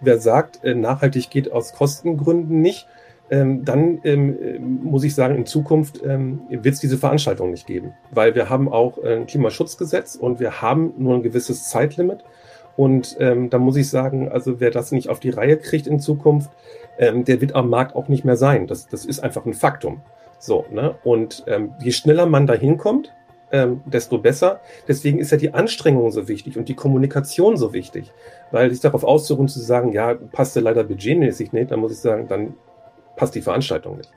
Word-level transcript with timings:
Wer 0.00 0.18
sagt, 0.18 0.64
äh, 0.64 0.74
nachhaltig 0.74 1.30
geht 1.30 1.52
aus 1.52 1.72
Kostengründen 1.72 2.60
nicht, 2.60 2.86
ähm, 3.28 3.64
dann 3.64 4.00
ähm, 4.04 4.80
muss 4.84 5.02
ich 5.02 5.14
sagen, 5.14 5.34
in 5.34 5.46
Zukunft 5.46 6.00
ähm, 6.04 6.42
wird 6.48 6.74
es 6.74 6.80
diese 6.80 6.96
Veranstaltung 6.96 7.50
nicht 7.50 7.66
geben, 7.66 7.94
weil 8.12 8.34
wir 8.34 8.48
haben 8.48 8.68
auch 8.68 9.02
ein 9.02 9.26
Klimaschutzgesetz 9.26 10.14
und 10.14 10.38
wir 10.38 10.62
haben 10.62 10.94
nur 10.96 11.14
ein 11.14 11.22
gewisses 11.22 11.68
Zeitlimit. 11.68 12.24
Und 12.76 13.16
da 13.18 13.58
muss 13.58 13.76
ich 13.76 13.88
sagen, 13.88 14.28
also 14.28 14.60
wer 14.60 14.70
das 14.70 14.92
nicht 14.92 15.08
auf 15.08 15.18
die 15.18 15.30
Reihe 15.30 15.56
kriegt 15.56 15.86
in 15.86 15.98
Zukunft, 15.98 16.50
der 16.98 17.40
wird 17.40 17.54
am 17.54 17.70
Markt 17.70 17.96
auch 17.96 18.08
nicht 18.08 18.26
mehr 18.26 18.36
sein. 18.36 18.66
Das, 18.66 18.86
das 18.86 19.06
ist 19.06 19.20
einfach 19.20 19.46
ein 19.46 19.54
Faktum. 19.54 20.02
So, 20.38 20.66
ne? 20.70 20.94
Und 21.02 21.46
je 21.80 21.92
schneller 21.92 22.26
man 22.26 22.46
da 22.46 22.52
hinkommt, 22.52 23.14
ähm, 23.52 23.82
desto 23.86 24.18
besser. 24.18 24.60
Deswegen 24.88 25.18
ist 25.18 25.30
ja 25.30 25.38
die 25.38 25.54
Anstrengung 25.54 26.10
so 26.10 26.28
wichtig 26.28 26.58
und 26.58 26.68
die 26.68 26.74
Kommunikation 26.74 27.56
so 27.56 27.72
wichtig. 27.72 28.12
Weil 28.50 28.70
sich 28.70 28.80
darauf 28.80 29.04
auszuruhen 29.04 29.48
zu 29.48 29.60
sagen, 29.60 29.92
ja, 29.92 30.14
passt 30.14 30.56
ja 30.56 30.62
leider 30.62 30.84
budgetmäßig 30.84 31.52
nicht, 31.52 31.70
dann 31.70 31.80
muss 31.80 31.92
ich 31.92 31.98
sagen, 31.98 32.28
dann 32.28 32.54
passt 33.16 33.34
die 33.34 33.42
Veranstaltung 33.42 33.96
nicht. 33.96 34.10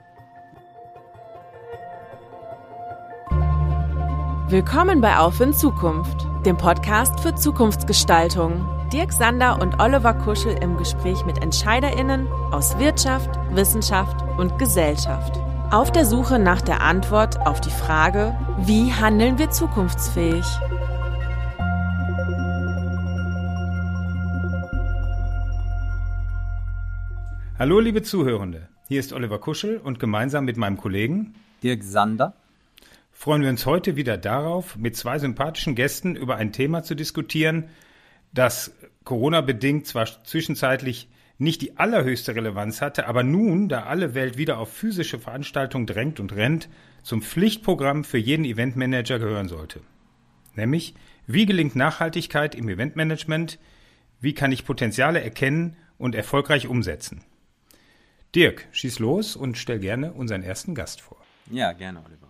Willkommen 4.48 5.00
bei 5.00 5.16
Auf 5.16 5.40
in 5.40 5.52
Zukunft, 5.52 6.26
dem 6.44 6.56
Podcast 6.56 7.20
für 7.20 7.34
Zukunftsgestaltung. 7.34 8.66
Dirk 8.92 9.12
Sander 9.12 9.62
und 9.62 9.80
Oliver 9.80 10.14
Kuschel 10.14 10.56
im 10.60 10.76
Gespräch 10.76 11.24
mit 11.24 11.40
EntscheiderInnen 11.40 12.26
aus 12.50 12.76
Wirtschaft, 12.80 13.30
Wissenschaft 13.54 14.16
und 14.36 14.58
Gesellschaft. 14.58 15.40
Auf 15.70 15.92
der 15.92 16.04
Suche 16.04 16.38
nach 16.38 16.60
der 16.60 16.80
Antwort 16.80 17.38
auf 17.38 17.60
die 17.60 17.70
Frage, 17.70 18.36
wie 18.58 18.92
handeln 18.92 19.38
wir 19.38 19.50
zukunftsfähig? 19.50 20.44
Hallo 27.58 27.78
liebe 27.78 28.02
Zuhörende, 28.02 28.68
hier 28.88 29.00
ist 29.00 29.12
Oliver 29.12 29.38
Kuschel 29.38 29.78
und 29.78 29.98
gemeinsam 29.98 30.44
mit 30.44 30.56
meinem 30.56 30.76
Kollegen 30.76 31.34
Dirk 31.62 31.82
Sander 31.84 32.34
freuen 33.20 33.42
wir 33.42 33.50
uns 33.50 33.66
heute 33.66 33.96
wieder 33.96 34.16
darauf, 34.16 34.76
mit 34.76 34.96
zwei 34.96 35.18
sympathischen 35.18 35.74
Gästen 35.74 36.16
über 36.16 36.36
ein 36.36 36.52
Thema 36.52 36.82
zu 36.82 36.94
diskutieren, 36.94 37.68
das 38.32 38.72
Corona-bedingt 39.04 39.86
zwar 39.86 40.06
zwischenzeitlich 40.24 41.06
nicht 41.40 41.62
die 41.62 41.78
allerhöchste 41.78 42.34
Relevanz 42.34 42.82
hatte, 42.82 43.06
aber 43.06 43.22
nun, 43.22 43.68
da 43.68 43.84
alle 43.84 44.14
Welt 44.14 44.36
wieder 44.36 44.58
auf 44.58 44.72
physische 44.72 45.18
Veranstaltungen 45.18 45.86
drängt 45.86 46.20
und 46.20 46.34
rennt, 46.34 46.68
zum 47.02 47.22
Pflichtprogramm 47.22 48.04
für 48.04 48.18
jeden 48.18 48.44
Eventmanager 48.44 49.18
gehören 49.18 49.48
sollte. 49.48 49.80
Nämlich, 50.54 50.94
wie 51.26 51.46
gelingt 51.46 51.76
Nachhaltigkeit 51.76 52.54
im 52.54 52.68
Eventmanagement? 52.68 53.58
Wie 54.20 54.34
kann 54.34 54.52
ich 54.52 54.66
Potenziale 54.66 55.22
erkennen 55.22 55.76
und 55.96 56.14
erfolgreich 56.14 56.68
umsetzen? 56.68 57.24
Dirk, 58.34 58.68
schieß 58.72 58.98
los 58.98 59.34
und 59.34 59.56
stell 59.56 59.78
gerne 59.78 60.12
unseren 60.12 60.42
ersten 60.42 60.74
Gast 60.74 61.00
vor. 61.00 61.16
Ja, 61.50 61.72
gerne, 61.72 62.04
Oliver. 62.04 62.28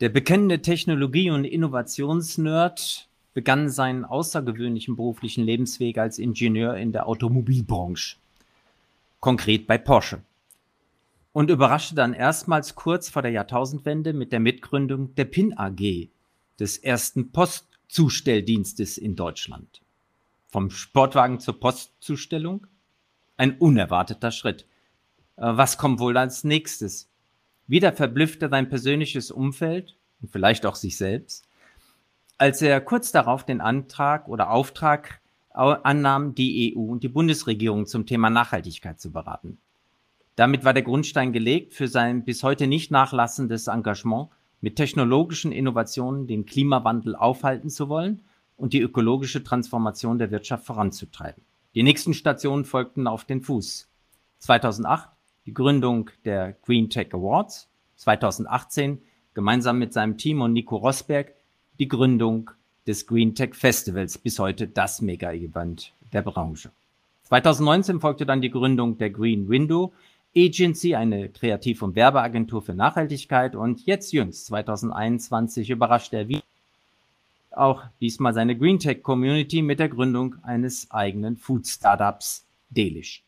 Der 0.00 0.10
bekennende 0.10 0.60
Technologie- 0.60 1.30
und 1.30 1.44
Innovationsnerd 1.44 3.08
begann 3.34 3.68
seinen 3.68 4.04
außergewöhnlichen 4.04 4.96
beruflichen 4.96 5.44
Lebensweg 5.44 5.98
als 5.98 6.18
Ingenieur 6.18 6.76
in 6.76 6.92
der 6.92 7.08
Automobilbranche, 7.08 8.16
konkret 9.20 9.66
bei 9.66 9.76
Porsche, 9.76 10.22
und 11.32 11.50
überraschte 11.50 11.96
dann 11.96 12.14
erstmals 12.14 12.76
kurz 12.76 13.10
vor 13.10 13.20
der 13.20 13.32
Jahrtausendwende 13.32 14.12
mit 14.12 14.30
der 14.30 14.38
Mitgründung 14.38 15.14
der 15.16 15.24
PIN 15.24 15.58
AG, 15.58 16.08
des 16.60 16.78
ersten 16.78 17.32
Postzustelldienstes 17.32 18.96
in 18.98 19.16
Deutschland. 19.16 19.82
Vom 20.46 20.70
Sportwagen 20.70 21.40
zur 21.40 21.58
Postzustellung? 21.58 22.68
Ein 23.36 23.58
unerwarteter 23.58 24.30
Schritt. 24.30 24.62
Äh, 25.36 25.56
was 25.56 25.76
kommt 25.76 25.98
wohl 25.98 26.16
als 26.16 26.44
nächstes? 26.44 27.08
Wieder 27.66 27.92
verblüffte 27.92 28.48
sein 28.48 28.68
persönliches 28.68 29.32
Umfeld 29.32 29.96
und 30.22 30.30
vielleicht 30.30 30.64
auch 30.66 30.76
sich 30.76 30.96
selbst, 30.96 31.48
als 32.38 32.62
er 32.62 32.80
kurz 32.80 33.12
darauf 33.12 33.44
den 33.44 33.60
Antrag 33.60 34.28
oder 34.28 34.50
Auftrag 34.50 35.20
annahm, 35.50 36.34
die 36.34 36.74
EU 36.76 36.80
und 36.80 37.02
die 37.04 37.08
Bundesregierung 37.08 37.86
zum 37.86 38.06
Thema 38.06 38.28
Nachhaltigkeit 38.28 39.00
zu 39.00 39.12
beraten. 39.12 39.58
Damit 40.34 40.64
war 40.64 40.74
der 40.74 40.82
Grundstein 40.82 41.32
gelegt 41.32 41.74
für 41.74 41.86
sein 41.86 42.24
bis 42.24 42.42
heute 42.42 42.66
nicht 42.66 42.90
nachlassendes 42.90 43.68
Engagement, 43.68 44.30
mit 44.60 44.76
technologischen 44.76 45.52
Innovationen 45.52 46.26
den 46.26 46.44
Klimawandel 46.46 47.14
aufhalten 47.14 47.70
zu 47.70 47.88
wollen 47.88 48.24
und 48.56 48.72
die 48.72 48.80
ökologische 48.80 49.44
Transformation 49.44 50.18
der 50.18 50.30
Wirtschaft 50.30 50.64
voranzutreiben. 50.64 51.44
Die 51.74 51.82
nächsten 51.82 52.14
Stationen 52.14 52.64
folgten 52.64 53.06
auf 53.06 53.24
den 53.24 53.42
Fuß. 53.42 53.88
2008 54.38 55.10
die 55.46 55.54
Gründung 55.54 56.10
der 56.24 56.52
Green 56.52 56.88
Tech 56.88 57.12
Awards, 57.12 57.68
2018 57.96 59.02
gemeinsam 59.34 59.78
mit 59.78 59.92
seinem 59.92 60.16
Team 60.16 60.40
und 60.40 60.52
Nico 60.52 60.76
Rosberg 60.76 61.34
die 61.78 61.88
Gründung 61.88 62.50
des 62.86 63.06
Green 63.06 63.34
Tech 63.34 63.54
Festivals, 63.54 64.18
bis 64.18 64.38
heute 64.38 64.68
das 64.68 65.00
Mega-Event 65.00 65.92
der 66.12 66.22
Branche. 66.22 66.70
2019 67.24 68.00
folgte 68.00 68.26
dann 68.26 68.40
die 68.40 68.50
Gründung 68.50 68.98
der 68.98 69.10
Green 69.10 69.48
Window 69.48 69.92
Agency, 70.36 70.94
eine 70.94 71.28
Kreativ- 71.28 71.82
und 71.82 71.94
Werbeagentur 71.94 72.60
für 72.62 72.74
Nachhaltigkeit 72.74 73.54
und 73.54 73.86
jetzt 73.86 74.12
jüngst 74.12 74.46
2021 74.46 75.70
überrascht 75.70 76.12
er 76.12 76.28
wie 76.28 76.42
auch 77.52 77.84
diesmal 78.00 78.34
seine 78.34 78.58
Green 78.58 78.80
Tech 78.80 79.02
Community 79.02 79.62
mit 79.62 79.78
der 79.78 79.88
Gründung 79.88 80.34
eines 80.42 80.90
eigenen 80.90 81.36
Food 81.36 81.68
Startups 81.68 82.44
Delish. 82.68 83.22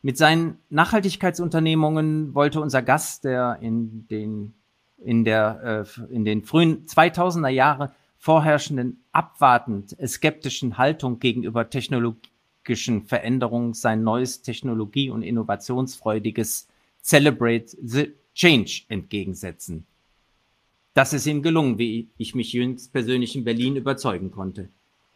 Mit 0.00 0.16
seinen 0.16 0.58
Nachhaltigkeitsunternehmungen 0.70 2.34
wollte 2.34 2.60
unser 2.60 2.82
Gast, 2.82 3.24
der 3.24 3.58
in 3.60 4.06
den 4.06 4.54
in 4.98 5.24
der 5.24 5.86
äh, 5.86 6.14
in 6.14 6.24
den 6.24 6.42
frühen 6.42 6.86
2000er 6.86 7.48
Jahre 7.48 7.92
vorherrschenden 8.18 9.04
abwartend 9.12 9.96
skeptischen 10.06 10.76
Haltung 10.76 11.20
gegenüber 11.20 11.70
technologischen 11.70 13.04
Veränderungen 13.04 13.74
sein 13.74 14.02
neues 14.02 14.42
Technologie- 14.42 15.10
und 15.10 15.22
innovationsfreudiges 15.22 16.68
Celebrate 17.02 17.76
the 17.80 18.12
Change 18.34 18.82
entgegensetzen. 18.88 19.86
Das 20.94 21.12
ist 21.12 21.26
ihm 21.26 21.42
gelungen, 21.42 21.78
wie 21.78 22.08
ich 22.18 22.34
mich 22.34 22.52
jüngst 22.52 22.92
persönlich 22.92 23.36
in 23.36 23.44
Berlin 23.44 23.76
überzeugen 23.76 24.30
konnte. 24.30 24.68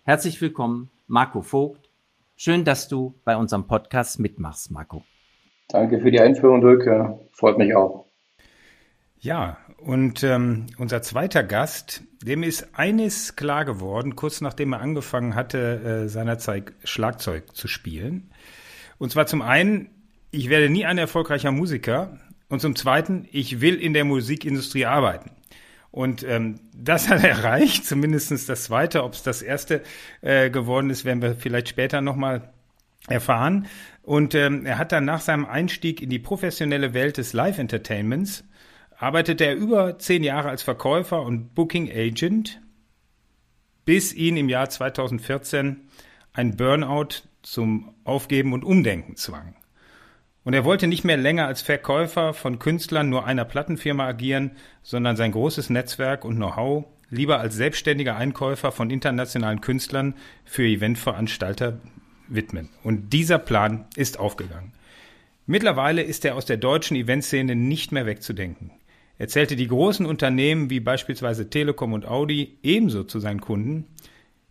Herzlich 0.05 0.41
willkommen, 0.41 0.91
Marco 1.09 1.43
Vogt. 1.43 1.89
Schön, 2.37 2.65
dass 2.65 2.89
du 2.89 3.15
bei 3.25 3.37
unserem 3.37 3.67
Podcast 3.67 4.19
mitmachst, 4.21 4.71
Marco. 4.71 5.05
Danke 5.69 6.01
für 6.01 6.11
die 6.11 6.21
Einführung, 6.21 6.61
Dirk. 6.61 7.19
Freut 7.33 7.59
mich 7.59 7.75
auch. 7.75 8.07
Ja, 9.21 9.57
und 9.85 10.23
ähm, 10.23 10.67
unser 10.79 11.03
zweiter 11.03 11.43
Gast, 11.43 12.03
dem 12.23 12.45
ist 12.45 12.69
eines 12.75 13.35
klar 13.35 13.65
geworden, 13.65 14.15
kurz 14.15 14.41
nachdem 14.41 14.75
er 14.75 14.81
angefangen 14.81 15.35
hatte, 15.35 16.05
äh, 16.05 16.09
seinerzeit 16.09 16.73
Schlagzeug 16.85 17.57
zu 17.57 17.67
spielen. 17.67 18.31
Und 18.99 19.11
zwar 19.11 19.27
zum 19.27 19.43
einen, 19.43 19.91
ich 20.31 20.49
werde 20.49 20.71
nie 20.71 20.87
ein 20.87 20.99
erfolgreicher 20.99 21.51
Musiker. 21.51 22.19
Und 22.49 22.61
zum 22.61 22.77
zweiten, 22.77 23.27
ich 23.33 23.61
will 23.61 23.75
in 23.75 23.93
der 23.93 24.05
Musikindustrie 24.05 24.87
arbeiten. 24.87 25.31
Und 25.91 26.23
ähm, 26.23 26.61
das 26.77 27.09
hat 27.09 27.25
er 27.25 27.31
erreicht, 27.39 27.85
zumindestens 27.85 28.47
das 28.47 28.65
zweite. 28.65 29.03
Ob 29.03 29.15
es 29.15 29.25
das 29.25 29.43
erste 29.43 29.83
äh, 30.21 30.49
geworden 30.51 30.91
ist, 30.91 31.05
werden 31.05 31.23
wir 31.23 31.35
vielleicht 31.35 31.69
später 31.69 32.01
nochmal 32.01 32.53
erfahren. 33.09 33.67
Und 34.03 34.37
ähm, 34.37 34.65
er 34.65 34.79
hat 34.79 34.93
dann 34.93 35.05
nach 35.05 35.21
seinem 35.21 35.45
Einstieg 35.45 36.01
in 36.01 36.11
die 36.11 36.21
professionelle 36.21 36.95
Welt 36.95 37.17
des 37.17 37.33
Live-Entertainments 37.33 38.45
arbeitete 39.03 39.45
er 39.45 39.57
über 39.57 39.99
zehn 39.99 40.23
Jahre 40.23 40.49
als 40.49 40.63
Verkäufer 40.63 41.23
und 41.23 41.57
Booking 41.57 41.91
Agent, 41.91 42.63
bis 43.85 44.15
ihn 44.15 44.37
im 44.37 44.49
Jahr 44.49 44.71
2014 44.71 45.89
ein 46.33 46.57
Burnout 46.57 47.25
zum 47.43 47.97
Aufgeben 48.05 48.53
und 48.53 48.65
Umdenken 48.65 49.17
zwang. 49.17 49.57
Und 50.45 50.55
er 50.55 50.65
wollte 50.65 50.87
nicht 50.87 51.03
mehr 51.03 51.17
länger 51.17 51.47
als 51.49 51.63
Verkäufer 51.63 52.33
von 52.33 52.61
Künstlern 52.61 53.09
nur 53.09 53.27
einer 53.27 53.45
Plattenfirma 53.45 54.07
agieren, 54.07 54.53
sondern 54.85 55.17
sein 55.17 55.33
großes 55.33 55.69
Netzwerk 55.69 56.25
und 56.25 56.37
Know-how 56.37 56.85
lieber 57.11 57.41
als 57.41 57.57
selbstständiger 57.57 58.17
Einkäufer 58.17 58.71
von 58.71 58.89
internationalen 58.91 59.61
Künstlern 59.61 60.15
für 60.45 60.63
Eventveranstalter 60.63 61.81
widmen. 62.29 62.69
Und 62.85 63.13
dieser 63.13 63.39
Plan 63.39 63.85
ist 63.97 64.21
aufgegangen. 64.21 64.73
Mittlerweile 65.47 66.03
ist 66.03 66.25
er 66.25 66.37
aus 66.37 66.47
der 66.47 66.57
deutschen 66.57 66.97
Eventszene 66.97 67.57
nicht 67.57 67.91
mehr 67.91 68.07
wegzudenken. 68.07 68.71
Er 69.19 69.29
zählte 69.29 69.57
die 69.57 69.69
großen 69.69 70.07
Unternehmen 70.07 70.71
wie 70.71 70.81
beispielsweise 70.81 71.51
Telekom 71.51 71.93
und 71.93 72.07
Audi 72.07 72.59
ebenso 72.63 73.05
zu 73.05 73.21
seinen 73.21 73.41
Kunden 73.41 73.87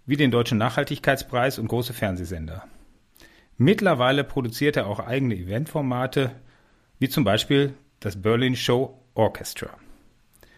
wie 0.05 0.17
den 0.17 0.31
Deutschen 0.31 0.57
Nachhaltigkeitspreis 0.57 1.59
und 1.59 1.67
große 1.67 1.93
Fernsehsender. 1.93 2.67
Mittlerweile 3.57 4.23
produziert 4.23 4.77
er 4.77 4.87
auch 4.87 4.99
eigene 4.99 5.35
Eventformate, 5.35 6.31
wie 6.99 7.09
zum 7.09 7.23
Beispiel 7.23 7.73
das 7.99 8.21
Berlin 8.21 8.55
Show 8.55 8.99
Orchestra. 9.13 9.69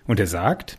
Und 0.05 0.19
er 0.19 0.27
sagt, 0.27 0.77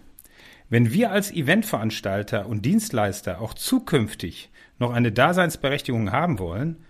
wenn 0.71 0.93
wir 0.93 1.11
als 1.11 1.31
Eventveranstalter 1.31 2.47
und 2.47 2.65
Dienstleister 2.65 3.41
auch 3.41 3.55
zukünftig 3.55 4.50
noch 4.79 4.93
eine 4.93 5.12
Daseinsberechtigung 5.12 6.12
haben 6.12 6.38
wollen, 6.38 6.85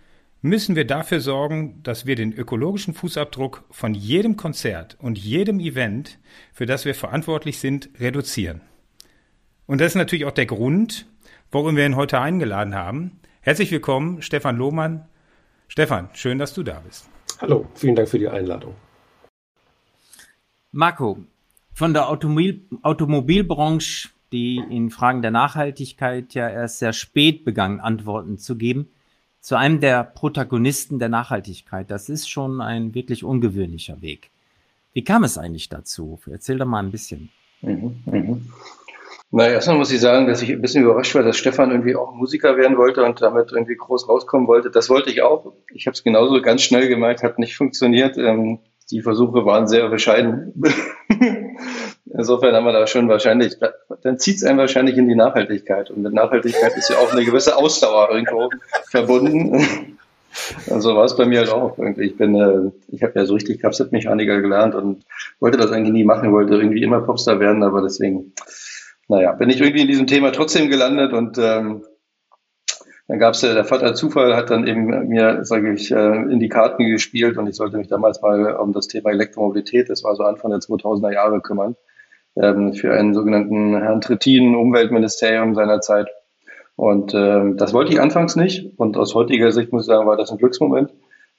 müssen 0.45 0.77
wir 0.77 0.87
dafür 0.87 1.21
sorgen, 1.21 1.83
dass 1.83 2.05
wir 2.05 2.17
den 2.17 2.31
ökologischen 2.31 2.93
Fußabdruck 2.93 3.65
von 3.71 3.95
jedem 3.95 4.37
Konzert 4.37 4.95
und 5.01 5.17
jedem 5.17 5.59
Event, 5.59 6.19
für 6.53 6.67
das 6.67 6.85
wir 6.85 6.95
verantwortlich 6.95 7.59
sind, 7.59 7.89
reduzieren. 7.99 8.61
Und 9.65 9.81
das 9.81 9.93
ist 9.93 9.95
natürlich 9.95 10.27
auch 10.27 10.33
der 10.33 10.45
Grund, 10.45 11.07
warum 11.51 11.77
wir 11.77 11.87
ihn 11.87 11.97
heute 11.97 12.21
eingeladen 12.21 12.75
haben. 12.75 13.21
Herzlich 13.41 13.71
willkommen, 13.71 14.21
Stefan 14.21 14.59
Lohmann. 14.59 15.09
Stefan, 15.67 16.11
schön, 16.13 16.39
dass 16.39 16.53
du 16.53 16.63
da 16.63 16.81
bist. 16.81 17.09
Hallo, 17.41 17.67
vielen 17.75 17.95
Dank 17.95 18.11
für 18.11 18.19
die 18.19 18.29
Einladung. 18.29 18.75
Marco, 20.73 21.25
von 21.73 21.95
der 21.95 22.11
Automobil 22.11 22.69
Automobilbranche, 22.83 24.11
die 24.31 24.57
in 24.57 24.91
Fragen 24.91 25.23
der 25.23 25.31
Nachhaltigkeit 25.31 26.35
ja 26.35 26.51
erst 26.51 26.81
sehr 26.81 26.93
spät 26.93 27.47
begann, 27.47 27.81
Antworten 27.81 28.37
zu 28.37 28.59
geben, 28.59 28.91
zu 29.45 29.57
einem 29.57 29.79
der 29.79 30.05
Protagonisten 30.05 30.99
der 30.99 31.11
Nachhaltigkeit. 31.11 31.91
Das 31.91 32.09
ist 32.09 32.31
schon 32.31 32.63
ein 32.63 32.95
wirklich 32.95 33.25
ungewöhnlicher 33.25 34.01
Weg. 34.01 34.31
Wie 34.95 35.05
kam 35.05 35.23
es 35.23 35.37
eigentlich 35.37 35.69
dazu? 35.69 36.19
Erzähl 36.31 36.57
doch 36.57 36.65
mal 36.65 36.83
ein 36.83 36.91
bisschen. 36.91 37.29
Mhm, 37.61 38.03
mh. 38.07 38.37
Na, 39.31 39.49
erstmal 39.49 39.77
muss 39.77 39.93
ich 39.93 40.01
sagen, 40.01 40.29
dass 40.29 40.41
ich 40.41 40.51
ein 40.51 40.63
bisschen 40.63 40.85
überrascht 40.85 41.15
war, 41.15 41.23
dass 41.23 41.37
Stefan 41.37 41.73
irgendwie 41.73 41.95
auch 41.95 42.15
Musiker 42.15 42.57
werden 42.57 42.79
wollte 42.79 43.05
und 43.05 43.21
damit 43.21 43.53
irgendwie 43.53 43.77
groß 43.77 44.09
rauskommen 44.09 44.49
wollte. 44.49 44.71
Das 44.71 44.89
wollte 44.89 45.11
ich 45.11 45.21
auch. 45.21 45.53
Ich 45.75 45.87
habe 45.87 45.93
es 45.95 46.03
genauso 46.03 46.41
ganz 46.41 46.63
schnell 46.63 46.89
gemeint, 46.89 47.23
hat 47.23 47.39
nicht 47.39 47.55
funktioniert. 47.55 48.17
Ähm, 48.17 48.61
die 48.91 49.03
Versuche 49.03 49.45
waren 49.45 49.69
sehr 49.69 49.91
bescheiden. 49.91 50.55
Insofern 52.17 52.55
haben 52.55 52.65
wir 52.65 52.73
da 52.73 52.87
schon 52.87 53.09
wahrscheinlich, 53.09 53.57
dann 54.03 54.19
zieht 54.19 54.37
es 54.37 54.45
einen 54.45 54.59
wahrscheinlich 54.59 54.97
in 54.97 55.09
die 55.09 55.17
Nachhaltigkeit. 55.17 55.91
Und 55.91 56.03
mit 56.03 56.13
Nachhaltigkeit 56.13 56.77
ist 56.77 56.89
ja 56.89 56.97
auch 56.99 57.13
eine 57.13 57.25
gewisse 57.25 57.57
Ausdauer 57.57 58.11
irgendwo 58.11 58.51
verbunden. 58.91 59.99
Also 60.69 60.97
war 60.97 61.05
es 61.05 61.17
bei 61.17 61.27
mir 61.27 61.39
halt 61.39 61.51
auch. 61.51 61.79
Irgendwie. 61.79 62.07
Ich 62.07 62.17
bin, 62.17 62.35
äh, 62.35 62.73
ich 62.89 63.05
habe 63.05 63.13
ja 63.15 63.25
so 63.25 63.35
richtig 63.35 63.61
Kapselmechaniker 63.61 64.41
gelernt 64.41 64.75
und 64.75 65.05
wollte 65.39 65.59
das 65.59 65.71
eigentlich 65.71 65.93
nie 65.93 66.03
machen, 66.03 66.33
wollte 66.33 66.55
irgendwie 66.55 66.83
immer 66.83 67.03
Popstar 67.03 67.39
werden, 67.39 67.63
aber 67.63 67.83
deswegen, 67.83 68.33
naja, 69.07 69.31
bin 69.31 69.49
ich 69.49 69.61
irgendwie 69.61 69.83
in 69.83 69.87
diesem 69.87 70.09
Thema 70.09 70.33
trotzdem 70.33 70.71
gelandet 70.71 71.13
und 71.13 71.39
ähm, 71.39 71.85
dann 73.07 73.21
gab 73.21 73.35
es 73.35 73.43
ja, 73.43 73.55
der 73.55 73.65
Vater 73.65 73.95
Zufall 73.95 74.35
hat 74.35 74.51
dann 74.51 74.67
eben 74.67 75.07
mir, 75.07 75.45
sage 75.45 75.73
ich, 75.73 75.93
äh, 75.93 76.23
in 76.23 76.41
die 76.41 76.49
Karten 76.49 76.85
gespielt 76.85 77.39
und 77.39 77.47
ich 77.47 77.55
sollte 77.55 77.77
mich 77.77 77.87
damals 77.87 78.21
mal 78.21 78.57
um 78.57 78.73
das 78.73 78.89
Thema 78.89 79.11
Elektromobilität, 79.11 79.89
das 79.89 80.03
war 80.03 80.17
so 80.17 80.25
Anfang 80.25 80.51
der 80.51 80.59
2000er 80.59 81.13
Jahre, 81.13 81.41
kümmern, 81.43 81.77
für 82.35 82.93
einen 82.93 83.15
sogenannten 83.15 83.77
Herrn 83.77 84.01
Trittin, 84.01 84.57
Umweltministerium 84.57 85.55
seiner 85.55 85.81
Zeit. 85.81 86.09
Und 86.77 87.15
ähm, 87.15 87.57
das 87.57 87.73
wollte 87.73 87.93
ich 87.93 88.01
anfangs 88.01 88.35
nicht 88.35 88.79
und 88.79 88.97
aus 88.97 89.15
heutiger 89.15 89.53
Sicht 89.53 89.73
muss 89.73 89.85
ich 89.85 89.87
sagen, 89.87 90.09
war 90.09 90.17
das 90.17 90.33
ein 90.33 90.39
Glücksmoment, 90.39 90.93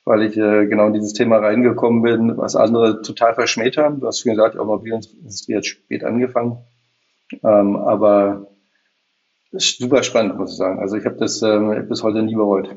weil 0.05 0.23
ich 0.23 0.37
äh, 0.37 0.65
genau 0.67 0.87
in 0.87 0.93
dieses 0.93 1.11
Thema 1.11 1.37
reingekommen 1.37 2.01
bin, 2.01 2.37
was 2.37 2.55
andere 2.55 3.01
total 3.01 3.33
verschmäht 3.33 3.75
haben. 3.75 3.99
Du 3.99 4.07
hast 4.07 4.21
schon 4.21 4.31
gesagt, 4.31 4.55
Automobil 4.55 4.97
ist 5.25 5.47
jetzt 5.49 5.67
spät 5.67 6.05
angefangen. 6.05 6.59
Ähm, 7.43 7.75
aber 7.75 8.47
super 9.51 10.03
spannend, 10.03 10.37
muss 10.37 10.51
ich 10.51 10.57
sagen. 10.57 10.79
Also 10.79 10.95
ich 10.95 11.05
habe 11.05 11.17
das 11.17 11.41
ähm, 11.41 11.87
bis 11.89 12.03
heute 12.03 12.23
nie 12.23 12.35
bereut. 12.35 12.69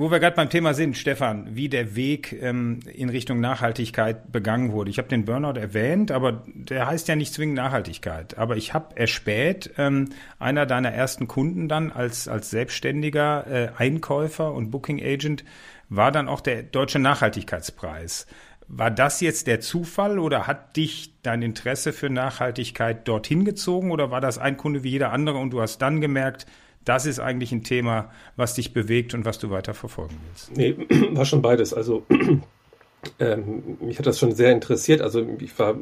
Wo 0.00 0.12
wir 0.12 0.20
gerade 0.20 0.36
beim 0.36 0.48
Thema 0.48 0.74
sind, 0.74 0.96
Stefan, 0.96 1.56
wie 1.56 1.68
der 1.68 1.96
Weg 1.96 2.32
ähm, 2.40 2.78
in 2.86 3.08
Richtung 3.08 3.40
Nachhaltigkeit 3.40 4.30
begangen 4.30 4.70
wurde. 4.70 4.90
Ich 4.90 4.98
habe 4.98 5.08
den 5.08 5.24
Burnout 5.24 5.58
erwähnt, 5.58 6.12
aber 6.12 6.44
der 6.46 6.86
heißt 6.86 7.08
ja 7.08 7.16
nicht 7.16 7.34
zwingend 7.34 7.56
Nachhaltigkeit. 7.56 8.38
Aber 8.38 8.56
ich 8.56 8.74
habe 8.74 8.96
erspäht, 8.96 9.72
ähm, 9.76 10.10
einer 10.38 10.66
deiner 10.66 10.92
ersten 10.92 11.26
Kunden 11.26 11.66
dann 11.66 11.90
als, 11.90 12.28
als 12.28 12.48
selbstständiger 12.48 13.46
äh, 13.48 13.70
Einkäufer 13.76 14.54
und 14.54 14.70
Booking 14.70 15.02
Agent 15.02 15.44
war 15.88 16.12
dann 16.12 16.28
auch 16.28 16.42
der 16.42 16.62
Deutsche 16.62 17.00
Nachhaltigkeitspreis. 17.00 18.28
War 18.68 18.92
das 18.92 19.20
jetzt 19.20 19.48
der 19.48 19.58
Zufall 19.58 20.20
oder 20.20 20.46
hat 20.46 20.76
dich 20.76 21.14
dein 21.22 21.42
Interesse 21.42 21.92
für 21.92 22.08
Nachhaltigkeit 22.08 23.08
dorthin 23.08 23.44
gezogen 23.44 23.90
oder 23.90 24.12
war 24.12 24.20
das 24.20 24.38
ein 24.38 24.58
Kunde 24.58 24.84
wie 24.84 24.90
jeder 24.90 25.10
andere 25.10 25.38
und 25.38 25.50
du 25.50 25.60
hast 25.60 25.82
dann 25.82 26.00
gemerkt, 26.00 26.46
das 26.88 27.04
ist 27.04 27.20
eigentlich 27.20 27.52
ein 27.52 27.62
Thema, 27.62 28.10
was 28.36 28.54
dich 28.54 28.72
bewegt 28.72 29.12
und 29.12 29.24
was 29.24 29.38
du 29.38 29.50
weiter 29.50 29.74
verfolgen 29.74 30.16
willst? 30.26 30.56
Nee, 30.56 30.76
war 31.14 31.24
schon 31.24 31.42
beides. 31.42 31.74
Also 31.74 32.06
ähm, 33.18 33.76
mich 33.80 33.98
hat 33.98 34.06
das 34.06 34.18
schon 34.18 34.32
sehr 34.32 34.52
interessiert. 34.52 35.02
Also 35.02 35.26
ich 35.38 35.58
war 35.58 35.76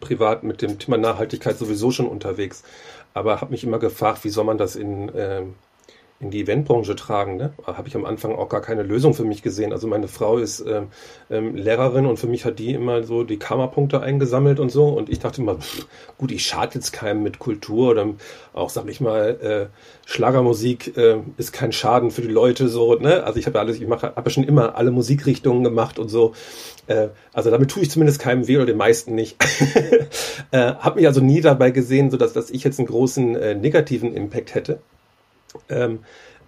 privat 0.00 0.42
mit 0.42 0.60
dem 0.62 0.78
Thema 0.78 0.98
Nachhaltigkeit 0.98 1.56
sowieso 1.56 1.92
schon 1.92 2.06
unterwegs, 2.06 2.64
aber 3.14 3.40
habe 3.40 3.52
mich 3.52 3.62
immer 3.62 3.78
gefragt, 3.78 4.24
wie 4.24 4.30
soll 4.30 4.44
man 4.44 4.58
das 4.58 4.74
in 4.74 5.10
ähm, 5.14 5.54
in 6.20 6.30
die 6.30 6.42
Eventbranche 6.42 6.94
tragen. 6.96 7.36
Ne? 7.36 7.54
Habe 7.64 7.88
ich 7.88 7.96
am 7.96 8.04
Anfang 8.04 8.34
auch 8.34 8.50
gar 8.50 8.60
keine 8.60 8.82
Lösung 8.82 9.14
für 9.14 9.24
mich 9.24 9.42
gesehen. 9.42 9.72
Also 9.72 9.88
meine 9.88 10.06
Frau 10.06 10.36
ist 10.36 10.60
ähm, 10.60 10.88
ähm, 11.30 11.56
Lehrerin 11.56 12.04
und 12.04 12.18
für 12.18 12.26
mich 12.26 12.44
hat 12.44 12.58
die 12.58 12.74
immer 12.74 13.04
so 13.04 13.24
die 13.24 13.38
Karma-Punkte 13.38 14.02
eingesammelt 14.02 14.60
und 14.60 14.70
so. 14.70 14.88
Und 14.88 15.08
ich 15.08 15.18
dachte 15.18 15.40
immer, 15.40 15.56
pff, 15.56 15.86
gut, 16.18 16.30
ich 16.30 16.44
schade 16.44 16.72
jetzt 16.74 16.92
keinem 16.92 17.22
mit 17.22 17.38
Kultur 17.38 17.92
oder 17.92 18.06
auch, 18.52 18.68
sag 18.68 18.86
ich 18.88 19.00
mal, 19.00 19.70
äh, 19.72 20.08
Schlagermusik 20.10 20.94
äh, 20.98 21.20
ist 21.38 21.52
kein 21.52 21.72
Schaden 21.72 22.10
für 22.10 22.20
die 22.20 22.28
Leute 22.28 22.68
so. 22.68 22.96
Ne? 22.96 23.24
Also 23.24 23.38
ich 23.38 23.46
habe 23.46 23.58
alles, 23.58 23.80
ich 23.80 23.86
mache, 23.86 24.12
habe 24.14 24.28
schon 24.28 24.44
immer 24.44 24.76
alle 24.76 24.90
Musikrichtungen 24.90 25.64
gemacht 25.64 25.98
und 25.98 26.10
so. 26.10 26.34
Äh, 26.86 27.08
also 27.32 27.50
damit 27.50 27.70
tue 27.70 27.82
ich 27.82 27.90
zumindest 27.90 28.20
keinem 28.20 28.46
weh 28.46 28.56
oder 28.56 28.66
den 28.66 28.76
meisten 28.76 29.14
nicht. 29.14 29.42
äh, 30.50 30.58
habe 30.58 30.96
mich 30.96 31.06
also 31.06 31.22
nie 31.22 31.40
dabei 31.40 31.70
gesehen, 31.70 32.10
so 32.10 32.18
dass, 32.18 32.34
dass 32.34 32.50
ich 32.50 32.62
jetzt 32.62 32.78
einen 32.78 32.88
großen 32.88 33.36
äh, 33.36 33.54
negativen 33.54 34.14
Impact 34.14 34.54
hätte. 34.54 34.80
Ähm, 35.68 36.00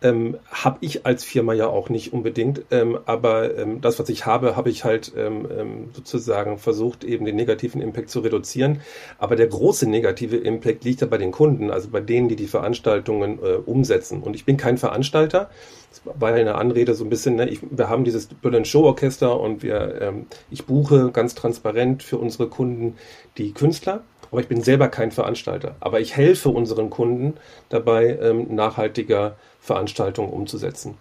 ähm, 0.02 0.38
habe 0.50 0.78
ich 0.80 1.06
als 1.06 1.24
Firma 1.24 1.52
ja 1.52 1.68
auch 1.68 1.88
nicht 1.88 2.12
unbedingt, 2.12 2.62
ähm, 2.70 2.98
aber 3.06 3.56
ähm, 3.56 3.80
das, 3.80 3.98
was 3.98 4.08
ich 4.08 4.26
habe, 4.26 4.56
habe 4.56 4.68
ich 4.68 4.84
halt 4.84 5.12
ähm, 5.16 5.46
ähm, 5.56 5.90
sozusagen 5.92 6.58
versucht, 6.58 7.04
eben 7.04 7.24
den 7.24 7.36
negativen 7.36 7.80
Impact 7.80 8.10
zu 8.10 8.20
reduzieren. 8.20 8.80
Aber 9.18 9.36
der 9.36 9.46
große 9.46 9.88
negative 9.88 10.36
Impact 10.36 10.84
liegt 10.84 11.00
ja 11.00 11.06
bei 11.06 11.18
den 11.18 11.30
Kunden, 11.30 11.70
also 11.70 11.88
bei 11.88 12.00
denen, 12.00 12.28
die 12.28 12.36
die 12.36 12.48
Veranstaltungen 12.48 13.38
äh, 13.38 13.54
umsetzen. 13.64 14.22
Und 14.22 14.34
ich 14.34 14.44
bin 14.44 14.56
kein 14.56 14.78
Veranstalter. 14.78 15.50
Das 15.90 16.02
war 16.20 16.30
ja 16.30 16.38
in 16.38 16.46
der 16.46 16.58
Anrede 16.58 16.94
so 16.94 17.04
ein 17.04 17.10
bisschen, 17.10 17.36
ne? 17.36 17.48
ich, 17.48 17.60
wir 17.70 17.88
haben 17.88 18.04
dieses 18.04 18.26
Berlin 18.26 18.64
Show 18.64 18.84
Orchester 18.84 19.38
und 19.38 19.62
wir, 19.62 20.00
ähm, 20.00 20.26
ich 20.50 20.64
buche 20.66 21.10
ganz 21.12 21.34
transparent 21.34 22.02
für 22.02 22.18
unsere 22.18 22.48
Kunden 22.48 22.96
die 23.36 23.52
Künstler 23.52 24.02
aber 24.32 24.40
ich 24.40 24.48
bin 24.48 24.62
selber 24.62 24.88
kein 24.88 25.12
Veranstalter. 25.12 25.76
Aber 25.80 26.00
ich 26.00 26.16
helfe 26.16 26.48
unseren 26.48 26.88
Kunden 26.88 27.34
dabei, 27.68 28.18
ähm, 28.20 28.54
nachhaltiger 28.54 29.36
Veranstaltungen 29.60 30.30
umzusetzen. 30.30 30.96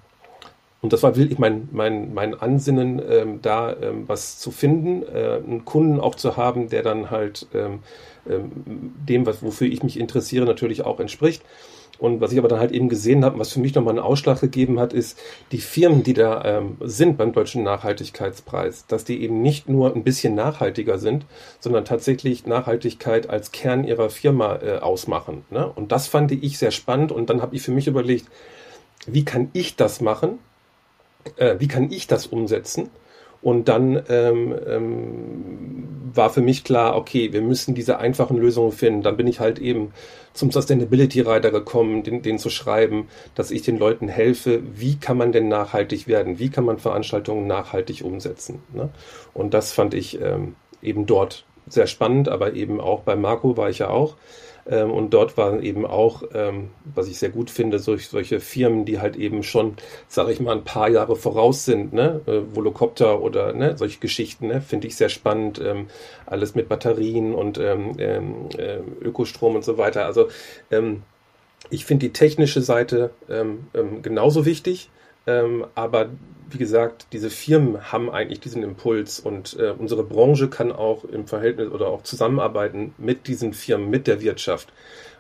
Und 0.82 0.92
das 0.92 1.02
war 1.02 1.16
wirklich 1.16 1.40
mein, 1.40 1.70
mein, 1.72 2.14
mein 2.14 2.40
Ansinnen, 2.40 3.02
ähm, 3.08 3.40
da 3.42 3.74
ähm, 3.82 4.04
was 4.08 4.38
zu 4.38 4.52
finden, 4.52 5.04
äh, 5.04 5.40
einen 5.48 5.64
Kunden 5.64 6.00
auch 6.02 6.16
zu 6.16 6.36
haben, 6.36 6.70
der 6.70 6.84
dann 6.84 7.10
halt 7.10 7.48
ähm, 7.54 7.80
ähm 8.30 8.52
dem, 9.08 9.26
was, 9.26 9.42
wofür 9.42 9.68
ich 9.68 9.82
mich 9.82 9.98
interessiere, 9.98 10.46
natürlich 10.46 10.84
auch 10.84 11.00
entspricht. 11.00 11.42
Und 12.02 12.20
was 12.20 12.32
ich 12.32 12.40
aber 12.40 12.48
dann 12.48 12.60
halt 12.60 12.72
eben 12.72 12.90
gesehen 12.90 13.24
habe, 13.24 13.38
was 13.38 13.52
für 13.52 13.60
mich 13.60 13.76
nochmal 13.76 13.92
einen 13.92 14.04
Ausschlag 14.04 14.42
gegeben 14.42 14.80
hat, 14.80 14.92
ist, 14.92 15.20
die 15.52 15.60
Firmen, 15.60 16.02
die 16.02 16.16
da 16.16 16.44
ähm, 16.44 16.78
sind 16.80 17.16
beim 17.16 17.32
Deutschen 17.32 17.62
Nachhaltigkeitspreis, 17.62 18.88
dass 18.88 19.06
die 19.06 19.22
eben 19.22 19.44
nicht 19.44 19.70
nur 19.70 19.94
ein 19.96 20.04
bisschen 20.04 20.34
nachhaltiger 20.34 20.98
sind, 20.98 21.28
sondern 21.60 21.86
tatsächlich 21.86 22.48
Nachhaltigkeit 22.48 23.30
als 23.30 23.52
Kern 23.52 23.84
ihrer 23.84 24.10
Firma 24.10 24.56
äh, 24.64 24.80
ausmachen. 24.80 25.46
Ne? 25.52 25.72
Und 25.72 25.92
das 25.92 26.08
fand 26.08 26.32
ich 26.32 26.58
sehr 26.58 26.72
spannend 26.72 27.12
und 27.12 27.30
dann 27.30 27.40
habe 27.40 27.56
ich 27.56 27.62
für 27.62 27.72
mich 27.72 27.86
überlegt, 27.86 28.26
wie 29.06 29.24
kann 29.24 29.52
ich 29.54 29.76
das 29.76 30.02
machen? 30.02 30.40
Äh, 31.36 31.58
wie 31.60 31.68
kann 31.68 31.92
ich 31.92 32.08
das 32.08 32.26
umsetzen? 32.26 32.90
Und 33.42 33.68
dann 33.68 34.04
ähm, 34.10 34.56
ähm, 34.68 35.84
war 36.14 36.30
für 36.30 36.42
mich 36.42 36.64
klar, 36.64 36.96
okay, 36.96 37.34
wir 37.34 37.42
müssen 37.42 37.74
diese 37.74 37.98
einfachen 37.98 38.38
Lösungen 38.38 38.72
finden. 38.72 39.02
Dann 39.02 39.18
bin 39.18 39.28
ich 39.28 39.40
halt 39.40 39.60
eben 39.60 39.94
zum 40.34 40.52
Sustainability 40.52 41.22
Rider 41.22 41.52
gekommen, 41.52 42.04
den, 42.04 42.22
den 42.22 42.40
zu 42.40 42.50
schreiben, 42.50 43.08
dass 43.36 43.52
ich 43.52 43.64
den 43.64 43.78
Leuten 43.78 44.08
helfe, 44.08 44.62
wie 44.76 44.98
kann 44.98 45.18
man 45.18 45.32
denn 45.32 45.48
nachhaltig 45.48 46.08
werden? 46.08 46.40
Wie 46.40 46.50
kann 46.50 46.66
man 46.66 46.78
Veranstaltungen 46.78 47.48
nachhaltig 47.48 48.04
umsetzen? 48.04 48.62
Ne? 48.74 48.90
Und 49.34 49.54
das 49.54 49.72
fand 49.72 49.94
ich 49.94 50.22
ähm, 50.22 50.56
eben 50.82 51.06
dort 51.06 51.46
sehr 51.68 51.88
spannend, 51.88 52.30
aber 52.30 52.54
eben 52.54 52.80
auch 52.80 53.02
bei 53.02 53.16
Marco 53.16 53.58
war 53.58 53.70
ich 53.70 53.80
ja 53.80 53.90
auch. 53.90 54.16
Ähm, 54.70 54.92
und 54.92 55.12
dort 55.12 55.38
waren 55.38 55.62
eben 55.64 55.86
auch, 55.86 56.24
ähm, 56.34 56.70
was 56.84 57.08
ich 57.08 57.18
sehr 57.18 57.30
gut 57.30 57.50
finde, 57.50 57.80
solch, 57.80 58.08
solche 58.08 58.40
Firmen, 58.40 58.86
die 58.86 59.00
halt 59.00 59.16
eben 59.16 59.44
schon, 59.44 59.76
sage 60.08 60.32
ich 60.32 60.40
mal, 60.40 60.56
ein 60.56 60.64
paar 60.64 60.90
Jahre 60.90 61.16
voraus 61.16 61.66
sind, 61.66 61.94
ne? 61.94 62.22
Äh, 62.28 62.56
Volocopter 62.56 63.22
oder 63.22 63.54
ne? 63.54 63.78
solche 63.78 64.00
Geschichten, 64.00 64.48
ne? 64.48 64.62
finde 64.62 64.88
ich 64.88 64.96
sehr 64.96 65.10
spannend. 65.10 65.60
Ähm, 65.64 65.88
alles 66.26 66.56
mit 66.56 66.70
Batterien 66.70 67.34
und 67.34 67.58
ähm, 67.58 67.96
ähm, 67.98 68.50
äh, 68.58 68.78
Ökostrom 69.02 69.56
und 69.56 69.64
so 69.66 69.78
weiter. 69.78 70.06
Also 70.06 70.30
ähm, 70.70 71.04
ich 71.70 71.86
finde 71.86 72.08
die 72.08 72.14
technische 72.14 72.62
Seite 72.62 73.12
genauso 74.02 74.46
wichtig, 74.46 74.90
ähm, 75.28 75.66
aber 75.76 76.10
wie 76.50 76.58
gesagt, 76.58 77.08
diese 77.14 77.30
Firmen 77.30 77.92
haben 77.92 78.10
eigentlich 78.10 78.40
diesen 78.40 78.64
Impuls 78.64 79.20
und 79.20 79.56
äh, 79.58 79.74
unsere 79.78 80.04
Branche 80.04 80.50
kann 80.50 80.72
auch 80.72 81.06
im 81.06 81.28
Verhältnis 81.28 81.72
oder 81.72 81.88
auch 81.88 82.04
zusammenarbeiten 82.04 82.94
mit 82.98 83.28
diesen 83.28 83.54
Firmen, 83.54 83.90
mit 83.90 84.08
der 84.08 84.22
Wirtschaft. 84.22 84.74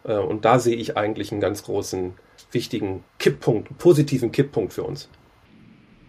Äh, 0.04 0.18
und 0.18 0.46
da 0.46 0.60
sehe 0.60 0.76
ich 0.76 0.98
eigentlich 0.98 1.32
einen 1.32 1.42
ganz 1.42 1.64
großen, 1.64 2.14
wichtigen 2.52 3.04
Kipppunkt, 3.20 3.78
positiven 3.78 4.32
Kipppunkt 4.32 4.74
für 4.74 4.84
uns. 4.84 5.10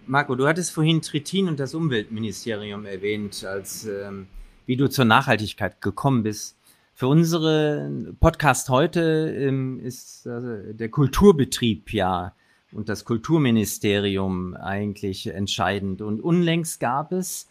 Marco, 0.07 0.35
du 0.35 0.47
hattest 0.47 0.73
vorhin 0.73 1.03
Trittin 1.03 1.47
und 1.47 1.61
das 1.61 1.75
Umweltministerium 1.75 2.85
erwähnt, 2.87 3.45
als 3.45 3.87
ähm, 3.87 4.27
wie 4.67 4.77
du 4.77 4.89
zur 4.89 5.05
Nachhaltigkeit 5.05 5.81
gekommen 5.81 6.25
bist. 6.25 6.57
Für 6.95 7.07
unsere 7.07 8.15
Podcast 8.21 8.69
heute 8.69 9.35
ähm, 9.39 9.81
ist 9.81 10.27
äh, 10.27 10.75
der 10.75 10.89
Kulturbetrieb 10.89 11.93
ja 11.93 12.35
und 12.73 12.89
das 12.89 13.05
Kulturministerium 13.05 14.55
eigentlich 14.55 15.27
entscheidend. 15.27 16.03
Und 16.03 16.21
unlängst 16.21 16.81
gab 16.81 17.13
es 17.13 17.49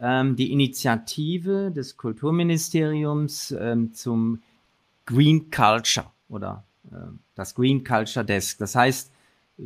ähm, 0.00 0.36
die 0.36 0.52
Initiative 0.52 1.70
des 1.70 1.96
Kulturministeriums 1.96 3.54
ähm, 3.58 3.92
zum 3.92 4.42
Green 5.06 5.50
Culture 5.50 6.06
oder 6.28 6.64
äh, 6.90 6.96
das 7.34 7.54
Green 7.54 7.84
Culture 7.84 8.24
Desk. 8.24 8.58
Das 8.58 8.74
heißt, 8.74 9.12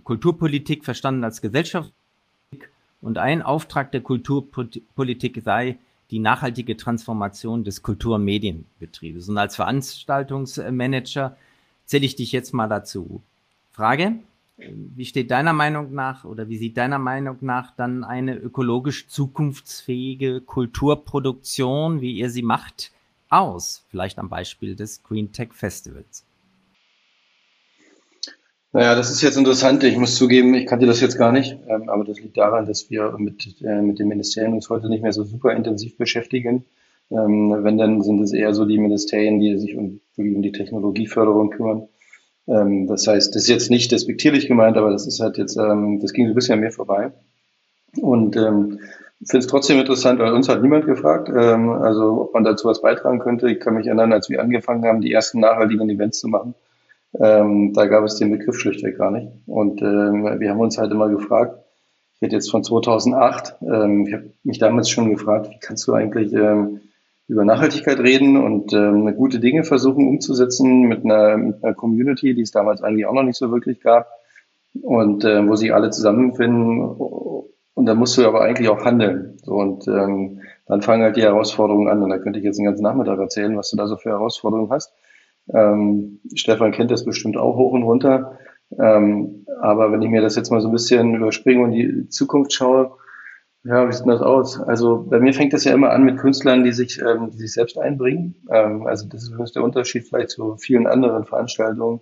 Kulturpolitik 0.02 0.84
verstanden 0.84 1.22
als 1.22 1.40
Gesellschaft 1.40 1.92
und 3.00 3.18
ein 3.18 3.42
Auftrag 3.42 3.92
der 3.92 4.00
Kulturpolitik 4.00 5.42
sei 5.44 5.78
die 6.10 6.18
nachhaltige 6.18 6.76
Transformation 6.76 7.64
des 7.64 7.82
Kultur- 7.82 8.16
und 8.16 8.24
Medienbetriebes. 8.24 9.28
Und 9.28 9.38
als 9.38 9.56
Veranstaltungsmanager 9.56 11.36
zähle 11.84 12.06
ich 12.06 12.16
dich 12.16 12.32
jetzt 12.32 12.54
mal 12.54 12.68
dazu. 12.68 13.22
Frage, 13.72 14.16
wie 14.56 15.04
steht 15.04 15.30
deiner 15.30 15.52
Meinung 15.52 15.92
nach 15.94 16.24
oder 16.24 16.48
wie 16.48 16.58
sieht 16.58 16.76
deiner 16.76 16.98
Meinung 16.98 17.38
nach 17.40 17.74
dann 17.76 18.04
eine 18.04 18.36
ökologisch 18.36 19.08
zukunftsfähige 19.08 20.40
Kulturproduktion, 20.40 22.00
wie 22.00 22.12
ihr 22.12 22.30
sie 22.30 22.42
macht, 22.42 22.92
aus? 23.28 23.84
Vielleicht 23.90 24.18
am 24.18 24.28
Beispiel 24.28 24.76
des 24.76 25.02
Green 25.02 25.32
Tech 25.32 25.52
Festivals. 25.52 26.24
Naja, 28.72 28.96
das 28.96 29.10
ist 29.10 29.22
jetzt 29.22 29.36
interessant. 29.36 29.84
Ich 29.84 29.96
muss 29.96 30.16
zugeben, 30.16 30.54
ich 30.54 30.66
kannte 30.66 30.86
das 30.86 31.00
jetzt 31.00 31.16
gar 31.16 31.30
nicht. 31.30 31.56
Ähm, 31.68 31.88
aber 31.88 32.04
das 32.04 32.20
liegt 32.20 32.36
daran, 32.36 32.66
dass 32.66 32.90
wir 32.90 33.14
mit, 33.18 33.60
äh, 33.62 33.80
mit 33.82 34.00
dem 34.00 34.08
Ministerium 34.08 34.54
uns 34.54 34.68
heute 34.68 34.88
nicht 34.88 35.02
mehr 35.02 35.12
so 35.12 35.22
super 35.22 35.52
intensiv 35.52 35.96
beschäftigen. 35.96 36.64
Ähm, 37.10 37.56
wenn, 37.62 37.78
dann 37.78 38.02
sind 38.02 38.20
es 38.20 38.32
eher 38.32 38.52
so 38.52 38.64
die 38.64 38.78
Ministerien, 38.78 39.38
die 39.38 39.58
sich 39.58 39.76
um, 39.76 40.00
um 40.16 40.42
die 40.42 40.50
Technologieförderung 40.50 41.50
kümmern. 41.50 41.88
Ähm, 42.46 42.86
das 42.86 43.06
heißt, 43.06 43.34
das 43.34 43.44
ist 43.44 43.48
jetzt 43.48 43.70
nicht 43.70 43.92
despektierlich 43.92 44.48
gemeint, 44.48 44.76
aber 44.76 44.90
das 44.90 45.06
ist 45.06 45.20
halt 45.20 45.38
jetzt, 45.38 45.56
ähm, 45.56 46.00
das 46.00 46.12
ging 46.12 46.26
so 46.26 46.32
ein 46.32 46.34
bisschen 46.34 46.54
an 46.54 46.60
mir 46.60 46.72
vorbei. 46.72 47.12
Und 48.00 48.36
ähm, 48.36 48.80
finde 49.26 49.44
es 49.44 49.46
trotzdem 49.46 49.78
interessant, 49.78 50.18
weil 50.18 50.32
uns 50.32 50.48
hat 50.48 50.62
niemand 50.62 50.86
gefragt, 50.86 51.28
ähm, 51.34 51.70
also 51.70 52.22
ob 52.22 52.34
man 52.34 52.44
dazu 52.44 52.68
was 52.68 52.82
beitragen 52.82 53.18
könnte. 53.18 53.50
Ich 53.50 53.60
kann 53.60 53.74
mich 53.74 53.86
erinnern, 53.86 54.12
als 54.12 54.28
wir 54.28 54.40
angefangen 54.40 54.84
haben, 54.84 55.00
die 55.00 55.12
ersten 55.12 55.40
nachhaltigen 55.40 55.88
Events 55.88 56.20
zu 56.20 56.28
machen, 56.28 56.54
ähm, 57.18 57.72
da 57.72 57.86
gab 57.86 58.04
es 58.04 58.16
den 58.16 58.30
Begriff 58.30 58.58
schlichtweg 58.58 58.98
gar 58.98 59.10
nicht. 59.10 59.28
Und 59.46 59.80
ähm, 59.82 60.40
wir 60.40 60.50
haben 60.50 60.60
uns 60.60 60.78
halt 60.78 60.92
immer 60.92 61.08
gefragt, 61.08 61.58
ich 62.16 62.22
rede 62.22 62.36
jetzt 62.36 62.50
von 62.50 62.64
2008, 62.64 63.56
ähm, 63.62 64.06
ich 64.06 64.14
habe 64.14 64.30
mich 64.42 64.58
damals 64.58 64.90
schon 64.90 65.10
gefragt, 65.10 65.50
wie 65.50 65.58
kannst 65.60 65.86
du 65.86 65.94
eigentlich 65.94 66.32
ähm, 66.32 66.80
über 67.26 67.44
Nachhaltigkeit 67.44 67.98
reden 68.00 68.36
und 68.36 68.72
ähm, 68.72 69.14
gute 69.16 69.40
Dinge 69.40 69.64
versuchen 69.64 70.08
umzusetzen 70.08 70.82
mit 70.82 71.04
einer, 71.04 71.36
mit 71.38 71.64
einer 71.64 71.74
Community, 71.74 72.34
die 72.34 72.42
es 72.42 72.50
damals 72.50 72.82
eigentlich 72.82 73.06
auch 73.06 73.14
noch 73.14 73.22
nicht 73.22 73.38
so 73.38 73.50
wirklich 73.50 73.80
gab 73.80 74.08
und 74.82 75.24
äh, 75.24 75.46
wo 75.48 75.56
sich 75.56 75.72
alle 75.72 75.90
zusammenfinden. 75.90 76.80
Und 76.80 77.86
da 77.86 77.94
musst 77.94 78.16
du 78.18 78.26
aber 78.26 78.42
eigentlich 78.42 78.68
auch 78.68 78.84
handeln. 78.84 79.38
So, 79.42 79.54
und 79.54 79.88
ähm, 79.88 80.40
dann 80.66 80.82
fangen 80.82 81.02
halt 81.02 81.16
die 81.16 81.22
Herausforderungen 81.22 81.88
an. 81.88 82.02
Und 82.02 82.10
da 82.10 82.18
könnte 82.18 82.38
ich 82.38 82.44
jetzt 82.44 82.58
den 82.58 82.66
ganzen 82.66 82.82
Nachmittag 82.82 83.18
erzählen, 83.18 83.56
was 83.56 83.70
du 83.70 83.76
da 83.76 83.86
so 83.86 83.96
für 83.96 84.10
Herausforderungen 84.10 84.70
hast. 84.70 84.92
Ähm, 85.52 86.20
Stefan 86.34 86.72
kennt 86.72 86.90
das 86.90 87.04
bestimmt 87.04 87.36
auch 87.36 87.56
hoch 87.56 87.72
und 87.72 87.82
runter. 87.82 88.38
Ähm, 88.78 89.46
aber 89.60 89.92
wenn 89.92 90.02
ich 90.02 90.10
mir 90.10 90.22
das 90.22 90.36
jetzt 90.36 90.50
mal 90.50 90.60
so 90.60 90.68
ein 90.68 90.72
bisschen 90.72 91.14
überspringe 91.14 91.62
und 91.62 91.72
die 91.72 92.08
Zukunft 92.08 92.52
schaue, 92.52 92.92
ja, 93.64 93.88
wie 93.88 93.92
sieht 93.92 94.06
das 94.06 94.20
aus? 94.20 94.60
Also 94.60 95.06
bei 95.08 95.18
mir 95.18 95.32
fängt 95.32 95.54
das 95.54 95.64
ja 95.64 95.72
immer 95.72 95.90
an 95.90 96.04
mit 96.04 96.18
Künstlern, 96.18 96.64
die 96.64 96.72
sich, 96.72 97.00
ähm, 97.00 97.30
die 97.30 97.38
sich 97.38 97.52
selbst 97.52 97.78
einbringen. 97.78 98.34
Ähm, 98.50 98.86
also 98.86 99.08
das 99.08 99.22
ist 99.22 99.30
übrigens 99.30 99.52
der 99.52 99.64
Unterschied 99.64 100.06
vielleicht 100.06 100.30
zu 100.30 100.56
vielen 100.56 100.86
anderen 100.86 101.24
Veranstaltungen. 101.24 102.00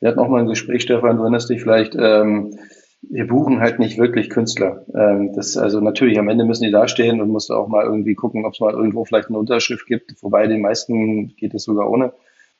Wir 0.00 0.08
hatten 0.08 0.18
auch 0.18 0.28
mal 0.28 0.40
ein 0.40 0.48
Gespräch, 0.48 0.82
Stefan, 0.82 1.16
du 1.16 1.22
erinnerst 1.22 1.48
dich 1.48 1.62
vielleicht, 1.62 1.94
ähm, 1.96 2.58
wir 3.02 3.26
buchen 3.26 3.60
halt 3.60 3.78
nicht 3.78 3.98
wirklich 3.98 4.30
Künstler. 4.30 4.84
Ähm, 4.94 5.32
das 5.32 5.56
also 5.56 5.80
natürlich 5.80 6.18
am 6.18 6.28
Ende 6.28 6.44
müssen 6.44 6.64
die 6.64 6.72
dastehen 6.72 7.20
und 7.20 7.28
musst 7.28 7.52
auch 7.52 7.68
mal 7.68 7.84
irgendwie 7.84 8.16
gucken, 8.16 8.44
ob 8.44 8.54
es 8.54 8.60
mal 8.60 8.74
irgendwo 8.74 9.04
vielleicht 9.04 9.28
eine 9.28 9.38
Unterschrift 9.38 9.86
gibt. 9.86 10.12
Wobei 10.22 10.48
den 10.48 10.60
meisten 10.60 11.36
geht 11.36 11.54
es 11.54 11.64
sogar 11.64 11.88
ohne. 11.88 12.12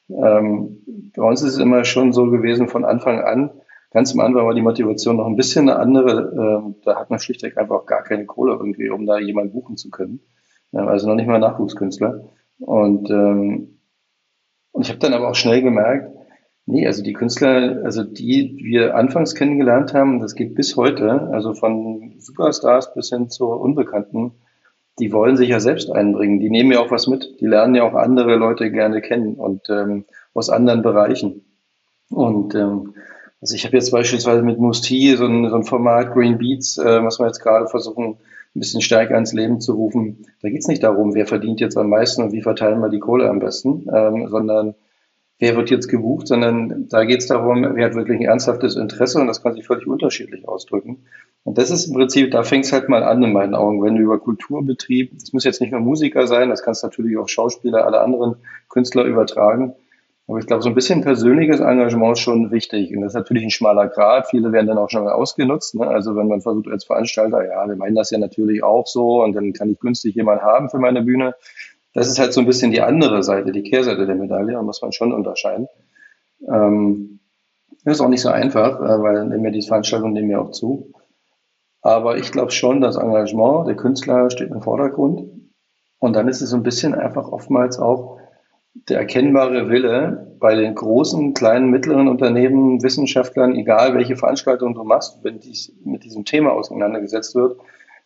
Ähm, 0.09 1.11
bei 1.17 1.23
uns 1.23 1.43
ist 1.43 1.55
es 1.55 1.59
immer 1.59 1.85
schon 1.85 2.12
so 2.12 2.31
gewesen 2.31 2.69
von 2.69 2.85
Anfang 2.85 3.21
an, 3.23 3.50
ganz 3.97 4.12
am 4.12 4.21
Anfang 4.21 4.47
war 4.47 4.53
die 4.53 4.61
Motivation 4.61 5.17
noch 5.17 5.26
ein 5.26 5.37
bisschen 5.37 5.71
eine 5.71 5.79
andere. 5.79 6.35
Ähm, 6.37 6.75
da 6.85 7.00
hat 7.00 7.09
man 7.09 7.19
schlichtweg 7.19 7.57
einfach 7.57 7.87
gar 7.87 8.05
keine 8.05 8.26
Kohle 8.26 8.53
irgendwie, 8.53 8.91
um 8.91 9.07
da 9.07 9.19
jemanden 9.19 9.55
buchen 9.55 9.79
zu 9.79 9.88
können. 9.88 10.21
Also 10.71 11.09
noch 11.09 11.15
nicht 11.15 11.26
mal 11.26 11.38
Nachwuchskünstler. 11.38 12.25
Und, 12.59 13.09
ähm, 13.09 13.79
und 14.73 14.83
ich 14.83 14.91
habe 14.91 14.99
dann 14.99 15.15
aber 15.15 15.31
auch 15.31 15.35
schnell 15.35 15.62
gemerkt, 15.62 16.15
nee, 16.67 16.87
also 16.87 17.03
die 17.03 17.15
Künstler, 17.15 17.81
also 17.85 18.05
die 18.05 18.59
wir 18.62 18.97
anfangs 18.97 19.35
kennengelernt 19.35 19.95
haben, 19.95 20.21
das 20.21 20.35
geht 20.35 20.55
bis 20.55 20.76
heute, 20.76 21.31
also 21.33 21.55
von 21.55 22.17
Superstars 22.19 22.93
bis 22.93 23.09
hin 23.09 23.31
zu 23.31 23.47
Unbekannten, 23.47 24.33
die 24.99 25.11
wollen 25.11 25.38
sich 25.38 25.49
ja 25.49 25.59
selbst 25.59 25.91
einbringen. 25.91 26.38
Die 26.38 26.50
nehmen 26.50 26.71
ja 26.71 26.81
auch 26.81 26.91
was 26.91 27.07
mit. 27.07 27.41
Die 27.41 27.47
lernen 27.47 27.75
ja 27.75 27.85
auch 27.85 27.95
andere 27.95 28.37
Leute 28.37 28.71
gerne 28.71 29.00
kennen 29.00 29.37
und 29.37 29.71
ähm, 29.71 30.05
aus 30.35 30.50
anderen 30.50 30.83
Bereichen. 30.83 31.47
Und 32.11 32.55
ähm, 32.55 32.93
also 33.40 33.55
ich 33.55 33.64
habe 33.64 33.76
jetzt 33.76 33.90
beispielsweise 33.90 34.43
mit 34.43 34.59
Musti 34.59 35.14
so 35.16 35.26
ein, 35.26 35.49
so 35.49 35.57
ein 35.57 35.64
Format 35.64 36.12
Green 36.12 36.38
Beats, 36.38 36.78
äh, 36.78 37.02
was 37.02 37.19
wir 37.19 37.26
jetzt 37.26 37.40
gerade 37.40 37.66
versuchen, 37.66 38.16
ein 38.55 38.61
bisschen 38.61 38.81
stärker 38.81 39.14
ans 39.14 39.33
Leben 39.33 39.61
zu 39.61 39.75
rufen. 39.75 40.26
Da 40.40 40.49
geht's 40.49 40.69
nicht 40.69 40.83
darum, 40.83 41.14
wer 41.14 41.26
verdient 41.26 41.61
jetzt 41.61 41.76
am 41.76 41.90
meisten 41.90 42.23
und 42.23 42.33
wie 42.33 42.43
verteilen 42.43 42.81
wir 42.81 42.88
die 42.88 43.00
Kohle 43.00 43.28
am 43.28 43.38
besten, 43.38 43.87
ähm, 43.93 44.28
sondern 44.28 44.75
wer 45.38 45.57
wird 45.57 45.71
jetzt 45.71 45.88
gebucht, 45.88 46.26
sondern 46.26 46.88
da 46.88 47.05
geht's 47.05 47.26
darum, 47.26 47.66
wer 47.75 47.85
hat 47.85 47.95
wirklich 47.95 48.19
ein 48.19 48.25
ernsthaftes 48.25 48.76
Interesse 48.76 49.21
und 49.21 49.26
das 49.26 49.43
kann 49.43 49.55
sich 49.55 49.66
völlig 49.66 49.87
unterschiedlich 49.87 50.49
ausdrücken. 50.49 51.05
Und 51.45 51.59
das 51.59 51.71
ist 51.71 51.87
im 51.87 51.95
Prinzip, 51.95 52.31
da 52.31 52.43
fängt's 52.43 52.73
halt 52.73 52.88
mal 52.88 53.05
an 53.05 53.23
in 53.23 53.33
meinen 53.33 53.55
Augen, 53.55 53.83
wenn 53.83 53.97
du 53.97 54.02
über 54.02 54.19
Kulturbetrieb, 54.19 55.12
das 55.19 55.33
muss 55.33 55.45
jetzt 55.45 55.61
nicht 55.61 55.73
nur 55.73 55.81
Musiker 55.81 56.26
sein, 56.26 56.49
das 56.49 56.62
kannst 56.62 56.83
natürlich 56.83 57.19
auch 57.19 57.28
Schauspieler, 57.28 57.85
alle 57.85 58.00
anderen 58.00 58.37
Künstler 58.69 59.05
übertragen. 59.05 59.75
Aber 60.28 60.38
ich 60.38 60.47
glaube, 60.47 60.62
so 60.62 60.68
ein 60.68 60.75
bisschen 60.75 61.02
persönliches 61.02 61.61
Engagement 61.61 62.16
ist 62.16 62.23
schon 62.23 62.50
wichtig. 62.50 62.95
Und 62.95 63.02
das 63.02 63.12
ist 63.12 63.16
natürlich 63.16 63.45
ein 63.45 63.50
schmaler 63.50 63.87
Grad. 63.87 64.28
Viele 64.28 64.50
werden 64.50 64.66
dann 64.66 64.78
auch 64.78 64.90
schon 64.90 65.04
mal 65.04 65.12
ausgenutzt. 65.12 65.76
Ne? 65.76 65.87
Also 65.87 66.16
wenn 66.16 66.26
man 66.26 66.40
versucht 66.40 66.68
als 66.68 66.85
Veranstalter, 66.85 67.47
ja, 67.47 67.68
wir 67.68 67.76
meinen 67.76 67.95
das 67.95 68.11
ja 68.11 68.18
natürlich 68.18 68.64
auch 68.64 68.87
so 68.87 69.23
und 69.23 69.35
dann 69.35 69.52
kann 69.52 69.71
ich 69.71 69.78
günstig 69.78 70.16
jemanden 70.16 70.42
haben 70.42 70.68
für 70.68 70.78
meine 70.78 71.02
Bühne. 71.02 71.37
Das 71.95 72.09
ist 72.09 72.18
halt 72.18 72.33
so 72.33 72.40
ein 72.40 72.47
bisschen 72.47 72.73
die 72.73 72.83
andere 72.83 73.23
Seite, 73.23 73.52
die 73.52 73.62
Kehrseite 73.62 74.04
der 74.04 74.16
Medaille, 74.16 74.52
da 74.52 74.62
muss 74.62 74.83
man 74.83 74.92
schon 74.92 75.12
unterscheiden. 75.12 75.68
Ähm, 76.49 77.21
das 77.85 77.95
ist 77.95 78.00
auch 78.00 78.09
nicht 78.09 78.21
so 78.21 78.28
einfach, 78.28 78.80
äh, 78.80 79.02
weil 79.02 79.26
nehmen 79.26 79.45
wir 79.45 79.52
die 79.52 79.62
Veranstaltung 79.62 80.12
nehmen 80.12 80.28
wir 80.28 80.40
auch 80.40 80.50
zu. 80.50 80.92
Aber 81.83 82.18
ich 82.18 82.33
glaube 82.33 82.50
schon, 82.50 82.80
das 82.80 82.97
Engagement 82.97 83.68
der 83.68 83.76
Künstler 83.76 84.28
steht 84.28 84.50
im 84.50 84.61
Vordergrund. 84.61 85.30
Und 85.99 86.16
dann 86.16 86.26
ist 86.26 86.42
es 86.42 86.50
so 86.50 86.56
ein 86.56 86.64
bisschen 86.64 86.95
einfach 86.95 87.30
oftmals 87.30 87.78
auch 87.78 88.18
der 88.88 88.99
erkennbare 88.99 89.68
Wille 89.68 90.37
bei 90.38 90.54
den 90.54 90.75
großen, 90.75 91.35
kleinen, 91.35 91.71
mittleren 91.71 92.09
Unternehmen, 92.09 92.83
Wissenschaftlern, 92.83 93.54
egal 93.54 93.95
welche 93.95 94.16
Veranstaltung 94.16 94.75
du 94.75 94.85
machst, 94.85 95.25
wenn 95.25 95.40
dies 95.40 95.73
mit 95.85 96.04
diesem 96.04 96.25
Thema 96.25 96.52
auseinandergesetzt 96.52 97.35
wird, 97.35 97.59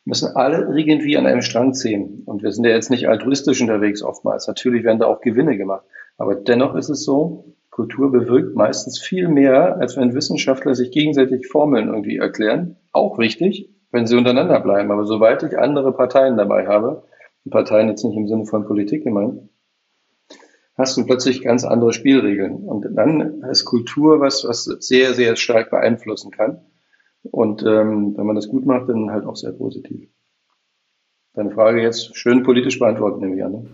müssen 0.04 0.34
alle 0.36 0.72
irgendwie 0.76 1.16
an 1.16 1.26
einem 1.26 1.42
Strang 1.42 1.74
ziehen. 1.74 2.22
Und 2.24 2.42
wir 2.42 2.52
sind 2.52 2.64
ja 2.64 2.70
jetzt 2.70 2.90
nicht 2.90 3.08
altruistisch 3.08 3.60
unterwegs 3.60 4.02
oftmals. 4.02 4.46
Natürlich 4.46 4.84
werden 4.84 5.00
da 5.00 5.06
auch 5.06 5.20
Gewinne 5.20 5.56
gemacht. 5.56 5.84
Aber 6.16 6.34
dennoch 6.34 6.74
ist 6.74 6.88
es 6.88 7.04
so, 7.04 7.54
Kultur 7.70 8.10
bewirkt 8.10 8.56
meistens 8.56 8.98
viel 8.98 9.28
mehr, 9.28 9.76
als 9.78 9.96
wenn 9.96 10.14
Wissenschaftler 10.14 10.74
sich 10.74 10.90
gegenseitig 10.90 11.46
Formeln 11.48 11.88
irgendwie 11.88 12.16
erklären. 12.16 12.76
Auch 12.92 13.18
wichtig, 13.18 13.70
wenn 13.90 14.06
sie 14.06 14.16
untereinander 14.16 14.60
bleiben. 14.60 14.90
Aber 14.90 15.04
sobald 15.04 15.42
ich 15.42 15.58
andere 15.58 15.92
Parteien 15.92 16.36
dabei 16.36 16.66
habe, 16.66 17.04
Parteien 17.48 17.88
jetzt 17.88 18.04
nicht 18.04 18.16
im 18.16 18.28
Sinne 18.28 18.46
von 18.46 18.66
Politik 18.66 19.04
gemeint, 19.04 19.42
hast 20.76 20.96
du 20.96 21.04
plötzlich 21.04 21.42
ganz 21.42 21.64
andere 21.64 21.92
Spielregeln. 21.92 22.56
Und 22.56 22.86
dann 22.94 23.42
ist 23.42 23.64
Kultur 23.64 24.20
was, 24.20 24.44
was 24.44 24.64
sehr, 24.64 25.14
sehr 25.14 25.36
stark 25.36 25.70
beeinflussen 25.70 26.30
kann. 26.30 26.60
Und 27.22 27.62
ähm, 27.62 28.16
wenn 28.16 28.26
man 28.26 28.36
das 28.36 28.48
gut 28.48 28.64
macht, 28.64 28.88
dann 28.88 29.10
halt 29.10 29.26
auch 29.26 29.36
sehr 29.36 29.52
positiv. 29.52 30.08
Deine 31.34 31.50
Frage 31.50 31.82
jetzt 31.82 32.16
schön 32.16 32.42
politisch 32.42 32.78
beantworten, 32.78 33.20
nehme 33.20 33.36
ich 33.36 33.44
an. 33.44 33.52
Ne? 33.52 33.66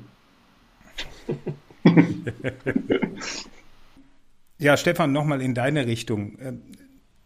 ja, 4.58 4.76
Stefan, 4.76 5.12
nochmal 5.12 5.40
in 5.40 5.54
deine 5.54 5.86
Richtung. 5.86 6.38
Ähm, 6.40 6.62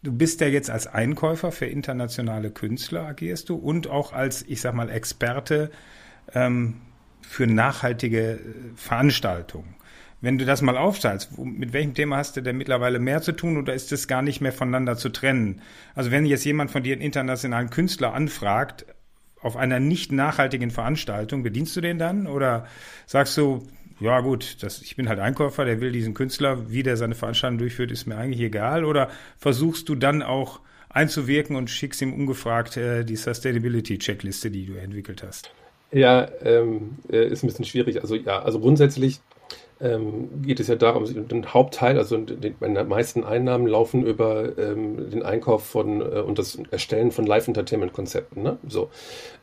du 0.03 0.12
bist 0.12 0.41
ja 0.41 0.47
jetzt 0.47 0.71
als 0.71 0.87
Einkäufer 0.87 1.53
für 1.53 1.67
internationale 1.67 2.50
Künstler 2.50 3.07
agierst 3.07 3.49
du 3.49 3.57
und 3.57 3.89
auch 3.89 4.12
als, 4.12 4.45
ich 4.47 4.61
sag 4.61 4.75
mal, 4.75 4.91
Experte 4.91 5.71
ähm, 6.35 6.77
für 7.23 7.47
nachhaltige 7.47 8.33
äh, 8.33 8.39
Veranstaltungen. 8.77 9.75
Wenn 10.23 10.37
du 10.37 10.45
das 10.45 10.61
mal 10.61 10.77
aufteilst, 10.77 11.39
mit 11.39 11.73
welchem 11.73 11.95
Thema 11.95 12.19
hast 12.19 12.37
du 12.37 12.43
denn 12.43 12.59
mittlerweile 12.59 12.99
mehr 12.99 13.23
zu 13.23 13.33
tun 13.33 13.57
oder 13.57 13.73
ist 13.73 13.91
es 13.91 14.07
gar 14.07 14.21
nicht 14.21 14.43
mehr 14.43 14.53
voneinander 14.53 14.97
zu 14.97 15.09
trennen? 15.09 15.62
Also 15.95 16.11
wenn 16.11 16.27
jetzt 16.27 16.45
jemand 16.45 16.71
von 16.71 16.83
dir 16.83 16.93
einen 16.93 17.00
internationalen 17.00 17.71
Künstler 17.71 18.12
anfragt, 18.12 18.85
auf 19.41 19.57
einer 19.57 19.81
nicht 19.81 20.12
nachhaltigen 20.12 20.71
Veranstaltung, 20.71 21.43
bedienst 21.43 21.75
du 21.75 21.81
den 21.81 21.99
dann 21.99 22.27
oder 22.27 22.67
sagst 23.07 23.37
du, 23.39 23.67
ja 23.99 24.21
gut, 24.21 24.62
das, 24.62 24.83
ich 24.83 24.97
bin 24.97 25.09
halt 25.09 25.21
Einkäufer, 25.21 25.65
der 25.65 25.81
will 25.81 25.93
diesen 25.93 26.12
Künstler, 26.12 26.71
wie 26.71 26.83
der 26.83 26.99
seine 26.99 27.15
Veranstaltung 27.15 27.59
durchführt, 27.59 27.91
ist 27.91 28.07
mir 28.07 28.17
eigentlich 28.17 28.41
egal 28.41 28.85
oder 28.85 29.11
versuchst 29.39 29.89
du 29.89 29.95
dann 29.95 30.23
auch 30.23 30.61
einzuwirken 30.91 31.57
und 31.57 31.71
schickst 31.71 32.03
ihm 32.03 32.12
ungefragt 32.12 32.77
äh, 32.77 33.05
die 33.05 33.17
Sustainability-Checkliste, 33.17 34.50
die 34.50 34.67
du 34.67 34.75
entwickelt 34.75 35.23
hast? 35.23 35.50
Ja, 35.93 36.29
ähm, 36.43 36.99
äh, 37.11 37.27
ist 37.27 37.43
ein 37.43 37.49
bisschen 37.49 37.65
schwierig. 37.65 38.01
Also 38.01 38.15
ja, 38.15 38.41
also 38.43 38.61
grundsätzlich 38.61 39.21
ähm, 39.81 40.43
geht 40.43 40.61
es 40.61 40.69
ja 40.69 40.77
darum, 40.77 41.05
den 41.29 41.53
Hauptteil, 41.53 41.99
also 41.99 42.19
meine 42.61 42.85
meisten 42.85 43.25
Einnahmen 43.25 43.67
laufen 43.67 44.05
über 44.05 44.57
ähm, 44.59 45.11
den 45.11 45.23
Einkauf 45.23 45.67
von 45.67 46.01
äh, 46.01 46.21
und 46.21 46.39
das 46.39 46.59
Erstellen 46.71 47.11
von 47.11 47.27
Live-Entertainment-Konzepten. 47.27 48.43
Ne? 48.43 48.59
So, 48.69 48.91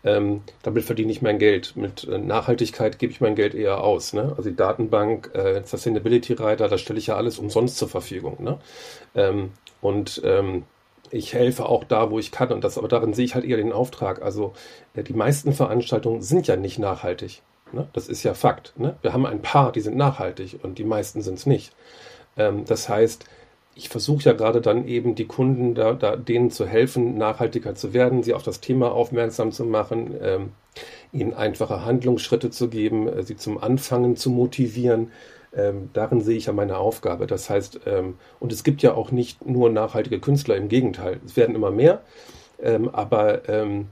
ähm, 0.04 0.42
damit 0.64 0.84
verdiene 0.84 1.12
ich 1.12 1.22
mein 1.22 1.40
Geld. 1.40 1.76
Mit 1.76 2.04
äh, 2.06 2.18
Nachhaltigkeit 2.20 3.00
gebe 3.00 3.12
ich 3.12 3.20
mein 3.20 3.36
Geld 3.36 3.56
eher 3.56 3.84
aus. 3.84 4.14
Ne? 4.14 4.34
Also 4.38 4.50
die 4.50 4.56
Datenbank, 4.56 5.32
äh, 5.34 5.64
Sustainability 5.66 6.34
Reiter, 6.34 6.68
da 6.68 6.78
stelle 6.78 7.00
ich 7.00 7.08
ja 7.08 7.16
alles 7.16 7.40
umsonst 7.40 7.78
zur 7.78 7.90
Verfügung. 7.90 8.44
Ne? 8.44 8.60
Ähm, 9.16 9.52
und 9.82 10.22
ähm, 10.24 10.64
ich 11.12 11.34
helfe 11.34 11.68
auch 11.68 11.84
da, 11.84 12.12
wo 12.12 12.20
ich 12.20 12.32
kann. 12.32 12.52
Und 12.52 12.64
das, 12.64 12.78
aber 12.78 12.88
darin 12.88 13.14
sehe 13.14 13.26
ich 13.26 13.36
halt 13.36 13.46
eher 13.46 13.58
den 13.58 13.72
Auftrag. 13.72 14.22
Also 14.22 14.54
äh, 14.96 15.04
die 15.04 15.14
meisten 15.14 15.54
Veranstaltungen 15.54 16.22
sind 16.22 16.48
ja 16.48 16.56
nicht 16.56 16.80
nachhaltig. 16.80 17.42
Ne? 17.72 17.88
Das 17.94 18.08
ist 18.08 18.24
ja 18.24 18.34
Fakt. 18.34 18.74
Ne? 18.78 18.96
Wir 19.02 19.14
haben 19.14 19.26
ein 19.26 19.42
paar, 19.42 19.72
die 19.72 19.82
sind 19.82 19.98
nachhaltig 19.98 20.60
und 20.64 20.78
die 20.78 20.84
meisten 20.84 21.22
sind 21.22 21.36
es 21.36 21.46
nicht. 21.46 21.74
Ähm, 22.38 22.66
das 22.66 22.90
heißt, 22.90 23.26
ich 23.76 23.90
versuche 23.90 24.24
ja 24.24 24.34
gerade 24.34 24.60
dann 24.60 24.88
eben 24.88 25.14
die 25.14 25.28
Kunden 25.28 25.76
da, 25.76 25.94
da, 25.94 26.16
denen 26.16 26.50
zu 26.50 26.66
helfen, 26.66 27.18
nachhaltiger 27.18 27.76
zu 27.76 27.94
werden, 27.94 28.24
sie 28.24 28.34
auf 28.34 28.44
das 28.44 28.60
Thema 28.60 28.92
aufmerksam 28.92 29.52
zu 29.52 29.66
machen, 29.66 30.16
ähm, 30.20 30.52
ihnen 31.12 31.34
einfache 31.34 31.86
Handlungsschritte 31.86 32.50
zu 32.50 32.70
geben, 32.70 33.08
äh, 33.08 33.24
sie 33.24 33.38
zum 33.38 33.62
Anfangen 33.62 34.16
zu 34.16 34.30
motivieren. 34.30 35.12
Ähm, 35.58 35.90
darin 35.94 36.22
sehe 36.22 36.38
ich 36.38 36.46
ja 36.46 36.54
meine 36.54 36.78
Aufgabe. 36.78 37.28
Das 37.28 37.50
heißt, 37.50 37.82
ähm, 37.88 38.16
und 38.40 38.54
es 38.54 38.64
gibt 38.64 38.84
ja 38.84 38.94
auch 38.94 39.12
nicht 39.12 39.46
nur 39.46 39.70
nachhaltige 39.70 40.20
Künstler, 40.20 40.56
im 40.56 40.70
Gegenteil, 40.70 41.20
es 41.26 41.36
werden 41.36 41.56
immer 41.56 41.72
mehr, 41.72 42.02
ähm, 42.62 42.90
aber 42.90 43.50
ähm, 43.50 43.88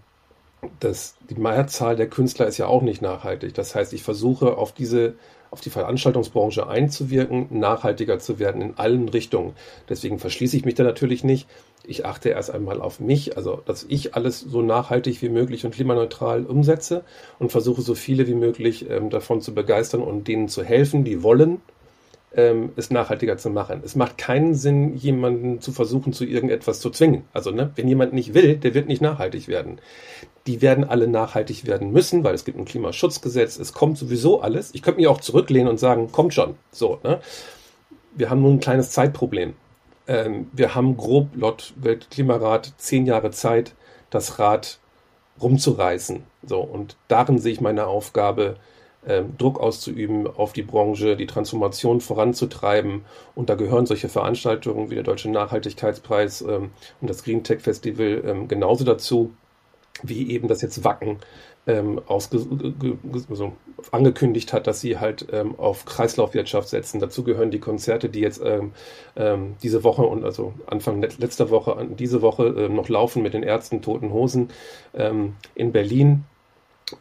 das, 0.79 1.15
die 1.29 1.35
Mehrzahl 1.35 1.95
der 1.95 2.09
Künstler 2.09 2.47
ist 2.47 2.57
ja 2.57 2.67
auch 2.67 2.81
nicht 2.81 3.01
nachhaltig. 3.01 3.53
Das 3.53 3.75
heißt, 3.75 3.93
ich 3.93 4.03
versuche 4.03 4.57
auf 4.57 4.71
diese, 4.71 5.15
auf 5.51 5.61
die 5.61 5.69
Veranstaltungsbranche 5.69 6.67
einzuwirken, 6.67 7.47
nachhaltiger 7.51 8.19
zu 8.19 8.39
werden 8.39 8.61
in 8.61 8.77
allen 8.77 9.09
Richtungen. 9.09 9.53
Deswegen 9.89 10.19
verschließe 10.19 10.57
ich 10.57 10.65
mich 10.65 10.75
da 10.75 10.83
natürlich 10.83 11.23
nicht. 11.23 11.47
Ich 11.87 12.05
achte 12.05 12.29
erst 12.29 12.51
einmal 12.51 12.81
auf 12.81 12.99
mich, 12.99 13.37
also 13.37 13.61
dass 13.65 13.85
ich 13.87 14.15
alles 14.15 14.39
so 14.39 14.61
nachhaltig 14.61 15.21
wie 15.21 15.29
möglich 15.29 15.65
und 15.65 15.73
klimaneutral 15.73 16.45
umsetze 16.45 17.03
und 17.39 17.51
versuche 17.51 17.81
so 17.81 17.95
viele 17.95 18.27
wie 18.27 18.35
möglich 18.35 18.89
ähm, 18.89 19.09
davon 19.09 19.41
zu 19.41 19.53
begeistern 19.53 20.01
und 20.01 20.27
denen 20.27 20.47
zu 20.47 20.63
helfen, 20.63 21.03
die 21.03 21.23
wollen, 21.23 21.61
ähm, 22.35 22.71
es 22.75 22.91
nachhaltiger 22.91 23.37
zu 23.37 23.49
machen. 23.49 23.81
Es 23.83 23.95
macht 23.95 24.17
keinen 24.17 24.55
Sinn, 24.55 24.95
jemanden 24.95 25.61
zu 25.61 25.71
versuchen, 25.71 26.13
zu 26.13 26.25
irgendetwas 26.25 26.79
zu 26.79 26.89
zwingen. 26.89 27.23
Also, 27.33 27.51
ne, 27.51 27.71
wenn 27.75 27.87
jemand 27.87 28.13
nicht 28.13 28.33
will, 28.33 28.57
der 28.57 28.73
wird 28.73 28.87
nicht 28.87 29.01
nachhaltig 29.01 29.47
werden. 29.47 29.79
Die 30.47 30.61
werden 30.61 30.83
alle 30.83 31.07
nachhaltig 31.07 31.65
werden 31.65 31.91
müssen, 31.91 32.23
weil 32.23 32.35
es 32.35 32.45
gibt 32.45 32.57
ein 32.57 32.65
Klimaschutzgesetz, 32.65 33.57
es 33.57 33.73
kommt 33.73 33.97
sowieso 33.97 34.41
alles. 34.41 34.71
Ich 34.73 34.81
könnte 34.81 34.99
mich 34.99 35.07
auch 35.07 35.21
zurücklehnen 35.21 35.69
und 35.69 35.79
sagen, 35.79 36.11
kommt 36.11 36.33
schon. 36.33 36.55
So, 36.71 36.99
ne? 37.03 37.19
Wir 38.13 38.29
haben 38.29 38.41
nur 38.41 38.51
ein 38.51 38.59
kleines 38.59 38.91
Zeitproblem. 38.91 39.53
Ähm, 40.07 40.49
wir 40.53 40.75
haben 40.75 40.97
grob 40.97 41.29
laut 41.35 41.73
Weltklimarat 41.77 42.73
zehn 42.77 43.05
Jahre 43.05 43.31
Zeit, 43.31 43.73
das 44.09 44.39
Rad 44.39 44.79
rumzureißen. 45.41 46.23
So, 46.43 46.61
und 46.61 46.95
darin 47.07 47.39
sehe 47.39 47.53
ich 47.53 47.61
meine 47.61 47.87
Aufgabe, 47.87 48.57
ähm, 49.07 49.37
Druck 49.37 49.59
auszuüben 49.59 50.27
auf 50.27 50.53
die 50.53 50.63
Branche, 50.63 51.15
die 51.15 51.27
Transformation 51.27 52.01
voranzutreiben. 52.01 53.05
Und 53.35 53.49
da 53.49 53.55
gehören 53.55 53.85
solche 53.85 54.09
Veranstaltungen 54.09 54.89
wie 54.89 54.95
der 54.95 55.03
Deutsche 55.03 55.29
Nachhaltigkeitspreis 55.29 56.41
ähm, 56.41 56.71
und 57.01 57.09
das 57.09 57.23
Green 57.23 57.43
Tech 57.43 57.61
Festival 57.61 58.23
ähm, 58.25 58.47
genauso 58.47 58.83
dazu, 58.83 59.33
wie 60.03 60.31
eben 60.31 60.47
das 60.47 60.61
jetzt 60.61 60.83
Wacken 60.83 61.17
ähm, 61.67 62.01
also 62.07 63.53
angekündigt 63.91 64.53
hat, 64.53 64.67
dass 64.67 64.81
sie 64.81 64.99
halt 64.99 65.27
ähm, 65.31 65.57
auf 65.57 65.85
Kreislaufwirtschaft 65.85 66.69
setzen. 66.69 66.99
Dazu 66.99 67.23
gehören 67.23 67.51
die 67.51 67.59
Konzerte, 67.59 68.09
die 68.09 68.19
jetzt 68.19 68.41
ähm, 68.43 68.71
ähm, 69.15 69.55
diese 69.63 69.83
Woche 69.83 70.03
und 70.03 70.23
also 70.23 70.53
Anfang 70.67 71.01
letzter 71.01 71.49
Woche, 71.49 71.87
diese 71.97 72.21
Woche 72.21 72.47
äh, 72.47 72.69
noch 72.69 72.89
laufen 72.89 73.23
mit 73.23 73.33
den 73.33 73.43
Ärzten 73.43 73.81
Toten 73.81 74.11
Hosen 74.11 74.49
in 75.55 75.71
Berlin 75.71 76.23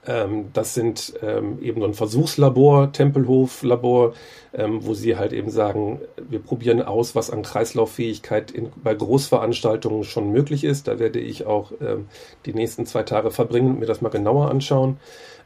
ähm, 0.07 0.51
das 0.53 0.75
sind 0.75 1.15
ähm, 1.23 1.63
eben 1.63 1.81
so 1.81 1.87
ein 1.87 1.95
Versuchslabor, 1.95 2.93
Tempelhof-Labor, 2.93 4.15
ähm, 4.55 4.85
wo 4.87 4.95
sie 4.95 5.17
halt 5.17 5.33
eben 5.33 5.51
sagen, 5.51 6.01
wir 6.17 6.39
probieren 6.39 6.81
aus, 6.81 7.15
was 7.15 7.31
an 7.31 7.43
Kreislauffähigkeit 7.43 8.51
in, 8.51 8.73
bei 8.83 8.95
Großveranstaltungen 8.95 10.05
schon 10.05 10.31
möglich 10.31 10.65
ist. 10.65 10.89
Da 10.89 10.99
werde 10.99 11.21
ich 11.21 11.45
auch 11.47 11.73
ähm, 11.81 12.07
die 12.47 12.55
nächsten 12.55 12.87
zwei 12.87 13.03
Tage 13.03 13.31
verbringen 13.31 13.71
und 13.71 13.81
mir 13.81 13.87
das 13.87 14.01
mal 14.01 14.09
genauer 14.09 14.51
anschauen. 14.51 14.99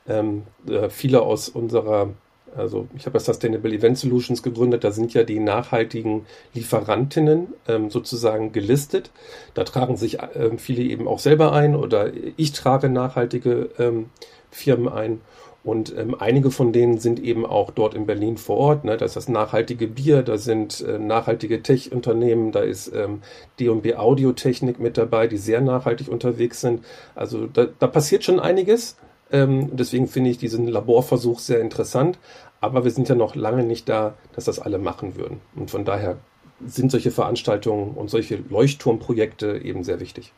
Ähm, 0.09 0.45
äh, 0.69 0.89
viele 0.89 1.23
aus 1.23 1.49
unserer 1.49 2.11
also 2.57 2.89
ich 2.97 3.07
habe 3.07 3.19
ja 3.19 3.25
Sustainable 3.25 3.73
Event 3.73 3.99
Solutions 3.99 4.43
gegründet, 4.43 4.85
da 4.85 4.91
sind 4.91 5.15
ja 5.15 5.25
die 5.25 5.41
nachhaltigen 5.41 6.27
Lieferantinnen 6.55 7.49
ähm, 7.67 7.91
sozusagen 7.91 8.53
gelistet. 8.53 9.11
Da 9.55 9.65
tragen 9.65 9.97
sich 9.97 10.19
ähm, 10.35 10.59
viele 10.59 10.83
eben 10.83 11.09
auch 11.09 11.19
selber 11.19 11.53
ein 11.53 11.75
oder 11.75 12.11
ich 12.37 12.53
trage 12.53 12.89
nachhaltige 12.89 13.71
ähm, 13.79 14.11
Firmen 14.51 14.89
ein. 14.89 15.21
Und 15.65 15.95
ähm, 15.99 16.15
einige 16.19 16.51
von 16.51 16.73
denen 16.73 16.99
sind 16.99 17.21
eben 17.21 17.45
auch 17.45 17.71
dort 17.71 17.95
in 17.95 18.07
Berlin 18.07 18.39
vor 18.39 18.57
Ort. 18.57 18.85
Ne? 18.85 18.97
Da 18.97 19.05
ist 19.05 19.17
das 19.17 19.29
nachhaltige 19.29 19.87
Bier, 19.87 20.23
da 20.23 20.39
sind 20.39 20.81
äh, 20.81 20.99
nachhaltige 20.99 21.63
Tech-Unternehmen, 21.63 22.53
da 22.53 22.61
ist 22.61 22.91
ähm, 22.95 23.21
D&B 23.59 23.95
Audiotechnik 23.97 24.79
mit 24.79 24.97
dabei, 24.97 25.27
die 25.27 25.37
sehr 25.37 25.61
nachhaltig 25.61 26.09
unterwegs 26.09 26.61
sind. 26.61 26.85
Also 27.15 27.47
da, 27.47 27.67
da 27.67 27.87
passiert 27.87 28.25
schon 28.25 28.41
einiges. 28.41 28.97
Ähm, 29.31 29.77
deswegen 29.77 30.07
finde 30.07 30.31
ich 30.31 30.39
diesen 30.39 30.69
Laborversuch 30.69 31.39
sehr 31.39 31.61
interessant. 31.61 32.19
Aber 32.61 32.85
wir 32.85 32.91
sind 32.91 33.09
ja 33.09 33.15
noch 33.15 33.35
lange 33.35 33.63
nicht 33.63 33.89
da, 33.89 34.15
dass 34.35 34.45
das 34.45 34.59
alle 34.59 34.79
machen 34.79 35.17
würden. 35.17 35.41
Und 35.55 35.71
von 35.71 35.85
daher 35.85 36.19
sind 36.65 36.91
solche 36.91 37.11
Veranstaltungen 37.11 37.95
und 37.95 38.11
solche 38.11 38.37
Leuchtturmprojekte 38.37 39.59
eben 39.59 39.85
sehr 39.85 40.01
wichtig. 40.01 40.33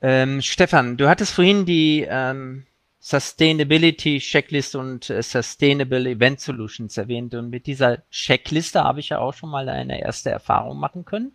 Ähm, 0.00 0.42
Stefan, 0.42 0.96
du 0.96 1.08
hattest 1.08 1.32
vorhin 1.32 1.64
die 1.64 2.06
ähm, 2.08 2.66
Sustainability 3.00 4.18
Checklist 4.18 4.76
und 4.76 5.08
äh, 5.08 5.22
Sustainable 5.22 6.08
Event 6.08 6.40
Solutions 6.40 6.96
erwähnt. 6.96 7.34
Und 7.34 7.48
mit 7.48 7.66
dieser 7.66 8.02
Checkliste 8.10 8.84
habe 8.84 9.00
ich 9.00 9.08
ja 9.08 9.18
auch 9.18 9.32
schon 9.32 9.50
mal 9.50 9.68
eine 9.68 10.00
erste 10.00 10.30
Erfahrung 10.30 10.78
machen 10.78 11.04
können. 11.04 11.32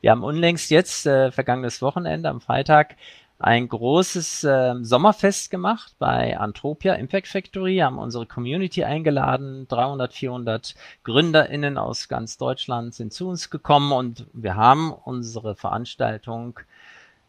Wir 0.00 0.10
haben 0.10 0.22
unlängst 0.22 0.70
jetzt, 0.70 1.06
äh, 1.06 1.32
vergangenes 1.32 1.80
Wochenende 1.82 2.28
am 2.28 2.40
Freitag, 2.40 2.96
ein 3.38 3.68
großes 3.68 4.44
äh, 4.44 4.74
Sommerfest 4.82 5.50
gemacht 5.50 5.94
bei 5.98 6.38
Antropia 6.38 6.94
Impact 6.94 7.28
Factory, 7.28 7.78
haben 7.78 7.98
unsere 7.98 8.26
Community 8.26 8.84
eingeladen, 8.84 9.66
300, 9.68 10.12
400 10.12 10.74
GründerInnen 11.02 11.76
aus 11.76 12.08
ganz 12.08 12.38
Deutschland 12.38 12.94
sind 12.94 13.12
zu 13.12 13.28
uns 13.28 13.50
gekommen 13.50 13.92
und 13.92 14.26
wir 14.32 14.56
haben 14.56 14.92
unsere 14.92 15.56
Veranstaltung 15.56 16.60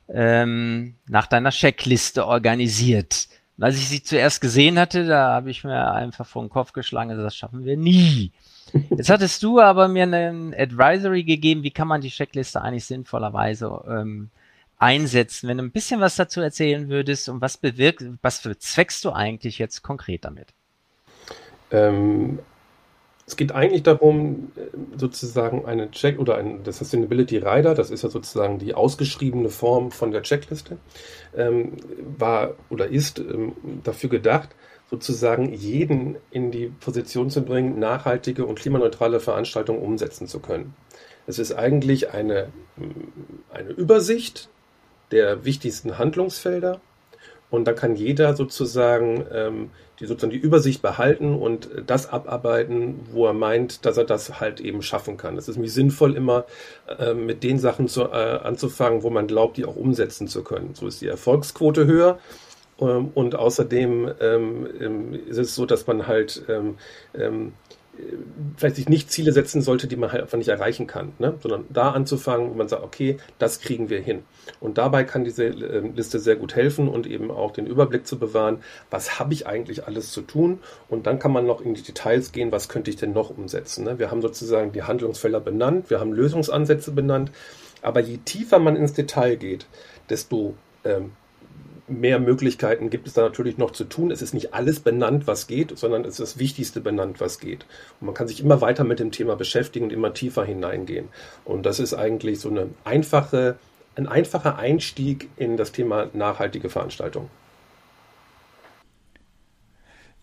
ähm, 0.08 0.96
nach 1.08 1.28
deiner 1.28 1.50
Checkliste 1.50 2.28
organisiert. 2.28 3.28
Und 3.58 3.64
als 3.64 3.78
ich 3.78 3.88
sie 3.88 4.04
zuerst 4.04 4.42
gesehen 4.42 4.78
hatte, 4.78 5.06
da 5.06 5.34
habe 5.34 5.50
ich 5.50 5.64
mir 5.64 5.92
einfach 5.92 6.26
vor 6.26 6.44
den 6.44 6.50
Kopf 6.50 6.74
geschlagen, 6.74 7.18
das 7.18 7.36
schaffen 7.36 7.66
wir 7.66 7.78
nie. 7.78 8.32
Jetzt 8.90 9.10
hattest 9.10 9.42
du 9.42 9.60
aber 9.60 9.88
mir 9.88 10.04
einen 10.04 10.54
Advisory 10.54 11.24
gegeben, 11.24 11.64
wie 11.64 11.72
kann 11.72 11.88
man 11.88 12.02
die 12.02 12.10
Checkliste 12.10 12.62
eigentlich 12.62 12.86
sinnvollerweise 12.86 13.84
ähm, 13.88 14.30
einsetzen. 14.86 15.50
Wenn 15.50 15.58
du 15.58 15.64
ein 15.64 15.72
bisschen 15.72 16.00
was 16.00 16.16
dazu 16.16 16.42
erzählen 16.42 16.90
würdest 16.90 17.28
und 17.28 17.42
was 17.42 17.58
bewirkt, 17.58 18.06
was 18.22 18.44
bezweckst 18.44 19.04
du 19.04 19.12
eigentlich 19.12 19.58
jetzt 19.58 19.82
konkret 19.82 20.26
damit? 20.26 20.50
Ähm, 21.72 22.38
es 23.26 23.36
geht 23.36 23.52
eigentlich 23.52 23.82
darum, 23.82 24.52
sozusagen 24.96 25.66
eine 25.66 25.90
Check 25.90 26.20
oder 26.20 26.38
ein 26.38 26.64
das 26.64 26.78
Sustainability 26.78 27.38
Rider, 27.40 27.74
das 27.74 27.90
ist 27.90 28.04
ja 28.04 28.10
sozusagen 28.10 28.60
die 28.60 28.76
ausgeschriebene 28.76 29.50
Form 29.50 29.90
von 29.90 30.12
der 30.12 30.22
Checkliste, 30.22 30.78
ähm, 31.36 31.78
war 32.20 32.54
oder 32.70 32.88
ist 32.88 33.18
ähm, 33.18 33.54
dafür 33.84 34.12
gedacht, 34.12 34.50
sozusagen 34.92 35.52
jeden 35.52 36.18
in 36.30 36.52
die 36.52 36.68
Position 36.68 37.32
zu 37.32 37.42
bringen, 37.42 37.80
nachhaltige 37.80 38.46
und 38.46 38.60
klimaneutrale 38.60 39.20
Veranstaltungen 39.20 39.82
umsetzen 39.82 40.28
zu 40.28 40.40
können. 40.40 40.76
Es 41.26 41.40
ist 41.40 41.54
eigentlich 41.54 42.12
eine, 42.12 42.50
eine 43.52 43.72
Übersicht 43.72 44.48
der 45.16 45.46
wichtigsten 45.46 45.98
Handlungsfelder 45.98 46.82
Und 47.50 47.66
da 47.66 47.74
kann 47.74 47.96
jeder 47.96 48.36
sozusagen 48.36 49.26
ähm, 49.32 49.70
die 50.00 50.06
sozusagen 50.06 50.32
die 50.32 50.46
Übersicht 50.46 50.82
behalten 50.82 51.34
und 51.36 51.70
das 51.88 52.10
abarbeiten, 52.10 53.00
wo 53.12 53.28
er 53.28 53.34
meint, 53.34 53.86
dass 53.86 53.98
er 53.98 54.04
das 54.04 54.42
halt 54.42 54.60
eben 54.60 54.82
schaffen 54.82 55.16
kann. 55.16 55.38
Es 55.38 55.48
ist 55.48 55.58
mir 55.58 55.70
sinnvoll, 55.70 56.16
immer 56.16 56.46
äh, 57.00 57.14
mit 57.14 57.44
den 57.44 57.60
Sachen 57.60 57.88
zu, 57.88 58.04
äh, 58.04 58.40
anzufangen, 58.44 59.04
wo 59.04 59.10
man 59.10 59.28
glaubt, 59.28 59.58
die 59.58 59.66
auch 59.66 59.76
umsetzen 59.76 60.28
zu 60.28 60.44
können. 60.44 60.76
So 60.76 60.88
ist 60.88 61.02
die 61.02 61.08
Erfolgsquote 61.08 61.86
höher. 61.86 62.20
Ähm, 62.80 63.12
und 63.14 63.36
außerdem 63.36 64.12
ähm, 64.20 64.68
ähm 64.82 65.14
ist 65.28 65.38
es 65.38 65.56
so, 65.56 65.66
dass 65.66 65.88
man 65.88 66.08
halt 66.08 66.44
ähm, 66.50 66.76
ähm 67.14 67.54
vielleicht 68.58 68.76
sich 68.76 68.90
nicht 68.90 69.12
Ziele 69.12 69.32
setzen 69.32 69.62
sollte, 69.62 69.88
die 69.88 69.96
man 69.96 70.12
halt 70.12 70.24
einfach 70.24 70.38
nicht 70.38 70.50
erreichen 70.50 70.88
kann, 70.88 71.14
ne? 71.20 71.36
sondern 71.42 71.66
da 71.70 71.92
anzufangen, 71.92 72.50
wo 72.50 72.54
man 72.54 72.68
sagt, 72.68 72.84
okay, 72.84 73.18
das 73.40 73.60
kriegen 73.60 73.90
wir 73.90 74.02
hin. 74.02 74.24
Und 74.60 74.78
dabei 74.78 75.04
kann 75.04 75.24
diese 75.24 75.46
äh, 75.46 75.80
Liste 75.96 76.20
sehr 76.20 76.36
gut 76.36 76.56
helfen 76.56 76.88
und 76.88 77.08
eben 77.08 77.32
auch 77.32 77.52
den 77.52 77.68
Überblick 77.68 78.06
zu 78.08 78.18
bewahren, 78.20 78.60
was 78.90 79.20
habe 79.20 79.34
ich 79.34 79.48
eigentlich 79.48 79.88
alles 79.88 80.12
zu 80.12 80.22
tun 80.22 80.60
und 80.90 81.08
dann 81.08 81.20
kann 81.20 81.32
man 81.32 81.46
noch 81.46 81.62
in 81.62 81.74
die 81.74 81.84
Details 81.84 82.32
gehen, 82.32 82.52
was 82.52 82.70
könnte 82.70 82.90
ich 82.90 82.98
denn 82.98 83.14
noch 83.14 83.30
umsetzen. 83.30 83.86
Ne? 83.86 84.00
Wir 84.00 84.12
haben 84.12 84.22
sozusagen 84.22 84.72
die 84.72 84.84
Handlungsfelder 84.84 85.40
benannt, 85.40 85.90
wir 85.90 86.00
haben 86.00 86.14
Lösungsansätze 86.14 86.92
benannt, 86.92 87.32
aber 87.82 88.00
je 88.00 88.18
tiefer 88.18 88.60
man 88.60 88.76
ins 88.76 88.94
Detail 88.94 89.36
geht, 89.36 89.68
desto 90.10 90.56
ähm, 90.84 91.12
mehr 91.88 92.20
Möglichkeiten 92.20 92.90
gibt 92.90 93.08
es 93.08 93.14
da 93.14 93.22
natürlich 93.22 93.58
noch 93.58 93.72
zu 93.72 93.84
tun. 93.84 94.12
Es 94.12 94.22
ist 94.22 94.34
nicht 94.34 94.54
alles 94.54 94.80
benannt, 94.80 95.28
was 95.28 95.48
geht, 95.48 95.78
sondern 95.78 96.02
es 96.04 96.20
ist 96.20 96.20
das 96.20 96.40
Wichtigste 96.40 96.82
benannt, 96.82 97.20
was 97.20 97.40
geht. 97.40 97.66
Und 98.00 98.08
man 98.08 98.16
kann 98.16 98.28
sich 98.28 98.42
immer 98.42 98.62
weiter 98.62 98.84
mit 98.84 99.00
dem 99.00 99.12
Thema 99.12 99.36
beschäftigen 99.36 99.86
und 99.86 99.94
immer 99.94 100.14
tiefer 100.14 100.44
hineingehen. 100.46 101.10
Und 101.44 101.66
das 101.66 101.80
ist 101.80 101.94
eigentlich 101.94 102.40
so 102.40 102.50
eine 102.50 102.70
einfache, 102.84 103.58
ein 103.96 104.08
einfacher 104.08 104.58
Einstieg 104.58 105.30
in 105.38 105.58
das 105.58 105.72
Thema 105.72 106.10
nachhaltige 106.14 106.70
Veranstaltung. 106.70 107.30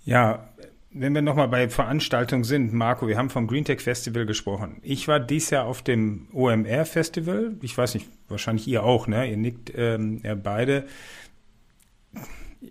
Ja, 0.05 0.48
wenn 0.94 1.14
wir 1.14 1.22
nochmal 1.22 1.48
bei 1.48 1.68
Veranstaltungen 1.68 2.44
sind, 2.44 2.72
Marco, 2.72 3.09
wir 3.09 3.16
haben 3.16 3.31
vom 3.31 3.46
Green 3.46 3.64
Tech 3.64 3.81
Festival 3.81 4.27
gesprochen. 4.27 4.79
Ich 4.83 5.09
war 5.09 5.20
dies 5.20 5.51
Jahr 5.51 5.64
auf 5.64 5.81
dem 5.81 6.27
OMR 6.33 6.85
Festival. 6.85 7.55
Ich 7.62 7.79
weiß 7.79 7.94
nicht, 7.94 8.09
wahrscheinlich 8.29 8.66
ihr 8.68 8.83
auch, 8.83 9.07
ne? 9.07 9.31
Ihr 9.31 9.37
nickt 9.37 9.72
ähm, 9.75 10.20
ja 10.22 10.35
beide 10.35 10.85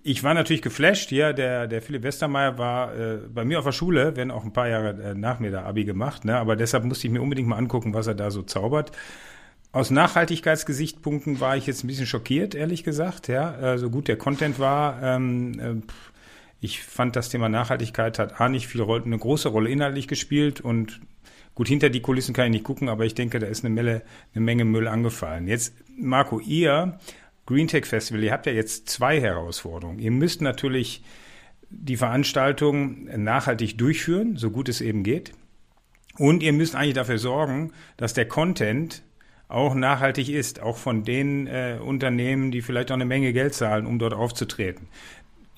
ich 0.03 0.23
war 0.23 0.33
natürlich 0.33 0.61
geflasht. 0.61 1.11
Ja, 1.11 1.33
der, 1.33 1.67
der 1.67 1.81
Philipp 1.81 2.03
Westermeier 2.03 2.57
war 2.57 2.95
äh, 2.95 3.17
bei 3.33 3.43
mir 3.43 3.59
auf 3.59 3.65
der 3.65 3.71
Schule, 3.71 4.15
wenn 4.15 4.31
auch 4.31 4.43
ein 4.43 4.53
paar 4.53 4.69
Jahre 4.69 5.11
äh, 5.11 5.13
nach 5.13 5.39
mir 5.39 5.51
da 5.51 5.63
Abi 5.63 5.83
gemacht. 5.83 6.25
Ne? 6.25 6.37
Aber 6.37 6.55
deshalb 6.55 6.83
musste 6.85 7.07
ich 7.07 7.13
mir 7.13 7.21
unbedingt 7.21 7.47
mal 7.47 7.57
angucken, 7.57 7.93
was 7.93 8.07
er 8.07 8.15
da 8.15 8.31
so 8.31 8.41
zaubert. 8.41 8.91
Aus 9.73 9.89
Nachhaltigkeitsgesichtspunkten 9.89 11.39
war 11.39 11.55
ich 11.55 11.65
jetzt 11.65 11.83
ein 11.83 11.87
bisschen 11.87 12.05
schockiert, 12.05 12.55
ehrlich 12.55 12.83
gesagt. 12.83 13.29
Ja, 13.29 13.77
so 13.77 13.89
gut 13.89 14.09
der 14.09 14.17
Content 14.17 14.59
war. 14.59 15.01
Ähm, 15.01 15.59
äh, 15.59 15.93
ich 16.61 16.83
fand, 16.83 17.15
das 17.15 17.29
Thema 17.29 17.49
Nachhaltigkeit 17.49 18.19
hat 18.19 18.39
A 18.39 18.47
nicht 18.47 18.67
viel 18.67 18.83
eine 18.83 19.17
große 19.17 19.49
Rolle 19.49 19.69
inhaltlich 19.69 20.07
gespielt 20.07 20.61
und 20.61 21.01
gut, 21.55 21.67
hinter 21.67 21.89
die 21.89 22.01
Kulissen 22.01 22.35
kann 22.35 22.45
ich 22.45 22.51
nicht 22.51 22.63
gucken, 22.63 22.87
aber 22.87 23.05
ich 23.05 23.15
denke, 23.15 23.39
da 23.39 23.47
ist 23.47 23.65
eine 23.65 23.73
Menge, 23.73 24.03
eine 24.35 24.45
Menge 24.45 24.63
Müll 24.63 24.87
angefallen. 24.87 25.47
Jetzt, 25.47 25.73
Marco, 25.97 26.39
ihr 26.39 26.99
Green 27.45 27.67
Tech 27.67 27.85
Festival, 27.85 28.23
ihr 28.23 28.31
habt 28.31 28.45
ja 28.45 28.53
jetzt 28.53 28.89
zwei 28.89 29.19
Herausforderungen. 29.19 29.99
Ihr 29.99 30.11
müsst 30.11 30.41
natürlich 30.41 31.03
die 31.69 31.97
Veranstaltung 31.97 33.05
nachhaltig 33.23 33.77
durchführen, 33.77 34.37
so 34.37 34.51
gut 34.51 34.69
es 34.69 34.81
eben 34.81 35.03
geht. 35.03 35.33
Und 36.17 36.43
ihr 36.43 36.53
müsst 36.53 36.75
eigentlich 36.75 36.95
dafür 36.95 37.17
sorgen, 37.17 37.71
dass 37.97 38.13
der 38.13 38.27
Content 38.27 39.03
auch 39.47 39.75
nachhaltig 39.75 40.29
ist, 40.29 40.61
auch 40.61 40.77
von 40.77 41.03
den 41.03 41.47
äh, 41.47 41.77
Unternehmen, 41.83 42.51
die 42.51 42.61
vielleicht 42.61 42.91
auch 42.91 42.95
eine 42.95 43.05
Menge 43.05 43.33
Geld 43.33 43.53
zahlen, 43.53 43.85
um 43.85 43.99
dort 43.99 44.13
aufzutreten 44.13 44.87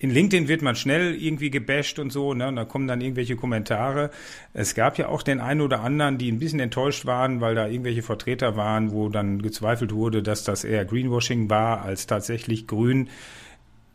in 0.04 0.10
LinkedIn 0.10 0.50
wird 0.50 0.62
man 0.62 0.76
schnell 0.76 1.16
irgendwie 1.16 1.50
gebasht 1.50 1.98
und 1.98 2.12
so, 2.12 2.34
ne? 2.34 2.50
Und 2.50 2.58
da 2.58 2.66
kommen 2.66 2.90
dann 2.90 3.00
irgendwelche 3.00 3.38
Kommentare. 3.38 4.12
Es 4.52 4.76
gab 4.76 4.98
ja 4.98 5.08
auch 5.08 5.24
den 5.24 5.40
einen 5.40 5.62
oder 5.62 5.80
anderen, 5.80 6.18
die 6.18 6.30
ein 6.30 6.40
bisschen 6.40 6.60
enttäuscht 6.60 7.06
waren, 7.06 7.40
weil 7.40 7.56
da 7.56 7.68
irgendwelche 7.68 8.02
Vertreter 8.02 8.58
waren, 8.58 8.92
wo 8.92 9.08
dann 9.08 9.42
gezweifelt 9.42 9.94
wurde, 9.94 10.22
dass 10.22 10.44
das 10.44 10.66
eher 10.66 10.84
Greenwashing 10.84 11.50
war 11.50 11.84
als 11.84 12.06
tatsächlich 12.06 12.68
grün. 12.68 13.08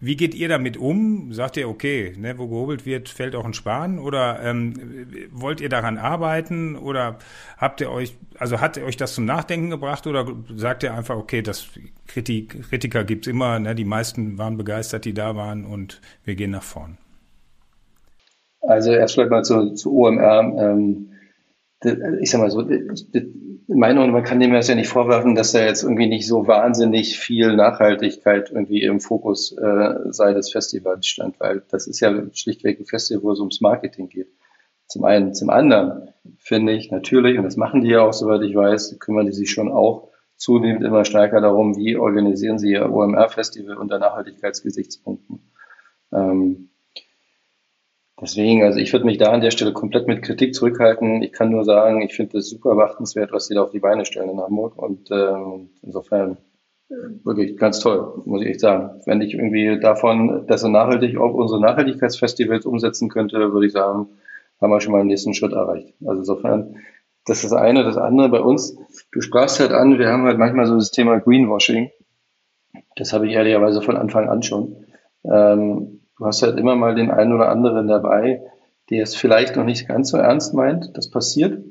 Wie 0.01 0.15
geht 0.15 0.35
ihr 0.35 0.49
damit 0.49 0.77
um? 0.77 1.33
Sagt 1.33 1.57
ihr, 1.57 1.69
okay, 1.69 2.13
ne, 2.17 2.39
wo 2.39 2.47
gehobelt 2.47 2.87
wird, 2.87 3.09
fällt 3.09 3.35
auch 3.35 3.45
ein 3.45 3.53
Sparen? 3.53 3.99
Oder 3.99 4.41
ähm, 4.43 4.75
wollt 5.33 5.61
ihr 5.61 5.69
daran 5.69 5.99
arbeiten? 5.99 6.77
Oder 6.77 7.19
habt 7.57 7.81
ihr 7.81 7.91
euch, 7.91 8.17
also 8.39 8.61
hat 8.61 8.79
euch 8.79 8.97
das 8.97 9.15
zum 9.15 9.25
Nachdenken 9.25 9.71
gebracht? 9.71 10.07
Oder 10.07 10.27
sagt 10.55 10.85
ihr 10.85 10.95
einfach, 10.95 11.17
okay, 11.17 11.43
das 11.43 11.69
Kritik, 12.07 12.69
Kritiker 12.69 13.03
gibt's 13.03 13.27
immer, 13.27 13.59
ne, 13.59 13.75
die 13.75 13.85
meisten 13.85 14.39
waren 14.39 14.57
begeistert, 14.57 15.05
die 15.05 15.15
da 15.15 15.35
waren 15.35 15.65
und 15.65 16.01
wir 16.25 16.37
gehen 16.37 16.53
nach 16.53 16.63
vorn? 16.63 16.99
Also 18.61 18.93
erst 18.93 19.15
vielleicht 19.15 19.31
mal 19.31 19.43
zu, 19.43 19.75
zu 19.75 19.93
OMR. 19.93 20.55
Ähm, 20.59 21.11
ich 22.21 22.31
sag 22.31 22.41
mal 22.41 22.51
so, 22.51 22.63
Meinung, 23.77 24.11
man 24.13 24.25
kann 24.25 24.41
dem 24.41 24.55
ja 24.55 24.75
nicht 24.75 24.89
vorwerfen, 24.89 25.35
dass 25.35 25.53
da 25.53 25.61
jetzt 25.61 25.83
irgendwie 25.83 26.07
nicht 26.07 26.27
so 26.27 26.47
wahnsinnig 26.47 27.19
viel 27.19 27.55
Nachhaltigkeit 27.55 28.51
irgendwie 28.51 28.83
im 28.83 28.99
Fokus 28.99 29.53
äh, 29.53 29.95
sei 30.11 30.33
des 30.33 30.51
Festivals 30.51 31.07
stand, 31.07 31.39
weil 31.39 31.63
das 31.71 31.87
ist 31.87 32.01
ja 32.01 32.15
schlichtweg 32.33 32.81
ein 32.81 32.87
Festival, 32.87 33.23
wo 33.23 33.33
es 33.33 33.41
ums 33.41 33.61
Marketing 33.61 34.09
geht. 34.09 34.29
Zum 34.87 35.05
einen. 35.05 35.35
Zum 35.35 35.51
anderen 35.51 36.09
finde 36.39 36.73
ich 36.73 36.91
natürlich, 36.91 37.37
und 37.37 37.45
das 37.45 37.59
machen 37.59 37.83
die 37.83 37.91
ja 37.91 38.01
auch, 38.01 38.15
soweit 38.15 38.41
ich 38.41 38.57
weiß, 38.57 38.99
kümmern 39.01 39.27
die 39.27 39.33
sich 39.33 39.51
schon 39.51 39.71
auch 39.71 40.09
zunehmend 40.37 40.83
immer 40.83 41.05
stärker 41.05 41.43
darum, 41.43 41.77
wie 41.77 41.99
organisieren 41.99 42.59
sie 42.59 42.73
ihr 42.73 42.91
OMR-Festival 42.91 43.77
unter 43.77 43.99
Nachhaltigkeitsgesichtspunkten. 43.99 45.53
Ähm, 46.11 46.71
Deswegen, 48.21 48.65
also 48.65 48.79
ich 48.81 48.93
würde 48.93 49.07
mich 49.07 49.19
da 49.19 49.31
an 49.31 49.41
der 49.41 49.53
Stelle 49.53 49.73
komplett 49.73 50.09
mit 50.09 50.23
Kritik 50.23 50.55
zurückhalten. 50.55 51.23
Ich 51.23 51.33
kann 51.33 51.51
nur 51.51 51.65
sagen, 51.65 52.03
ich 52.03 52.15
finde 52.15 52.39
es 52.39 52.51
super 52.51 52.75
beachtenswert, 52.75 53.33
was 53.33 53.47
sie 53.47 53.55
da 53.55 53.63
auf 53.63 53.71
die 53.71 53.79
Beine 53.79 54.05
stellen 54.05 54.31
in 54.31 54.41
Hamburg. 54.41 54.77
Und 54.77 55.11
ähm, 55.13 55.71
insofern 55.83 56.37
wirklich 57.25 57.57
ganz 57.57 57.81
toll, 57.81 58.23
muss 58.25 58.43
ich 58.43 58.49
echt 58.49 58.61
sagen. 58.61 59.01
Wenn 59.05 59.21
ich 59.21 59.35
irgendwie 59.35 59.79
davon, 59.79 60.47
dass 60.47 60.63
er 60.63 60.71
nachhaltig 60.71 61.19
auch 61.19 61.35
unsere 61.35 61.61
Nachhaltigkeitsfestivals 61.61 62.67
umsetzen 62.67 63.09
könnte, 63.09 63.53
würde 63.53 63.67
ich 63.67 63.73
sagen, 63.73 64.09
haben 64.61 64.71
wir 64.71 64.81
schon 64.81 64.93
mal 64.93 64.99
den 64.99 65.09
nächsten 65.09 65.35
Schritt 65.35 65.53
erreicht. 65.53 65.95
Also 66.01 66.21
insofern, 66.21 66.77
das 67.27 67.45
ist 67.45 67.53
das 67.53 67.61
eine. 67.61 67.85
Das 67.85 67.97
andere 67.97 68.29
bei 68.31 68.41
uns, 68.41 68.77
du 69.13 69.21
sprachst 69.21 69.61
halt 69.61 69.73
an, 69.73 69.99
wir 69.99 70.09
haben 70.09 70.25
halt 70.25 70.39
manchmal 70.39 70.67
so 70.67 70.77
das 70.77 70.91
Thema 70.91 71.21
Greenwashing. 71.21 71.91
Das 72.97 73.13
habe 73.13 73.27
ich 73.27 73.35
ehrlicherweise 73.35 73.83
von 73.83 73.97
Anfang 73.97 74.29
an 74.29 74.43
schon. 74.43 74.85
Ähm, 75.25 76.01
du 76.19 76.27
hast 76.27 76.43
halt 76.43 76.59
immer 76.59 76.77
mal 76.77 76.95
den 76.95 77.11
einen 77.11 77.33
oder 77.33 77.49
anderen 77.49 77.87
dabei, 77.87 78.43
der 78.91 79.03
es 79.03 79.15
vielleicht 79.15 79.57
noch 79.57 79.65
nicht 79.65 79.89
ganz 79.89 80.11
so 80.11 80.17
ernst 80.17 80.55
meint. 80.55 80.97
Das 80.97 81.11
passiert. 81.11 81.63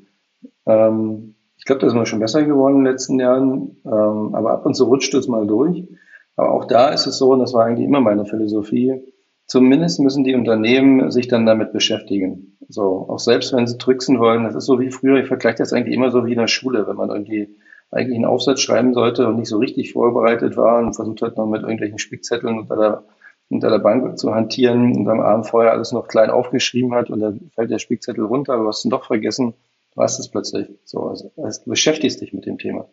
Ähm, 0.66 1.36
ich 1.58 1.66
glaube, 1.66 1.82
das 1.82 1.90
ist 1.90 1.96
mal 1.96 2.06
schon 2.06 2.20
besser 2.20 2.44
geworden 2.44 2.78
in 2.78 2.84
den 2.84 2.92
letzten 2.92 3.20
Jahren, 3.20 3.78
ähm, 3.86 4.36
aber 4.36 4.52
ab 4.52 4.66
und 4.66 4.76
zu 4.76 4.86
rutscht 4.86 5.14
es 5.14 5.28
mal 5.28 5.48
durch. 5.48 5.88
Aber 6.36 6.52
auch 6.52 6.66
da 6.66 6.90
ist 6.90 7.08
es 7.08 7.18
so, 7.18 7.32
und 7.34 7.40
das 7.40 7.54
war 7.54 7.66
eigentlich 7.66 7.88
immer 7.88 8.00
meine 8.00 8.26
Philosophie, 8.26 9.02
zumindest 9.48 10.00
müssen 10.00 10.24
die 10.24 10.36
Unternehmen 10.36 11.10
sich 11.10 11.28
dann 11.28 11.46
damit 11.46 11.74
beschäftigen. 11.74 12.58
So, 12.70 13.08
auch 13.10 13.20
selbst 13.20 13.54
wenn 13.54 13.66
sie 13.66 13.78
tricksen 13.78 14.20
wollen, 14.20 14.44
das 14.44 14.56
ist 14.56 14.66
so 14.66 14.80
wie 14.80 14.92
früher, 14.92 15.20
ich 15.20 15.28
vergleiche 15.28 15.58
das 15.58 15.74
eigentlich 15.74 15.96
immer 15.96 16.12
so 16.12 16.26
wie 16.26 16.34
in 16.34 16.40
der 16.40 16.48
Schule, 16.48 16.88
wenn 16.88 16.98
man 16.98 17.10
irgendwie 17.10 17.56
eigentlich 17.90 18.18
einen 18.18 18.26
Aufsatz 18.26 18.60
schreiben 18.60 18.94
sollte 18.94 19.28
und 19.28 19.38
nicht 19.38 19.48
so 19.48 19.58
richtig 19.58 19.94
vorbereitet 19.94 20.58
war 20.58 20.80
und 20.80 20.94
versucht 20.94 21.22
hat 21.22 21.38
noch 21.38 21.48
mit 21.48 21.62
irgendwelchen 21.62 21.98
Spickzetteln 21.98 22.60
unter 22.60 22.76
der 22.76 23.04
unter 23.50 23.70
der 23.70 23.80
Bank 23.80 24.18
zu 24.18 24.34
hantieren 24.34 24.96
und 24.96 25.08
am 25.08 25.22
Abend 25.22 25.48
vorher 25.48 25.72
alles 25.72 25.92
noch 25.92 26.08
klein 26.08 26.30
aufgeschrieben 26.30 26.94
hat 26.94 27.10
und 27.10 27.20
dann 27.20 27.52
fällt 27.56 27.72
der 27.72 27.80
Spickzettel 27.80 28.26
runter, 28.26 28.54
aber 28.54 28.64
du 28.64 28.70
hast 28.70 28.84
ihn 28.84 28.92
doch 28.92 29.06
vergessen, 29.06 29.54
du 29.96 30.02
hast 30.02 30.20
es 30.20 30.30
plötzlich. 30.30 30.68
So, 30.84 31.04
also, 31.04 31.32
also 31.38 31.64
du 31.64 31.70
beschäftigst 31.70 32.22
dich 32.22 32.34
mit 32.34 32.46
dem 32.46 32.58
Thema. 32.58 32.88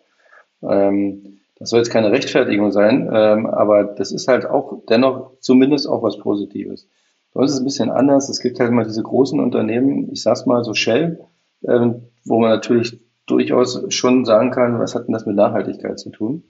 Ähm, 0.62 1.38
das 1.56 1.70
soll 1.70 1.80
jetzt 1.80 1.90
keine 1.90 2.10
Rechtfertigung 2.10 2.72
sein, 2.72 3.10
ähm, 3.12 3.46
aber 3.46 3.84
das 3.84 4.12
ist 4.12 4.28
halt 4.28 4.46
auch 4.46 4.82
dennoch 4.88 5.38
zumindest 5.40 5.88
auch 5.88 6.02
was 6.02 6.18
Positives. 6.18 6.88
Bei 7.32 7.40
uns 7.40 7.50
ist 7.50 7.56
es 7.56 7.62
ein 7.62 7.66
bisschen 7.66 7.90
anders. 7.90 8.28
Es 8.28 8.40
gibt 8.40 8.60
halt 8.60 8.70
mal 8.70 8.84
diese 8.84 9.02
großen 9.02 9.40
Unternehmen, 9.40 10.10
ich 10.12 10.22
sag's 10.22 10.46
mal 10.46 10.62
so 10.64 10.74
Shell, 10.74 11.20
ähm, 11.66 12.08
wo 12.24 12.40
man 12.40 12.50
natürlich 12.50 13.00
durchaus 13.26 13.82
schon 13.92 14.24
sagen 14.24 14.50
kann, 14.50 14.78
was 14.78 14.94
hat 14.94 15.06
denn 15.06 15.14
das 15.14 15.26
mit 15.26 15.36
Nachhaltigkeit 15.36 15.98
zu 15.98 16.10
tun? 16.10 16.44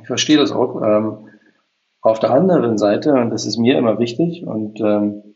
Ich 0.00 0.06
verstehe 0.06 0.36
das 0.36 0.52
auch. 0.52 0.82
Ähm, 0.82 1.28
auf 2.06 2.20
der 2.20 2.30
anderen 2.30 2.78
Seite, 2.78 3.12
und 3.14 3.30
das 3.30 3.46
ist 3.46 3.58
mir 3.58 3.76
immer 3.76 3.98
wichtig, 3.98 4.46
und 4.46 4.80
ähm, 4.80 5.34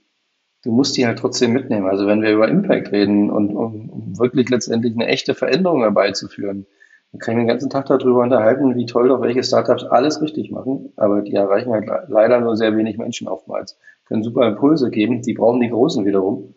du 0.62 0.72
musst 0.72 0.96
die 0.96 1.06
halt 1.06 1.18
trotzdem 1.18 1.52
mitnehmen. 1.52 1.88
Also 1.88 2.06
wenn 2.06 2.22
wir 2.22 2.32
über 2.32 2.48
Impact 2.48 2.92
reden 2.92 3.30
und 3.30 3.54
um, 3.54 3.90
um 3.90 4.18
wirklich 4.18 4.48
letztendlich 4.50 4.94
eine 4.94 5.06
echte 5.06 5.34
Veränderung 5.34 5.80
herbeizuführen, 5.80 6.66
dann 7.12 7.18
kann 7.18 7.34
ich 7.34 7.40
den 7.40 7.48
ganzen 7.48 7.70
Tag 7.70 7.86
darüber 7.86 8.22
unterhalten, 8.22 8.76
wie 8.76 8.86
toll 8.86 9.08
doch 9.08 9.20
welche 9.20 9.42
Startups 9.42 9.84
alles 9.84 10.22
richtig 10.22 10.52
machen, 10.52 10.92
aber 10.96 11.22
die 11.22 11.34
erreichen 11.34 11.72
halt 11.72 11.88
leider 12.08 12.40
nur 12.40 12.56
sehr 12.56 12.76
wenig 12.76 12.98
Menschen 12.98 13.26
oftmals. 13.26 13.76
Können 14.06 14.22
super 14.22 14.46
Impulse 14.46 14.90
geben, 14.90 15.22
die 15.22 15.34
brauchen 15.34 15.60
die 15.60 15.70
Großen 15.70 16.04
wiederum. 16.04 16.54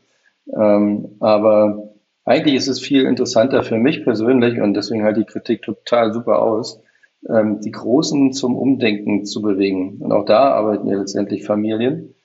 Ähm, 0.55 1.15
aber 1.19 1.89
eigentlich 2.23 2.55
ist 2.55 2.67
es 2.67 2.79
viel 2.79 3.05
interessanter 3.05 3.63
für 3.63 3.77
mich 3.77 4.03
persönlich 4.03 4.61
und 4.61 4.75
deswegen 4.75 5.03
halt 5.03 5.17
die 5.17 5.25
Kritik 5.25 5.63
total 5.63 6.13
super 6.13 6.41
aus, 6.41 6.82
ähm, 7.29 7.59
die 7.61 7.71
Großen 7.71 8.33
zum 8.33 8.55
Umdenken 8.55 9.25
zu 9.25 9.41
bewegen. 9.41 9.97
Und 9.99 10.11
auch 10.11 10.25
da 10.25 10.51
arbeiten 10.51 10.87
ja 10.87 10.97
letztendlich 10.97 11.45
Familien, 11.45 12.15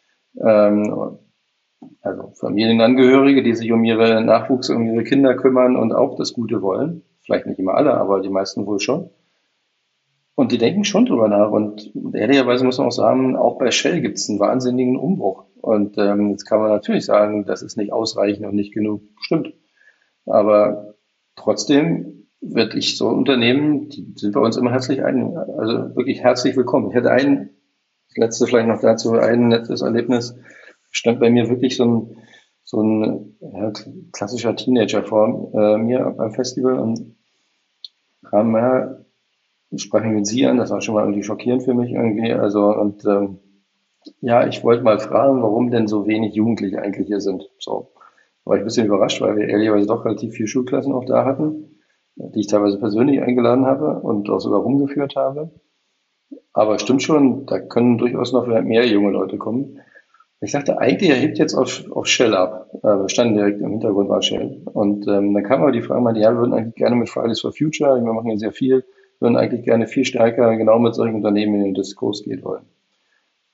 ähm, 0.40 1.18
also 2.00 2.32
Familienangehörige, 2.34 3.42
die 3.42 3.54
sich 3.54 3.70
um 3.72 3.84
ihre 3.84 4.22
Nachwuchs, 4.24 4.70
um 4.70 4.84
ihre 4.87 5.04
Kinder 5.04 5.34
kümmern 5.34 5.76
und 5.76 5.92
auch 5.92 6.16
das 6.16 6.32
Gute 6.32 6.62
wollen. 6.62 7.02
Vielleicht 7.20 7.46
nicht 7.46 7.58
immer 7.58 7.74
alle, 7.74 7.94
aber 7.94 8.20
die 8.20 8.30
meisten 8.30 8.66
wohl 8.66 8.80
schon. 8.80 9.11
Und 10.34 10.52
die 10.52 10.58
denken 10.58 10.84
schon 10.84 11.06
drüber 11.06 11.28
nach. 11.28 11.50
Und 11.50 11.92
ehrlicherweise 12.14 12.64
muss 12.64 12.78
man 12.78 12.87
auch 12.87 12.92
sagen, 12.92 13.37
auch 13.37 13.58
bei 13.58 13.70
Shell 13.70 14.00
gibt 14.00 14.18
es 14.18 14.28
einen 14.28 14.38
wahnsinnigen 14.38 14.96
Umbruch. 14.96 15.44
Und 15.61 15.98
ähm, 15.98 16.30
jetzt 16.30 16.44
kann 16.44 16.61
man 16.61 16.70
natürlich 16.70 17.04
sagen, 17.04 17.44
das 17.44 17.62
ist 17.62 17.76
nicht 17.76 17.92
ausreichend 17.92 18.46
und 18.46 18.54
nicht 18.54 18.72
genug. 18.72 19.02
Stimmt. 19.20 19.52
Aber 20.26 20.94
trotzdem 21.34 22.27
wird 22.40 22.74
ich 22.74 22.96
so 22.96 23.09
Unternehmen, 23.09 23.88
die 23.88 24.12
sind 24.16 24.33
bei 24.33 24.40
uns 24.40 24.57
immer 24.57 24.70
herzlich 24.70 25.05
ein, 25.05 25.37
also 25.37 25.96
wirklich 25.96 26.20
herzlich 26.20 26.57
willkommen. 26.57 26.90
Ich 26.90 26.96
hatte 26.96 27.11
ein, 27.11 27.51
das 28.09 28.16
letzte 28.16 28.46
vielleicht 28.46 28.68
noch 28.68 28.81
dazu, 28.81 29.12
ein 29.12 29.48
nettes 29.48 29.83
Erlebnis, 29.83 30.37
stand 30.90 31.20
bei 31.20 31.31
mir 31.31 31.48
wirklich 31.48 31.77
so 31.77 31.85
ein, 31.85 32.16
so 32.64 32.81
ein 32.81 33.37
ja, 33.40 33.72
klassischer 34.12 34.55
Teenager 34.55 35.03
vor 35.03 35.53
äh, 35.55 35.79
mir 35.79 36.14
beim 36.16 36.33
Festival 36.33 36.79
und 36.79 37.16
kam, 38.22 38.55
ja, 38.55 38.98
sprach 39.77 40.03
mich 40.05 40.14
mit 40.14 40.27
sie 40.27 40.46
an, 40.46 40.59
das 40.59 40.70
war 40.70 40.81
schon 40.81 40.94
mal 40.94 41.03
irgendwie 41.03 41.22
schockierend 41.22 41.62
für 41.62 41.74
mich 41.74 41.92
irgendwie, 41.92 42.33
also 42.33 42.74
und 42.74 43.05
ähm, 43.05 43.38
ja, 44.20 44.46
ich 44.46 44.64
wollte 44.64 44.83
mal 44.83 44.98
fragen, 44.98 45.42
warum 45.42 45.70
denn 45.70 45.87
so 45.87 46.07
wenig 46.07 46.35
Jugendliche 46.35 46.81
eigentlich 46.81 47.09
hier 47.09 47.20
sind. 47.20 47.51
So. 47.59 47.92
War 48.44 48.57
ich 48.57 48.62
ein 48.62 48.64
bisschen 48.64 48.87
überrascht, 48.87 49.20
weil 49.20 49.37
wir 49.37 49.48
ehrlicherweise 49.48 49.87
doch 49.87 50.05
relativ 50.05 50.35
viele 50.35 50.48
Schulklassen 50.48 50.94
auch 50.94 51.05
da 51.05 51.24
hatten, 51.24 51.77
die 52.18 52.40
ich 52.40 52.46
teilweise 52.48 52.78
persönlich 52.78 53.22
eingeladen 53.22 53.66
habe 53.66 54.00
und 54.00 54.28
auch 54.28 54.40
sogar 54.40 54.61
rumgeführt 54.61 55.16
habe. 55.16 55.50
Aber 56.52 56.78
stimmt 56.78 57.02
schon, 57.02 57.46
da 57.46 57.61
können 57.61 57.98
durchaus 57.98 58.33
noch 58.33 58.46
mehr 58.46 58.87
junge 58.87 59.11
Leute 59.11 59.38
kommen. 59.38 59.81
Ich 60.40 60.52
dachte, 60.52 60.78
eigentlich 60.78 61.11
erhebt 61.11 61.38
jetzt 61.38 61.54
auf, 61.54 61.85
auf 61.90 62.07
Shell 62.07 62.35
ab. 62.35 62.70
Äh, 62.83 62.87
wir 62.87 63.09
standen 63.09 63.35
direkt 63.35 63.61
im 63.61 63.70
Hintergrund 63.70 64.09
war 64.09 64.22
Shell. 64.22 64.62
Und 64.72 65.07
ähm, 65.09 65.35
dann 65.35 65.42
kam 65.42 65.62
aber 65.62 65.72
die 65.72 65.83
Frage, 65.83 66.20
ja, 66.20 66.33
wir 66.33 66.38
würden 66.38 66.54
eigentlich 66.54 66.76
gerne 66.76 66.96
mit 66.96 67.09
Fridays 67.09 67.40
for 67.40 67.52
Future, 67.52 67.96
wir 67.96 68.12
machen 68.12 68.31
ja 68.31 68.37
sehr 68.37 68.52
viel, 68.52 68.85
würden 69.20 69.37
eigentlich 69.37 69.64
gerne 69.64 69.87
viel 69.87 70.04
stärker 70.04 70.57
genau 70.57 70.78
mit 70.78 70.94
solchen 70.94 71.16
Unternehmen 71.16 71.57
in 71.57 71.64
den 71.64 71.74
Diskurs 71.74 72.22
gehen 72.22 72.44
wollen. 72.44 72.66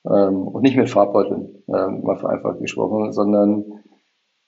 Ähm, 0.05 0.47
und 0.47 0.61
nicht 0.61 0.77
mit 0.77 0.89
Farbbeuteln, 0.89 1.63
ähm, 1.67 2.03
mal 2.03 2.17
vereinfacht 2.17 2.59
gesprochen, 2.59 3.11
sondern 3.13 3.65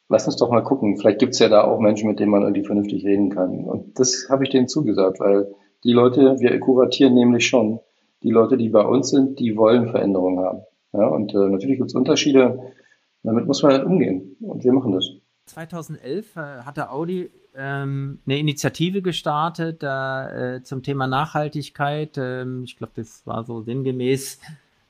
lass 0.09 0.25
uns 0.25 0.37
doch 0.37 0.49
mal 0.49 0.61
gucken. 0.61 0.97
Vielleicht 0.97 1.19
gibt's 1.19 1.39
ja 1.39 1.49
da 1.49 1.63
auch 1.63 1.79
Menschen, 1.79 2.09
mit 2.09 2.19
denen 2.19 2.31
man 2.31 2.43
irgendwie 2.43 2.65
vernünftig 2.65 3.05
reden 3.05 3.29
kann. 3.29 3.63
Und 3.65 3.99
das 3.99 4.27
habe 4.29 4.43
ich 4.43 4.49
denen 4.49 4.67
zugesagt, 4.67 5.19
weil 5.19 5.53
die 5.83 5.91
Leute, 5.91 6.39
wir 6.39 6.59
kuratieren 6.59 7.13
nämlich 7.13 7.47
schon, 7.47 7.79
die 8.23 8.31
Leute, 8.31 8.57
die 8.57 8.69
bei 8.69 8.83
uns 8.83 9.09
sind, 9.09 9.39
die 9.39 9.55
wollen 9.57 9.89
Veränderungen 9.89 10.39
haben. 10.39 10.61
Ja, 10.93 11.07
und 11.07 11.33
äh, 11.33 11.49
natürlich 11.49 11.77
gibt's 11.77 11.93
Unterschiede, 11.93 12.59
damit 13.23 13.45
muss 13.45 13.61
man 13.61 13.73
halt 13.73 13.85
umgehen. 13.85 14.35
Und 14.39 14.63
wir 14.63 14.73
machen 14.73 14.93
das. 14.93 15.09
2011 15.45 16.35
äh, 16.35 16.39
hatte 16.39 16.89
Audi 16.91 17.29
ähm, 17.55 18.19
eine 18.25 18.37
Initiative 18.37 19.01
gestartet 19.01 19.83
äh, 19.83 20.61
zum 20.63 20.83
Thema 20.83 21.07
Nachhaltigkeit. 21.07 22.17
Ähm, 22.17 22.63
ich 22.63 22.77
glaube, 22.77 22.93
das 22.95 23.25
war 23.25 23.43
so 23.43 23.61
sinngemäß, 23.61 24.39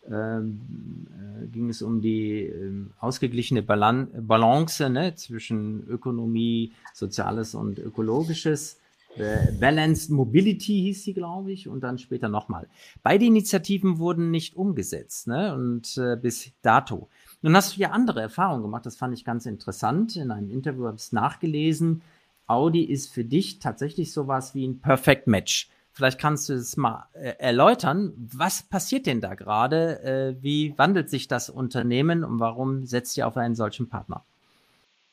ging 0.10 1.70
es 1.70 1.82
um 1.82 2.02
die 2.02 2.44
ähm, 2.44 2.92
ausgeglichene 3.00 3.62
Balan 3.62 4.10
Balance 4.26 4.90
ne, 4.90 5.16
zwischen 5.16 5.86
Ökonomie, 5.88 6.74
Soziales 6.94 7.56
und 7.56 7.80
Ökologisches. 7.80 8.80
Äh, 9.18 9.52
Balanced 9.60 10.12
Mobility 10.12 10.82
hieß 10.82 11.04
sie, 11.04 11.14
glaube 11.14 11.52
ich, 11.52 11.68
und 11.68 11.82
dann 11.82 11.98
später 11.98 12.30
nochmal. 12.30 12.68
Beide 13.04 13.26
Initiativen 13.26 13.98
wurden 13.98 14.32
nicht 14.32 14.56
umgesetzt, 14.56 15.28
ne, 15.28 15.56
und 15.56 15.98
äh, 15.98 16.16
bis 16.16 16.52
dato. 16.62 17.10
Nun 17.42 17.56
hast 17.56 17.76
du 17.76 17.82
ja 17.82 17.92
andere 17.92 18.22
Erfahrungen 18.22 18.64
gemacht, 18.64 18.86
das 18.86 18.96
fand 18.96 19.14
ich 19.14 19.26
ganz 19.26 19.46
interessant. 19.46 20.16
In 20.16 20.32
einem 20.32 20.50
Interview 20.50 20.86
habe 20.86 20.98
ich 20.98 21.04
es 21.04 21.12
nachgelesen. 21.12 22.02
Audi 22.46 22.84
ist 22.84 23.12
für 23.12 23.26
dich 23.26 23.60
tatsächlich 23.60 24.12
sowas 24.12 24.56
wie 24.56 24.68
ein 24.68 24.80
Perfect 24.80 25.28
Match. 25.28 25.70
Vielleicht 25.98 26.20
kannst 26.20 26.48
du 26.48 26.54
es 26.54 26.78
mal 26.78 27.06
äh, 27.14 27.34
erläutern. 27.40 28.14
Was 28.32 28.62
passiert 28.62 29.08
denn 29.08 29.20
da 29.20 29.34
gerade? 29.34 30.04
Äh, 30.04 30.44
wie 30.44 30.78
wandelt 30.78 31.10
sich 31.10 31.28
das 31.28 31.50
Unternehmen 31.50 32.24
und 32.24 32.40
warum 32.40 32.86
setzt 32.86 33.18
ihr 33.18 33.28
auf 33.28 33.36
einen 33.36 33.56
solchen 33.56 33.90
Partner? 33.90 34.24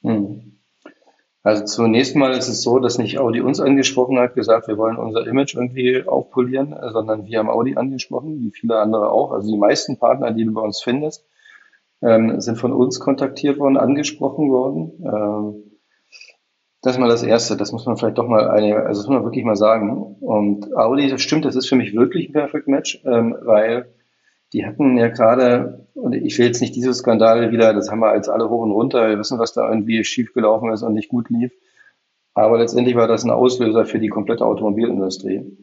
Hm. 0.02 0.58
Also 1.42 1.64
zunächst 1.64 2.16
mal 2.16 2.32
ist 2.32 2.48
es 2.48 2.60
so, 2.60 2.80
dass 2.80 2.98
nicht 2.98 3.18
Audi 3.18 3.40
uns 3.40 3.60
angesprochen 3.60 4.18
hat, 4.18 4.34
gesagt, 4.34 4.68
wir 4.68 4.76
wollen 4.76 4.98
unser 4.98 5.26
Image 5.26 5.54
irgendwie 5.54 6.04
aufpolieren, 6.06 6.76
sondern 6.92 7.24
wir 7.24 7.38
haben 7.38 7.48
Audi 7.48 7.76
angesprochen, 7.76 8.44
wie 8.44 8.50
viele 8.50 8.78
andere 8.78 9.08
auch. 9.08 9.32
Also 9.32 9.50
die 9.50 9.58
meisten 9.58 9.98
Partner, 9.98 10.32
die 10.32 10.44
du 10.44 10.52
bei 10.52 10.60
uns 10.60 10.82
findest, 10.82 11.24
ähm, 12.02 12.42
sind 12.42 12.58
von 12.58 12.74
uns 12.74 13.00
kontaktiert 13.00 13.58
worden, 13.58 13.78
angesprochen 13.78 14.50
worden. 14.50 15.64
Das 16.84 16.96
ist 16.96 17.00
mal 17.00 17.08
das 17.08 17.22
Erste, 17.22 17.56
das 17.56 17.72
muss 17.72 17.86
man 17.86 17.96
vielleicht 17.96 18.18
doch 18.18 18.28
mal 18.28 18.46
eine, 18.46 18.76
also 18.76 19.00
das 19.00 19.06
muss 19.08 19.16
man 19.16 19.24
wirklich 19.24 19.46
mal 19.46 19.56
sagen. 19.56 20.16
Und 20.20 20.76
Audi, 20.76 21.08
das 21.08 21.22
stimmt, 21.22 21.46
das 21.46 21.56
ist 21.56 21.66
für 21.66 21.76
mich 21.76 21.94
wirklich 21.94 22.28
ein 22.28 22.34
Perfect 22.34 22.68
Match, 22.68 23.02
ähm, 23.06 23.34
weil 23.40 23.86
die 24.52 24.66
hatten 24.66 24.98
ja 24.98 25.08
gerade, 25.08 25.86
und 25.94 26.12
ich 26.12 26.38
will 26.38 26.44
jetzt 26.44 26.60
nicht 26.60 26.76
diese 26.76 26.92
Skandale 26.92 27.50
wieder, 27.50 27.72
das 27.72 27.90
haben 27.90 28.00
wir 28.00 28.10
als 28.10 28.28
alle 28.28 28.50
hoch 28.50 28.60
und 28.60 28.70
runter, 28.70 29.08
wir 29.08 29.18
wissen, 29.18 29.38
was 29.38 29.54
da 29.54 29.66
irgendwie 29.66 30.04
schiefgelaufen 30.04 30.70
ist 30.72 30.82
und 30.82 30.92
nicht 30.92 31.08
gut 31.08 31.30
lief. 31.30 31.52
Aber 32.34 32.58
letztendlich 32.58 32.96
war 32.96 33.08
das 33.08 33.24
ein 33.24 33.30
Auslöser 33.30 33.86
für 33.86 33.98
die 33.98 34.08
komplette 34.08 34.44
Automobilindustrie. 34.44 35.56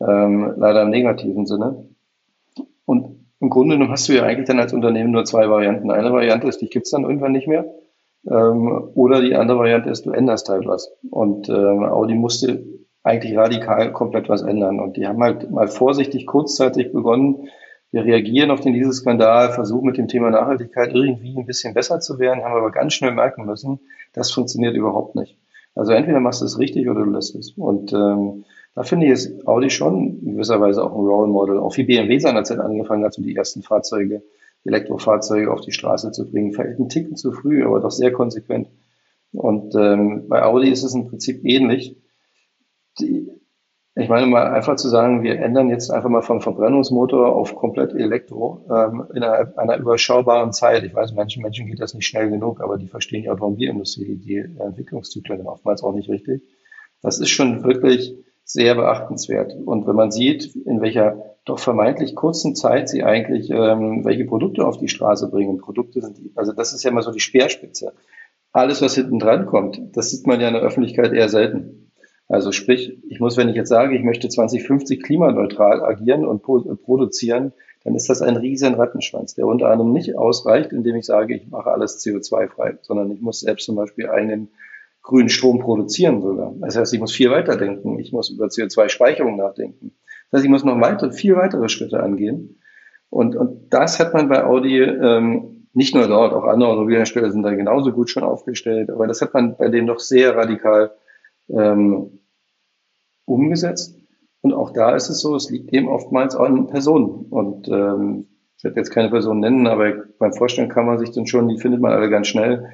Ähm, 0.00 0.54
leider 0.58 0.82
im 0.82 0.90
negativen 0.90 1.44
Sinne. 1.44 1.88
Und 2.84 3.26
im 3.40 3.50
Grunde 3.50 3.74
genommen 3.74 3.90
hast 3.90 4.08
du 4.08 4.12
ja 4.12 4.22
eigentlich 4.22 4.46
dann 4.46 4.60
als 4.60 4.72
Unternehmen 4.72 5.10
nur 5.10 5.24
zwei 5.24 5.50
Varianten. 5.50 5.90
Eine 5.90 6.12
Variante 6.12 6.46
ist, 6.46 6.60
dich 6.60 6.70
gibt's 6.70 6.90
dann 6.90 7.02
irgendwann 7.02 7.32
nicht 7.32 7.48
mehr. 7.48 7.64
Ähm, 8.26 8.90
oder 8.94 9.20
die 9.20 9.34
andere 9.34 9.58
Variante 9.58 9.90
ist, 9.90 10.06
du 10.06 10.12
änderst 10.12 10.48
halt 10.48 10.66
was. 10.66 10.90
Und 11.10 11.48
ähm, 11.48 11.84
Audi 11.84 12.14
musste 12.14 12.64
eigentlich 13.02 13.36
radikal 13.36 13.92
komplett 13.92 14.28
was 14.28 14.42
ändern. 14.42 14.80
Und 14.80 14.96
die 14.96 15.06
haben 15.06 15.22
halt 15.22 15.50
mal 15.50 15.68
vorsichtig 15.68 16.26
kurzzeitig 16.26 16.92
begonnen, 16.92 17.48
wir 17.90 18.04
reagieren 18.04 18.50
auf 18.50 18.60
den 18.60 18.74
Dieselskandal, 18.74 19.52
versuchen 19.52 19.86
mit 19.86 19.96
dem 19.96 20.08
Thema 20.08 20.30
Nachhaltigkeit 20.30 20.92
irgendwie 20.92 21.38
ein 21.38 21.46
bisschen 21.46 21.72
besser 21.72 22.00
zu 22.00 22.18
werden, 22.18 22.44
haben 22.44 22.52
aber 22.52 22.70
ganz 22.70 22.92
schnell 22.92 23.12
merken 23.12 23.46
müssen, 23.46 23.80
das 24.12 24.30
funktioniert 24.30 24.74
überhaupt 24.74 25.14
nicht. 25.14 25.38
Also 25.74 25.92
entweder 25.92 26.20
machst 26.20 26.42
du 26.42 26.44
es 26.44 26.58
richtig 26.58 26.88
oder 26.90 27.04
du 27.04 27.10
lässt 27.10 27.34
es. 27.34 27.52
Und 27.52 27.92
ähm, 27.94 28.44
da 28.74 28.82
finde 28.82 29.06
ich 29.06 29.12
es 29.12 29.46
Audi 29.46 29.70
schon 29.70 30.20
in 30.22 30.32
gewisser 30.32 30.60
Weise 30.60 30.84
auch 30.84 30.92
ein 30.92 31.06
Role 31.06 31.28
Model. 31.28 31.58
Auch 31.58 31.76
wie 31.76 31.84
BMW 31.84 32.18
seinerzeit 32.18 32.58
angefangen 32.58 33.04
hat, 33.04 33.14
so 33.14 33.22
die 33.22 33.34
ersten 33.34 33.62
Fahrzeuge, 33.62 34.22
Elektrofahrzeuge 34.64 35.52
auf 35.52 35.60
die 35.60 35.72
Straße 35.72 36.12
zu 36.12 36.30
bringen. 36.30 36.52
Vielleicht 36.52 36.78
ein 36.78 36.88
Ticken 36.88 37.16
zu 37.16 37.32
früh, 37.32 37.64
aber 37.64 37.80
doch 37.80 37.90
sehr 37.90 38.12
konsequent. 38.12 38.68
Und 39.32 39.74
ähm, 39.74 40.28
bei 40.28 40.42
Audi 40.42 40.70
ist 40.70 40.82
es 40.82 40.94
im 40.94 41.08
Prinzip 41.08 41.44
ähnlich. 41.44 41.96
Die, 42.98 43.30
ich 43.94 44.08
meine 44.08 44.26
mal 44.26 44.46
einfach 44.46 44.76
zu 44.76 44.88
sagen, 44.88 45.22
wir 45.22 45.38
ändern 45.38 45.68
jetzt 45.68 45.90
einfach 45.90 46.08
mal 46.08 46.22
vom 46.22 46.40
Verbrennungsmotor 46.40 47.34
auf 47.34 47.54
komplett 47.56 47.92
Elektro 47.94 48.64
ähm, 48.70 49.06
innerhalb 49.14 49.58
einer 49.58 49.76
überschaubaren 49.76 50.52
Zeit. 50.52 50.84
Ich 50.84 50.94
weiß, 50.94 51.14
manchen 51.14 51.42
Menschen 51.42 51.66
geht 51.66 51.80
das 51.80 51.94
nicht 51.94 52.06
schnell 52.06 52.30
genug, 52.30 52.60
aber 52.60 52.78
die 52.78 52.86
verstehen 52.86 53.22
die 53.22 53.30
Automobilindustrie, 53.30 54.16
die 54.16 54.36
Entwicklungszyklen 54.36 55.46
oftmals 55.46 55.82
auch 55.82 55.92
nicht 55.92 56.08
richtig. 56.08 56.42
Das 57.02 57.18
ist 57.18 57.30
schon 57.30 57.64
wirklich 57.64 58.16
sehr 58.44 58.74
beachtenswert. 58.74 59.54
Und 59.64 59.86
wenn 59.86 59.96
man 59.96 60.10
sieht, 60.10 60.56
in 60.56 60.80
welcher 60.80 61.36
doch 61.48 61.58
vermeintlich 61.58 62.14
kurzen 62.14 62.54
Zeit 62.54 62.88
sie 62.88 63.02
eigentlich 63.04 63.50
ähm, 63.50 64.04
welche 64.04 64.24
Produkte 64.24 64.66
auf 64.66 64.78
die 64.78 64.88
Straße 64.88 65.30
bringen, 65.30 65.58
Produkte 65.58 66.00
sind, 66.00 66.18
die, 66.18 66.32
also 66.34 66.52
das 66.52 66.72
ist 66.72 66.82
ja 66.84 66.90
immer 66.90 67.02
so 67.02 67.12
die 67.12 67.20
Speerspitze. 67.20 67.92
Alles, 68.52 68.82
was 68.82 68.94
hinten 68.94 69.18
dran 69.18 69.46
kommt, 69.46 69.80
das 69.92 70.10
sieht 70.10 70.26
man 70.26 70.40
ja 70.40 70.48
in 70.48 70.54
der 70.54 70.62
Öffentlichkeit 70.62 71.12
eher 71.12 71.28
selten. 71.28 71.92
Also 72.28 72.52
sprich, 72.52 72.98
ich 73.08 73.20
muss, 73.20 73.36
wenn 73.36 73.48
ich 73.48 73.56
jetzt 73.56 73.68
sage, 73.70 73.96
ich 73.96 74.02
möchte 74.02 74.28
2050 74.28 75.02
klimaneutral 75.02 75.82
agieren 75.82 76.26
und 76.26 76.42
produzieren, 76.42 77.52
dann 77.84 77.94
ist 77.94 78.10
das 78.10 78.20
ein 78.20 78.36
riesen 78.36 78.74
Rattenschwanz, 78.74 79.34
der 79.34 79.46
unter 79.46 79.70
anderem 79.70 79.92
nicht 79.92 80.16
ausreicht, 80.16 80.72
indem 80.72 80.96
ich 80.96 81.06
sage, 81.06 81.34
ich 81.34 81.48
mache 81.48 81.70
alles 81.70 82.04
CO2-frei, 82.04 82.78
sondern 82.82 83.10
ich 83.10 83.22
muss 83.22 83.40
selbst 83.40 83.64
zum 83.64 83.76
Beispiel 83.76 84.10
einen 84.10 84.48
grünen 85.02 85.30
Strom 85.30 85.60
produzieren 85.60 86.20
sogar. 86.20 86.52
Das 86.60 86.76
heißt, 86.76 86.92
ich 86.92 87.00
muss 87.00 87.12
viel 87.12 87.30
weiter 87.30 87.56
denken. 87.56 87.98
Ich 87.98 88.12
muss 88.12 88.28
über 88.28 88.46
CO2-Speicherung 88.46 89.36
nachdenken. 89.36 89.92
Das 90.30 90.38
heißt, 90.38 90.44
ich 90.44 90.50
muss 90.50 90.64
noch 90.64 90.80
weiter, 90.80 91.10
viel 91.12 91.36
weitere 91.36 91.68
Schritte 91.68 92.02
angehen. 92.02 92.60
Und, 93.10 93.36
und 93.36 93.72
das 93.72 93.98
hat 93.98 94.12
man 94.12 94.28
bei 94.28 94.44
Audi 94.44 94.80
ähm, 94.80 95.66
nicht 95.72 95.94
nur 95.94 96.08
dort, 96.08 96.34
auch 96.34 96.44
andere 96.44 96.70
Automobilhersteller 96.70 97.30
sind 97.30 97.42
da 97.42 97.54
genauso 97.54 97.92
gut 97.92 98.10
schon 98.10 98.24
aufgestellt, 98.24 98.90
aber 98.90 99.06
das 99.06 99.20
hat 99.22 99.32
man 99.32 99.56
bei 99.56 99.68
denen 99.68 99.86
noch 99.86 100.00
sehr 100.00 100.36
radikal 100.36 100.90
ähm, 101.48 102.18
umgesetzt. 103.24 103.98
Und 104.40 104.52
auch 104.52 104.72
da 104.72 104.94
ist 104.94 105.08
es 105.08 105.20
so, 105.20 105.34
es 105.36 105.50
liegt 105.50 105.72
eben 105.72 105.88
oftmals 105.88 106.36
an 106.36 106.68
Personen. 106.68 107.26
Und 107.30 107.68
ähm, 107.68 108.26
ich 108.56 108.64
werde 108.64 108.76
jetzt 108.76 108.90
keine 108.90 109.10
Person 109.10 109.40
nennen, 109.40 109.66
aber 109.66 109.92
beim 110.18 110.32
Vorstellen 110.32 110.68
kann 110.68 110.86
man 110.86 110.98
sich 110.98 111.12
dann 111.12 111.26
schon, 111.26 111.48
die 111.48 111.58
findet 111.58 111.80
man 111.80 111.92
alle 111.92 112.10
ganz 112.10 112.26
schnell, 112.26 112.68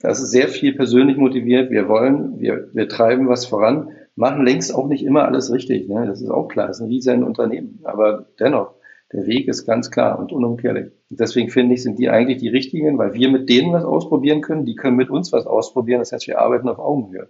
das 0.00 0.20
ist 0.20 0.30
sehr 0.30 0.48
viel 0.48 0.74
persönlich 0.74 1.16
motiviert. 1.16 1.70
Wir 1.70 1.88
wollen, 1.88 2.38
wir, 2.38 2.70
wir 2.72 2.88
treiben 2.88 3.28
was 3.28 3.46
voran. 3.46 3.90
Machen 4.18 4.44
längst 4.44 4.74
auch 4.74 4.88
nicht 4.88 5.04
immer 5.04 5.24
alles 5.24 5.52
richtig. 5.52 5.88
Ne? 5.88 6.06
Das 6.06 6.20
ist 6.20 6.30
auch 6.30 6.48
klar, 6.48 6.66
das 6.66 6.78
ist 6.78 6.82
ein 6.82 6.88
riesen 6.88 7.22
Unternehmen. 7.22 7.80
Aber 7.84 8.26
dennoch, 8.40 8.74
der 9.12 9.26
Weg 9.26 9.48
ist 9.48 9.64
ganz 9.64 9.90
klar 9.90 10.18
und 10.18 10.32
unumkehrlich. 10.32 10.90
Und 11.08 11.20
deswegen 11.20 11.48
finde 11.48 11.74
ich, 11.74 11.82
sind 11.82 11.98
die 11.98 12.10
eigentlich 12.10 12.38
die 12.38 12.48
richtigen, 12.48 12.98
weil 12.98 13.14
wir 13.14 13.30
mit 13.30 13.48
denen 13.48 13.72
was 13.72 13.84
ausprobieren 13.84 14.40
können, 14.40 14.66
die 14.66 14.74
können 14.74 14.96
mit 14.96 15.08
uns 15.08 15.32
was 15.32 15.46
ausprobieren. 15.46 16.00
Das 16.00 16.12
heißt, 16.12 16.26
wir 16.26 16.40
arbeiten 16.40 16.68
auf 16.68 16.80
Augenhöhe. 16.80 17.28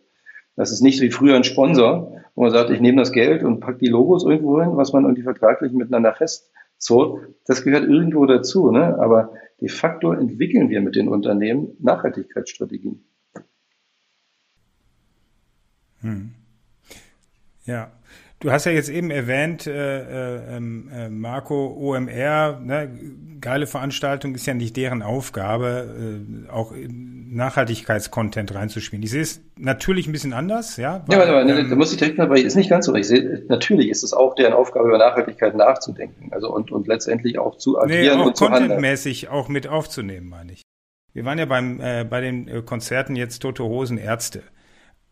Das 0.56 0.72
ist 0.72 0.80
nicht 0.80 0.98
so 0.98 1.04
wie 1.04 1.10
früher 1.10 1.36
ein 1.36 1.44
Sponsor, 1.44 2.16
wo 2.34 2.42
man 2.42 2.50
sagt, 2.50 2.70
ich 2.70 2.80
nehme 2.80 2.98
das 2.98 3.12
Geld 3.12 3.44
und 3.44 3.60
pack 3.60 3.78
die 3.78 3.86
Logos 3.86 4.24
irgendwo 4.24 4.60
hin, 4.60 4.70
was 4.72 4.92
man 4.92 5.04
irgendwie 5.04 5.22
vertraglich 5.22 5.72
miteinander 5.72 6.14
festzurrt. 6.14 7.20
Das 7.46 7.62
gehört 7.62 7.84
irgendwo 7.84 8.24
dazu. 8.24 8.70
Ne? 8.72 8.98
Aber 8.98 9.30
de 9.60 9.68
facto 9.68 10.12
entwickeln 10.12 10.70
wir 10.70 10.80
mit 10.80 10.96
den 10.96 11.08
Unternehmen 11.08 11.76
Nachhaltigkeitsstrategien. 11.80 13.04
Hm. 16.00 16.32
Ja, 17.68 17.92
Du 18.40 18.52
hast 18.52 18.66
ja 18.66 18.72
jetzt 18.72 18.88
eben 18.88 19.10
erwähnt, 19.10 19.66
äh, 19.66 20.36
äh, 20.36 20.56
ähm, 20.56 20.88
äh, 20.94 21.08
Marco, 21.08 21.76
OMR, 21.76 22.60
ne, 22.62 22.88
geile 23.40 23.66
Veranstaltung, 23.66 24.36
ist 24.36 24.46
ja 24.46 24.54
nicht 24.54 24.76
deren 24.76 25.02
Aufgabe, 25.02 26.22
äh, 26.46 26.48
auch 26.48 26.72
Nachhaltigkeitscontent 26.72 28.54
reinzuspielen. 28.54 29.02
Ich 29.02 29.10
sehe 29.10 29.22
es 29.22 29.40
natürlich 29.56 30.06
ein 30.06 30.12
bisschen 30.12 30.32
anders, 30.32 30.76
ja. 30.76 31.02
Weil, 31.06 31.18
ja, 31.18 31.24
aber, 31.24 31.40
aber 31.40 31.50
ähm, 31.50 31.68
da 31.68 31.74
muss 31.74 31.90
ich 31.90 31.98
direkt 31.98 32.16
mal, 32.16 32.30
weil 32.30 32.38
ist 32.44 32.54
nicht 32.54 32.70
ganz 32.70 32.86
so. 32.86 32.94
Ich 32.94 33.08
sehe, 33.08 33.44
natürlich 33.48 33.88
ist 33.88 34.04
es 34.04 34.12
auch 34.12 34.36
deren 34.36 34.52
Aufgabe, 34.52 34.86
über 34.86 34.98
Nachhaltigkeit 34.98 35.56
nachzudenken, 35.56 36.32
also 36.32 36.54
und, 36.54 36.70
und 36.70 36.86
letztendlich 36.86 37.40
auch 37.40 37.56
zu 37.56 37.80
agieren 37.80 38.00
nee, 38.00 38.10
auch 38.10 38.26
und 38.26 38.36
zu 38.36 38.44
handeln. 38.44 38.68
contentmäßig 38.68 39.30
auch 39.30 39.48
mit 39.48 39.66
aufzunehmen, 39.66 40.28
meine 40.28 40.52
ich. 40.52 40.62
Wir 41.12 41.24
waren 41.24 41.38
ja 41.38 41.46
beim, 41.46 41.80
äh, 41.80 42.04
bei 42.08 42.20
den 42.20 42.46
äh, 42.46 42.62
Konzerten 42.62 43.16
jetzt 43.16 43.40
Tote 43.40 43.64
Hosen 43.64 43.98
Ärzte 43.98 44.44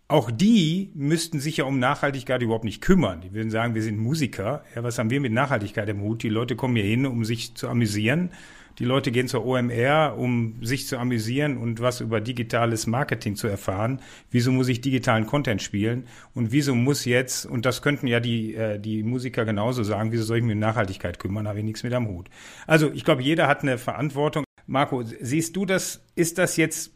auch 0.09 0.31
die 0.31 0.90
müssten 0.95 1.40
sich 1.40 1.57
ja 1.57 1.64
um 1.64 1.79
Nachhaltigkeit 1.79 2.40
überhaupt 2.40 2.64
nicht 2.64 2.81
kümmern. 2.81 3.21
Die 3.23 3.33
würden 3.33 3.51
sagen, 3.51 3.75
wir 3.75 3.83
sind 3.83 3.99
Musiker. 3.99 4.64
Ja, 4.75 4.85
was 4.85 4.99
haben 4.99 5.11
wir 5.11 5.21
mit 5.21 5.33
Nachhaltigkeit 5.33 5.88
im 5.88 6.01
Hut? 6.01 6.23
Die 6.23 6.29
Leute 6.29 6.55
kommen 6.55 6.77
hier 6.77 6.85
hin, 6.85 7.07
um 7.07 7.25
sich 7.25 7.55
zu 7.55 7.69
amüsieren. 7.69 8.31
Die 8.79 8.85
Leute 8.85 9.11
gehen 9.11 9.27
zur 9.27 9.45
OMR, 9.47 10.16
um 10.19 10.57
sich 10.62 10.87
zu 10.87 10.99
amüsieren 10.99 11.57
und 11.57 11.81
was 11.81 12.03
über 12.03 12.21
digitales 12.21 12.87
Marketing 12.87 13.35
zu 13.35 13.49
erfahren. 13.49 14.01
Wieso 14.31 14.53
muss 14.53 14.69
ich 14.69 14.83
digitalen 14.83 15.27
Content 15.27 15.62
spielen? 15.62 16.05
Und 16.35 16.53
wieso 16.53 16.75
muss 16.75 17.07
jetzt, 17.07 17.47
und 17.47 17.64
das 17.64 17.81
könnten 17.81 18.07
ja 18.07 18.21
die, 18.21 18.55
äh, 18.55 18.79
die 18.79 19.03
Musiker 19.03 19.47
genauso 19.47 19.83
sagen, 19.83 20.12
wieso 20.12 20.25
soll 20.25 20.38
ich 20.38 20.45
mich 20.45 20.55
um 20.55 20.61
Nachhaltigkeit 20.61 21.19
kümmern? 21.19 21.49
Habe 21.49 21.61
ich 21.61 21.64
nichts 21.64 21.83
mit 21.83 21.95
am 21.95 22.07
Hut. 22.07 22.29
Also 22.66 22.92
ich 22.92 23.05
glaube, 23.05 23.23
jeder 23.23 23.49
hat 23.49 23.62
eine 23.62 23.79
Verantwortung. 23.79 24.45
Marco, 24.66 25.03
siehst 25.03 25.57
du 25.57 25.64
das, 25.64 26.05
ist 26.14 26.38
das 26.38 26.57
jetzt 26.57 26.92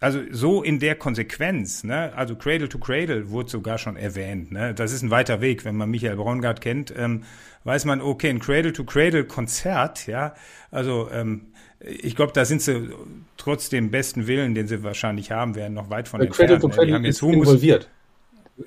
also 0.00 0.20
so 0.30 0.62
in 0.62 0.80
der 0.80 0.96
Konsequenz, 0.96 1.84
ne? 1.84 2.12
also 2.14 2.34
Cradle 2.34 2.68
to 2.68 2.78
Cradle 2.78 3.30
wurde 3.30 3.50
sogar 3.50 3.78
schon 3.78 3.96
erwähnt. 3.96 4.50
Ne? 4.52 4.74
Das 4.74 4.92
ist 4.92 5.02
ein 5.02 5.10
weiter 5.10 5.40
Weg. 5.40 5.64
Wenn 5.64 5.76
man 5.76 5.90
Michael 5.90 6.16
Braungart 6.16 6.60
kennt, 6.60 6.92
ähm, 6.96 7.22
weiß 7.64 7.84
man, 7.84 8.00
okay, 8.00 8.28
ein 8.28 8.40
Cradle 8.40 8.72
to 8.72 8.84
Cradle 8.84 9.24
Konzert, 9.24 10.06
ja, 10.06 10.34
also 10.70 11.08
ähm, 11.12 11.46
ich 11.80 12.16
glaube, 12.16 12.32
da 12.32 12.44
sind 12.44 12.62
sie 12.62 12.90
trotz 13.36 13.68
dem 13.68 13.90
besten 13.90 14.26
Willen, 14.26 14.54
den 14.54 14.66
sie 14.66 14.82
wahrscheinlich 14.82 15.30
haben 15.30 15.54
werden, 15.54 15.74
noch 15.74 15.90
weit 15.90 16.08
von 16.08 16.20
Weil 16.20 16.26
entfernt. 16.26 16.50
Cradle 16.50 16.70
to 16.70 16.76
Cradle 16.76 17.00
ne? 17.00 17.06
Jetzt 17.06 17.22
Humus, 17.22 17.48
involviert. 17.48 17.88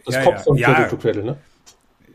Das 0.05 0.15
ja, 0.15 0.23
kommt 0.23 0.39
von 0.41 0.57
ja, 0.57 0.73
Cradle 0.73 0.89
to 0.89 0.97
Cradle, 0.97 1.23
ne? 1.23 1.37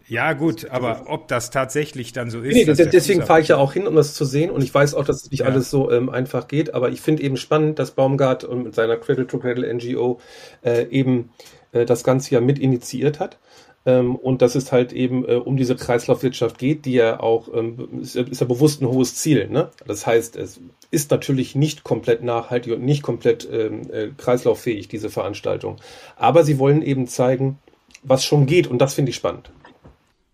Ja, 0.09 0.33
gut, 0.33 0.71
aber 0.71 1.05
ob 1.07 1.29
das 1.29 1.51
tatsächlich 1.51 2.13
dann 2.13 2.31
so 2.31 2.41
ist. 2.41 2.55
Nee, 2.55 2.65
deswegen 2.65 3.23
fahre 3.23 3.41
ich 3.41 3.49
ja 3.49 3.57
auch 3.57 3.73
hin, 3.73 3.87
um 3.87 3.95
das 3.95 4.15
zu 4.15 4.25
sehen. 4.25 4.51
Und 4.51 4.63
ich 4.63 4.75
weiß 4.75 4.95
auch, 4.95 5.05
dass 5.05 5.23
es 5.23 5.31
nicht 5.31 5.41
ja. 5.41 5.47
alles 5.47 5.71
so 5.71 5.91
ähm, 5.91 6.09
einfach 6.09 6.49
geht. 6.49 6.75
Aber 6.75 6.91
ich 6.91 7.01
finde 7.01 7.23
eben 7.23 7.37
spannend, 7.37 7.79
dass 7.79 7.93
Baumgart 7.93 8.45
und 8.45 8.65
mit 8.65 8.75
seiner 8.75 8.97
Cradle 8.97 9.27
to 9.27 9.39
Cradle 9.39 9.73
NGO 9.73 10.21
äh, 10.65 10.87
eben 10.89 11.31
äh, 11.73 11.87
das 11.87 12.05
Ganze 12.05 12.35
ja 12.35 12.41
mit 12.41 12.59
initiiert 12.59 13.21
hat. 13.21 13.39
Ähm, 13.85 14.15
und 14.15 14.43
dass 14.43 14.55
es 14.55 14.71
halt 14.71 14.93
eben 14.93 15.29
äh, 15.29 15.35
um 15.35 15.57
diese 15.57 15.75
Kreislaufwirtschaft 15.75 16.59
geht, 16.59 16.85
die 16.85 16.93
ja 16.93 17.19
auch, 17.19 17.49
ähm, 17.53 18.01
ist, 18.01 18.15
ist 18.15 18.41
ja 18.41 18.47
bewusst 18.47 18.81
ein 18.81 18.87
hohes 18.87 19.17
Ziel. 19.17 19.49
Ne? 19.49 19.71
Das 19.87 20.07
heißt, 20.07 20.37
es 20.37 20.61
ist 20.93 21.11
natürlich 21.11 21.57
nicht 21.57 21.83
komplett 21.83 22.23
nachhaltig 22.23 22.73
und 22.73 22.85
nicht 22.85 23.03
komplett 23.03 23.49
ähm, 23.51 23.91
äh, 23.93 24.09
kreislauffähig, 24.17 24.87
diese 24.87 25.11
Veranstaltung. 25.11 25.77
Aber 26.17 26.45
sie 26.45 26.59
wollen 26.61 26.83
eben 26.83 27.09
zeigen, 27.09 27.59
was 28.05 28.25
schon 28.25 28.47
geht. 28.47 28.69
Und 28.69 28.79
das 28.79 28.95
finde 28.95 29.11
ich 29.11 29.17
spannend. 29.17 29.51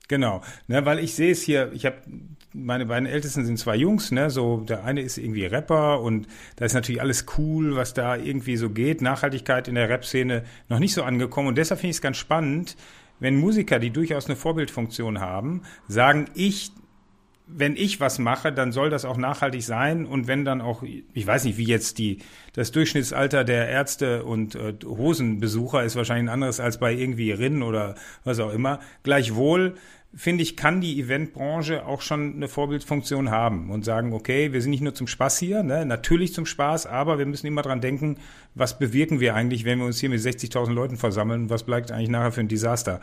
Genau, 0.09 0.41
ne, 0.69 0.87
weil 0.87 0.99
ich 1.01 1.15
sehe 1.15 1.33
es 1.33 1.43
hier, 1.43 1.71
ich 1.73 1.85
habe 1.85 1.97
meine 2.55 2.87
beiden 2.87 3.07
Ältesten 3.07 3.45
sind 3.45 3.59
zwei 3.59 3.77
Jungs, 3.77 4.11
ne, 4.11 4.31
so 4.31 4.59
der 4.61 4.85
eine 4.85 5.03
ist 5.03 5.19
irgendwie 5.19 5.45
Rapper 5.45 6.01
und 6.01 6.27
da 6.57 6.65
ist 6.65 6.73
natürlich 6.73 7.03
alles 7.03 7.27
cool, 7.37 7.77
was 7.77 7.93
da 7.93 8.17
irgendwie 8.17 8.57
so 8.57 8.71
geht. 8.71 9.03
Nachhaltigkeit 9.03 9.69
in 9.69 9.75
der 9.75 9.91
Rap-Szene 9.91 10.45
noch 10.71 10.79
nicht 10.79 10.95
so 10.95 11.03
angekommen 11.03 11.49
und 11.49 11.59
deshalb 11.59 11.81
finde 11.81 11.91
ich 11.91 11.97
es 11.97 12.03
ganz 12.03 12.17
spannend, 12.17 12.77
wenn 13.21 13.37
Musiker, 13.37 13.79
die 13.79 13.91
durchaus 13.91 14.27
eine 14.27 14.37
Vorbildfunktion 14.37 15.21
haben, 15.21 15.63
sagen, 15.89 16.27
ich 16.35 16.73
wenn 17.49 17.77
ich 17.77 17.99
was 17.99 18.19
mache, 18.19 18.53
dann 18.53 18.73
soll 18.73 18.91
das 18.91 19.05
auch 19.05 19.17
nachhaltig 19.17 19.63
sein 19.63 20.05
und 20.05 20.27
wenn 20.27 20.45
dann 20.45 20.61
auch, 20.61 20.83
ich 20.83 21.27
weiß 21.27 21.45
nicht, 21.45 21.57
wie 21.57 21.65
jetzt 21.65 21.99
die, 21.99 22.19
das 22.53 22.73
Durchschnittsalter 22.73 23.43
der 23.43 23.69
Ärzte 23.69 24.25
und 24.25 24.55
äh, 24.55 24.75
Hosenbesucher 24.85 25.83
ist 25.83 25.97
wahrscheinlich 25.97 26.27
ein 26.27 26.35
anderes 26.35 26.61
als 26.61 26.79
bei 26.79 26.93
irgendwie 26.93 27.31
Rinnen 27.31 27.63
oder 27.63 27.95
was 28.25 28.39
auch 28.39 28.53
immer. 28.53 28.81
Gleichwohl 29.03 29.77
finde 30.15 30.43
ich, 30.43 30.57
kann 30.57 30.81
die 30.81 31.01
Eventbranche 31.01 31.85
auch 31.85 32.01
schon 32.01 32.35
eine 32.35 32.49
Vorbildfunktion 32.49 33.31
haben 33.31 33.71
und 33.71 33.85
sagen, 33.85 34.13
okay, 34.13 34.53
wir 34.53 34.63
sind 34.63 34.71
nicht 34.71 34.83
nur 34.83 34.95
zum 34.95 35.07
Spaß 35.07 35.39
hier, 35.39 35.63
ne? 35.63 35.85
natürlich 35.85 36.33
zum 36.33 36.47
Spaß, 36.47 36.87
aber 36.87 37.19
wir 37.19 37.27
müssen 37.27 37.47
immer 37.47 37.63
dran 37.63 37.81
denken, 37.81 38.17
was 38.55 38.79
bewirken 38.79 39.21
wir 39.21 39.35
eigentlich, 39.35 39.65
wenn 39.65 39.79
wir 39.79 39.87
uns 39.87 40.01
hier 40.01 40.09
mit 40.09 40.21
60.000 40.21 40.73
Leuten 40.73 40.97
versammeln, 40.97 41.51
was 41.51 41.65
bleibt 41.65 41.91
eigentlich 41.93 42.09
nachher 42.09 42.33
für 42.33 42.41
ein 42.41 42.49
Desaster 42.49 43.01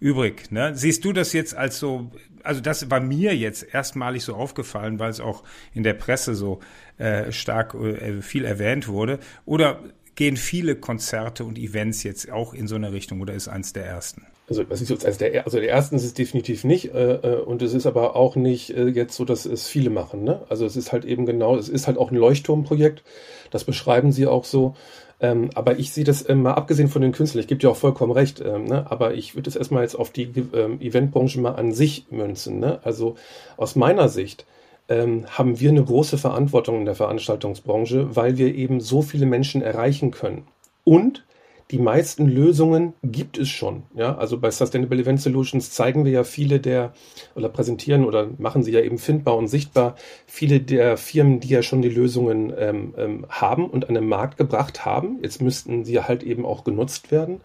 übrig. 0.00 0.50
Ne? 0.50 0.74
Siehst 0.74 1.04
du 1.04 1.12
das 1.12 1.32
jetzt 1.32 1.54
als 1.54 1.78
so, 1.78 2.10
also 2.42 2.60
das 2.60 2.90
war 2.90 3.00
mir 3.00 3.36
jetzt 3.36 3.74
erstmalig 3.74 4.22
so 4.24 4.34
aufgefallen, 4.34 4.98
weil 4.98 5.10
es 5.10 5.20
auch 5.20 5.44
in 5.74 5.82
der 5.82 5.94
Presse 5.94 6.34
so 6.34 6.60
äh, 6.96 7.30
stark 7.30 7.74
äh, 7.74 8.22
viel 8.22 8.44
erwähnt 8.44 8.88
wurde, 8.88 9.18
oder 9.44 9.82
gehen 10.14 10.36
viele 10.36 10.76
Konzerte 10.76 11.44
und 11.44 11.58
Events 11.58 12.02
jetzt 12.04 12.30
auch 12.30 12.54
in 12.54 12.66
so 12.66 12.74
eine 12.74 12.92
Richtung 12.92 13.20
oder 13.20 13.34
ist 13.34 13.48
eins 13.48 13.72
der 13.72 13.84
ersten? 13.84 14.26
Also, 14.48 14.64
was 14.70 14.80
ist 14.80 14.88
jetzt 14.88 15.04
als 15.04 15.18
der, 15.18 15.44
also 15.44 15.58
der 15.58 15.68
ersten 15.68 15.96
ist 15.96 16.04
es 16.04 16.14
definitiv 16.14 16.64
nicht, 16.64 16.94
äh, 16.94 17.14
äh, 17.16 17.40
und 17.40 17.60
es 17.60 17.74
ist 17.74 17.86
aber 17.86 18.16
auch 18.16 18.34
nicht 18.34 18.70
äh, 18.70 18.86
jetzt 18.86 19.14
so, 19.14 19.24
dass 19.24 19.44
es 19.44 19.68
viele 19.68 19.90
machen. 19.90 20.24
Ne? 20.24 20.40
Also 20.48 20.64
es 20.64 20.76
ist 20.76 20.92
halt 20.92 21.04
eben 21.04 21.26
genau, 21.26 21.56
es 21.56 21.68
ist 21.68 21.86
halt 21.86 21.98
auch 21.98 22.10
ein 22.10 22.16
Leuchtturmprojekt, 22.16 23.02
das 23.50 23.64
beschreiben 23.64 24.10
sie 24.10 24.26
auch 24.26 24.44
so. 24.44 24.74
Ähm, 25.20 25.50
aber 25.54 25.78
ich 25.78 25.92
sehe 25.92 26.04
das 26.04 26.22
äh, 26.22 26.34
mal 26.34 26.54
abgesehen 26.54 26.88
von 26.88 27.02
den 27.02 27.12
Künstlern, 27.12 27.42
ich 27.42 27.48
gebe 27.48 27.60
dir 27.60 27.70
auch 27.70 27.76
vollkommen 27.76 28.12
recht, 28.12 28.40
ähm, 28.40 28.64
ne? 28.64 28.86
aber 28.88 29.14
ich 29.14 29.34
würde 29.34 29.50
es 29.50 29.56
erstmal 29.56 29.82
jetzt 29.82 29.96
auf 29.96 30.10
die 30.10 30.32
ähm, 30.54 30.80
Eventbranche 30.80 31.40
mal 31.40 31.56
an 31.56 31.72
sich 31.72 32.06
münzen. 32.10 32.60
Ne? 32.60 32.78
Also 32.84 33.16
aus 33.56 33.74
meiner 33.76 34.08
Sicht 34.08 34.46
ähm, 34.88 35.26
haben 35.28 35.60
wir 35.60 35.70
eine 35.70 35.84
große 35.84 36.18
Verantwortung 36.18 36.78
in 36.78 36.84
der 36.84 36.94
Veranstaltungsbranche, 36.94 38.16
weil 38.16 38.38
wir 38.38 38.54
eben 38.54 38.80
so 38.80 39.02
viele 39.02 39.26
Menschen 39.26 39.60
erreichen 39.60 40.10
können. 40.10 40.46
Und 40.84 41.24
die 41.70 41.78
meisten 41.78 42.26
Lösungen 42.26 42.94
gibt 43.02 43.36
es 43.36 43.48
schon. 43.48 43.82
Ja, 43.94 44.16
also 44.16 44.38
bei 44.38 44.50
Sustainable 44.50 45.00
Event 45.00 45.20
Solutions 45.20 45.70
zeigen 45.70 46.04
wir 46.04 46.12
ja 46.12 46.24
viele 46.24 46.60
der 46.60 46.92
oder 47.34 47.48
präsentieren 47.48 48.04
oder 48.04 48.28
machen 48.38 48.62
sie 48.62 48.72
ja 48.72 48.80
eben 48.80 48.98
findbar 48.98 49.36
und 49.36 49.48
sichtbar 49.48 49.94
viele 50.26 50.60
der 50.60 50.96
Firmen, 50.96 51.40
die 51.40 51.48
ja 51.48 51.62
schon 51.62 51.82
die 51.82 51.90
Lösungen 51.90 52.52
ähm, 52.56 52.94
ähm, 52.96 53.26
haben 53.28 53.68
und 53.68 53.88
an 53.88 53.94
den 53.94 54.08
Markt 54.08 54.38
gebracht 54.38 54.86
haben. 54.86 55.18
Jetzt 55.22 55.42
müssten 55.42 55.84
sie 55.84 56.00
halt 56.00 56.22
eben 56.22 56.46
auch 56.46 56.64
genutzt 56.64 57.10
werden. 57.10 57.40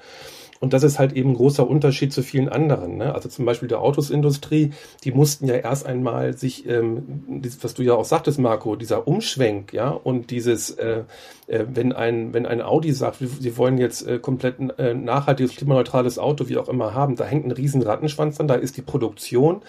Und 0.63 0.71
das 0.71 0.83
ist 0.83 0.97
halt 0.97 1.11
eben 1.11 1.31
ein 1.31 1.35
großer 1.35 1.69
Unterschied 1.69 2.13
zu 2.13 2.23
vielen 2.23 2.47
anderen. 2.47 2.95
Ne? 2.95 3.13
Also 3.13 3.27
zum 3.27 3.43
Beispiel 3.43 3.67
der 3.67 3.81
Autosindustrie, 3.81 4.71
die 5.03 5.11
mussten 5.11 5.45
ja 5.45 5.55
erst 5.55 5.85
einmal 5.85 6.37
sich, 6.37 6.65
ähm, 6.69 7.43
was 7.59 7.73
du 7.73 7.83
ja 7.83 7.95
auch 7.95 8.05
sagtest, 8.05 8.39
Marco, 8.39 8.77
dieser 8.77 9.05
Umschwenk, 9.05 9.73
ja, 9.73 9.89
und 9.89 10.31
dieses, 10.31 10.69
äh, 10.69 11.03
äh, 11.47 11.65
wenn 11.67 11.91
ein, 11.91 12.33
wenn 12.33 12.45
ein 12.45 12.61
Audi 12.61 12.93
sagt, 12.93 13.17
sie 13.17 13.57
wollen 13.57 13.77
jetzt 13.77 14.07
äh, 14.07 14.19
komplett 14.19 14.55
äh, 14.79 14.93
nachhaltiges, 14.93 15.57
klimaneutrales 15.57 16.17
Auto, 16.17 16.47
wie 16.47 16.55
auch 16.55 16.69
immer 16.69 16.93
haben, 16.93 17.17
da 17.17 17.25
hängt 17.25 17.45
ein 17.45 17.51
riesen 17.51 17.81
Rattenschwanz 17.81 18.37
dran, 18.37 18.47
da 18.47 18.55
ist 18.55 18.77
die 18.77 18.83
Produktion. 18.83 19.63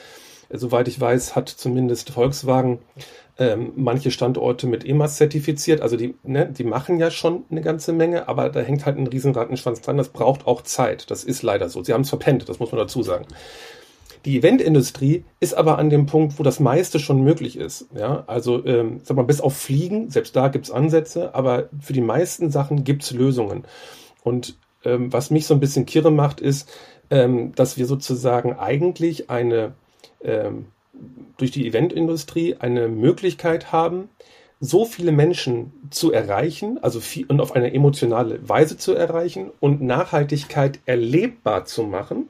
Äh, 0.48 0.58
soweit 0.58 0.86
ich 0.86 1.00
weiß, 1.00 1.34
hat 1.34 1.48
zumindest 1.48 2.10
Volkswagen 2.10 2.78
ähm, 3.38 3.72
manche 3.76 4.10
Standorte 4.10 4.66
mit 4.66 4.86
EMAS 4.86 5.16
zertifiziert. 5.16 5.80
Also 5.80 5.96
die, 5.96 6.14
ne, 6.22 6.46
die 6.46 6.64
machen 6.64 6.98
ja 6.98 7.10
schon 7.10 7.44
eine 7.50 7.62
ganze 7.62 7.92
Menge, 7.92 8.28
aber 8.28 8.48
da 8.48 8.60
hängt 8.60 8.86
halt 8.86 8.96
ein 8.96 9.06
riesen 9.06 9.32
Rattenschwanz 9.32 9.80
dran. 9.80 9.96
Das 9.96 10.10
braucht 10.10 10.46
auch 10.46 10.62
Zeit. 10.62 11.10
Das 11.10 11.24
ist 11.24 11.42
leider 11.42 11.68
so. 11.68 11.82
Sie 11.82 11.92
haben 11.92 12.02
es 12.02 12.08
verpennt, 12.08 12.48
das 12.48 12.60
muss 12.60 12.70
man 12.70 12.78
dazu 12.78 13.02
sagen. 13.02 13.26
Die 14.24 14.38
Eventindustrie 14.38 15.24
ist 15.40 15.54
aber 15.54 15.78
an 15.78 15.90
dem 15.90 16.06
Punkt, 16.06 16.38
wo 16.38 16.42
das 16.42 16.58
meiste 16.58 16.98
schon 16.98 17.22
möglich 17.22 17.58
ist. 17.58 17.88
Ja, 17.94 18.24
also 18.26 18.64
ähm, 18.64 19.00
sag 19.02 19.16
mal, 19.16 19.24
bis 19.24 19.40
auf 19.40 19.54
Fliegen, 19.56 20.10
selbst 20.10 20.34
da 20.34 20.48
gibt's 20.48 20.70
Ansätze, 20.70 21.34
aber 21.34 21.68
für 21.78 21.92
die 21.92 22.00
meisten 22.00 22.50
Sachen 22.50 22.84
gibt's 22.84 23.10
Lösungen. 23.10 23.64
Und 24.22 24.56
ähm, 24.84 25.12
was 25.12 25.30
mich 25.30 25.46
so 25.46 25.54
ein 25.54 25.60
bisschen 25.60 25.84
kirre 25.84 26.10
macht, 26.10 26.40
ist, 26.40 26.70
ähm, 27.10 27.52
dass 27.54 27.76
wir 27.76 27.86
sozusagen 27.86 28.54
eigentlich 28.54 29.28
eine 29.28 29.74
ähm, 30.22 30.66
durch 31.36 31.50
die 31.50 31.66
Eventindustrie 31.66 32.56
eine 32.58 32.88
Möglichkeit 32.88 33.72
haben, 33.72 34.08
so 34.60 34.84
viele 34.84 35.12
Menschen 35.12 35.72
zu 35.90 36.12
erreichen, 36.12 36.78
also 36.82 37.00
viel, 37.00 37.26
und 37.26 37.40
auf 37.40 37.52
eine 37.54 37.74
emotionale 37.74 38.48
Weise 38.48 38.78
zu 38.78 38.94
erreichen 38.94 39.50
und 39.60 39.82
Nachhaltigkeit 39.82 40.78
erlebbar 40.86 41.64
zu 41.66 41.82
machen, 41.82 42.28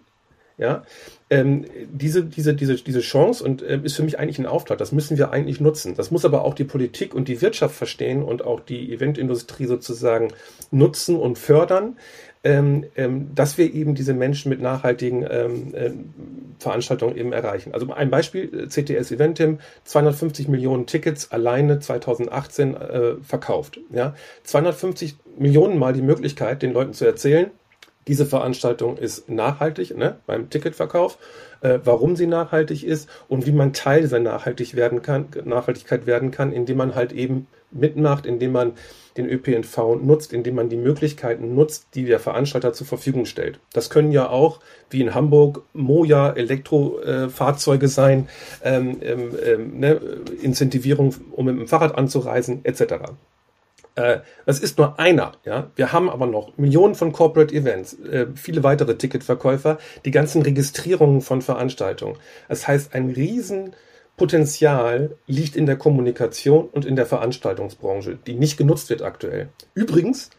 ja, 0.56 0.84
ähm, 1.30 1.64
diese, 1.90 2.24
diese, 2.24 2.54
diese, 2.54 2.76
diese 2.76 3.00
Chance 3.00 3.42
und 3.42 3.62
äh, 3.62 3.80
ist 3.82 3.96
für 3.96 4.04
mich 4.04 4.18
eigentlich 4.20 4.38
ein 4.38 4.46
Auftrag. 4.46 4.78
Das 4.78 4.92
müssen 4.92 5.18
wir 5.18 5.32
eigentlich 5.32 5.60
nutzen. 5.60 5.96
Das 5.96 6.12
muss 6.12 6.24
aber 6.24 6.44
auch 6.44 6.54
die 6.54 6.64
Politik 6.64 7.12
und 7.12 7.26
die 7.26 7.40
Wirtschaft 7.40 7.74
verstehen 7.74 8.22
und 8.22 8.44
auch 8.44 8.60
die 8.60 8.92
Eventindustrie 8.92 9.66
sozusagen 9.66 10.28
nutzen 10.70 11.16
und 11.16 11.38
fördern, 11.38 11.96
ähm, 12.44 12.84
ähm, 12.94 13.34
dass 13.34 13.56
wir 13.56 13.72
eben 13.72 13.94
diese 13.94 14.12
Menschen 14.12 14.50
mit 14.50 14.60
nachhaltigen 14.60 15.26
ähm, 15.28 15.74
äh, 15.74 15.90
Veranstaltungen 16.58 17.16
eben 17.16 17.32
erreichen. 17.32 17.72
Also 17.72 17.90
ein 17.92 18.10
Beispiel, 18.10 18.68
CTS 18.68 19.10
Eventim, 19.10 19.58
250 19.84 20.48
Millionen 20.48 20.86
Tickets 20.86 21.32
alleine 21.32 21.80
2018 21.80 22.74
äh, 22.74 23.14
verkauft. 23.22 23.80
Ja? 23.90 24.14
250 24.44 25.16
Millionen 25.38 25.78
Mal 25.78 25.94
die 25.94 26.02
Möglichkeit, 26.02 26.62
den 26.62 26.72
Leuten 26.72 26.92
zu 26.92 27.06
erzählen, 27.06 27.50
diese 28.06 28.26
Veranstaltung 28.26 28.98
ist 28.98 29.30
nachhaltig 29.30 29.96
ne, 29.96 30.16
beim 30.26 30.50
Ticketverkauf, 30.50 31.18
äh, 31.64 31.80
warum 31.82 32.14
sie 32.14 32.26
nachhaltig 32.26 32.84
ist 32.84 33.08
und 33.26 33.46
wie 33.46 33.52
man 33.52 33.72
Teil 33.72 34.02
dieser 34.02 34.20
nachhaltig 34.20 34.76
werden 34.76 35.02
kann, 35.02 35.28
Nachhaltigkeit 35.44 36.06
werden 36.06 36.30
kann, 36.30 36.52
indem 36.52 36.76
man 36.76 36.94
halt 36.94 37.12
eben 37.12 37.46
mitmacht, 37.70 38.26
indem 38.26 38.52
man 38.52 38.72
den 39.16 39.28
ÖPNV 39.28 39.96
nutzt, 40.02 40.32
indem 40.32 40.56
man 40.56 40.68
die 40.68 40.76
Möglichkeiten 40.76 41.54
nutzt, 41.54 41.88
die 41.94 42.04
der 42.04 42.20
Veranstalter 42.20 42.72
zur 42.72 42.86
Verfügung 42.86 43.24
stellt. 43.24 43.60
Das 43.72 43.88
können 43.88 44.12
ja 44.12 44.28
auch, 44.28 44.60
wie 44.90 45.00
in 45.00 45.14
Hamburg, 45.14 45.62
Moja 45.72 46.30
Elektrofahrzeuge 46.30 47.86
äh, 47.86 47.88
sein, 47.88 48.28
ähm, 48.62 48.98
ähm, 49.00 49.30
ähm, 49.44 49.80
ne, 49.80 50.00
Incentivierung, 50.42 51.14
um 51.32 51.46
mit 51.46 51.58
dem 51.58 51.66
Fahrrad 51.66 51.96
anzureisen, 51.96 52.60
etc. 52.64 52.94
Äh, 53.96 54.20
das 54.46 54.60
ist 54.60 54.78
nur 54.78 54.98
einer. 54.98 55.32
Ja? 55.44 55.70
Wir 55.76 55.92
haben 55.92 56.08
aber 56.10 56.26
noch 56.26 56.56
Millionen 56.56 56.94
von 56.94 57.12
Corporate 57.12 57.54
Events, 57.54 57.98
äh, 58.00 58.26
viele 58.34 58.62
weitere 58.62 58.96
Ticketverkäufer, 58.96 59.78
die 60.04 60.10
ganzen 60.10 60.42
Registrierungen 60.42 61.20
von 61.20 61.42
Veranstaltungen. 61.42 62.16
Das 62.48 62.66
heißt, 62.66 62.94
ein 62.94 63.10
Riesenpotenzial 63.10 65.16
liegt 65.26 65.56
in 65.56 65.66
der 65.66 65.76
Kommunikation 65.76 66.68
und 66.68 66.84
in 66.84 66.96
der 66.96 67.06
Veranstaltungsbranche, 67.06 68.18
die 68.26 68.34
nicht 68.34 68.56
genutzt 68.56 68.90
wird 68.90 69.02
aktuell. 69.02 69.50
Übrigens 69.74 70.30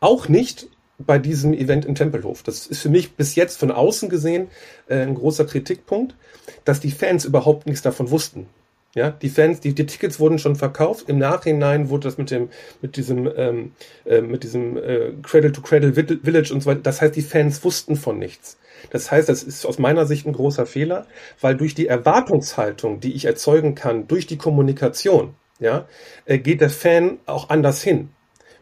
auch 0.00 0.28
nicht 0.28 0.68
bei 0.98 1.18
diesem 1.18 1.54
Event 1.54 1.84
in 1.84 1.94
Tempelhof. 1.94 2.42
Das 2.42 2.66
ist 2.66 2.80
für 2.80 2.88
mich 2.88 3.14
bis 3.14 3.36
jetzt 3.36 3.58
von 3.58 3.70
außen 3.70 4.08
gesehen 4.08 4.48
äh, 4.88 5.00
ein 5.00 5.14
großer 5.14 5.44
Kritikpunkt, 5.44 6.16
dass 6.64 6.80
die 6.80 6.90
Fans 6.90 7.24
überhaupt 7.24 7.66
nichts 7.66 7.82
davon 7.82 8.10
wussten. 8.10 8.48
Ja, 8.94 9.10
die 9.10 9.28
Fans, 9.28 9.60
die, 9.60 9.74
die 9.74 9.86
Tickets 9.86 10.18
wurden 10.18 10.38
schon 10.38 10.56
verkauft. 10.56 11.08
Im 11.08 11.18
Nachhinein 11.18 11.90
wurde 11.90 12.08
das 12.08 12.16
mit 12.16 12.30
dem, 12.30 12.48
mit 12.80 12.96
diesem, 12.96 13.30
ähm, 13.36 13.72
äh, 14.06 14.22
mit 14.22 14.44
diesem 14.44 14.76
äh, 14.76 15.12
Cradle 15.22 15.52
to 15.52 15.60
Cradle 15.60 15.92
Village 15.92 16.52
und 16.52 16.62
so 16.62 16.70
weiter. 16.70 16.80
Das 16.82 17.02
heißt, 17.02 17.14
die 17.14 17.22
Fans 17.22 17.62
wussten 17.64 17.96
von 17.96 18.18
nichts. 18.18 18.58
Das 18.90 19.10
heißt, 19.10 19.28
das 19.28 19.42
ist 19.42 19.66
aus 19.66 19.78
meiner 19.78 20.06
Sicht 20.06 20.26
ein 20.26 20.32
großer 20.32 20.64
Fehler, 20.64 21.06
weil 21.40 21.56
durch 21.56 21.74
die 21.74 21.86
Erwartungshaltung, 21.86 23.00
die 23.00 23.12
ich 23.12 23.26
erzeugen 23.26 23.74
kann, 23.74 24.08
durch 24.08 24.26
die 24.26 24.38
Kommunikation, 24.38 25.34
ja, 25.60 25.86
äh, 26.24 26.38
geht 26.38 26.60
der 26.60 26.70
Fan 26.70 27.18
auch 27.26 27.50
anders 27.50 27.82
hin. 27.82 28.08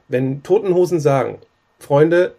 Wenn 0.09 0.43
Totenhosen 0.43 1.01
sagen, 1.01 1.39
Freunde, 1.79 2.35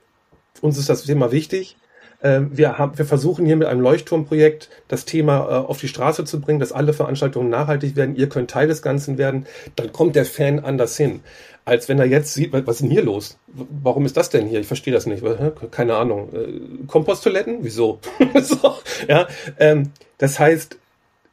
uns 0.61 0.77
ist 0.77 0.89
das 0.89 1.03
Thema 1.03 1.31
wichtig, 1.31 1.77
wir, 2.21 2.77
haben, 2.77 2.97
wir 2.97 3.05
versuchen 3.05 3.45
hier 3.45 3.55
mit 3.55 3.67
einem 3.67 3.81
Leuchtturmprojekt 3.81 4.69
das 4.87 5.05
Thema 5.05 5.39
äh, 5.39 5.65
auf 5.65 5.79
die 5.79 5.87
Straße 5.87 6.25
zu 6.25 6.41
bringen, 6.41 6.59
dass 6.59 6.71
alle 6.71 6.93
Veranstaltungen 6.93 7.49
nachhaltig 7.49 7.95
werden. 7.95 8.15
Ihr 8.15 8.29
könnt 8.29 8.49
Teil 8.49 8.67
des 8.67 8.81
Ganzen 8.81 9.17
werden. 9.17 9.45
Dann 9.75 9.91
kommt 9.91 10.15
der 10.15 10.25
Fan 10.25 10.59
anders 10.59 10.97
hin. 10.97 11.21
Als 11.65 11.89
wenn 11.89 11.99
er 11.99 12.05
jetzt 12.05 12.33
sieht, 12.33 12.53
was 12.53 12.75
ist 12.75 12.81
denn 12.81 12.89
hier 12.89 13.03
los? 13.03 13.37
Warum 13.47 14.05
ist 14.05 14.15
das 14.15 14.29
denn 14.29 14.47
hier? 14.47 14.61
Ich 14.61 14.67
verstehe 14.67 14.93
das 14.93 15.05
nicht. 15.05 15.23
Keine 15.71 15.95
Ahnung. 15.95 16.29
Äh, 16.33 16.87
Komposttoiletten? 16.87 17.57
Wieso? 17.61 17.99
so, 18.41 18.75
ja, 19.07 19.27
ähm, 19.59 19.91
das 20.17 20.39
heißt, 20.39 20.77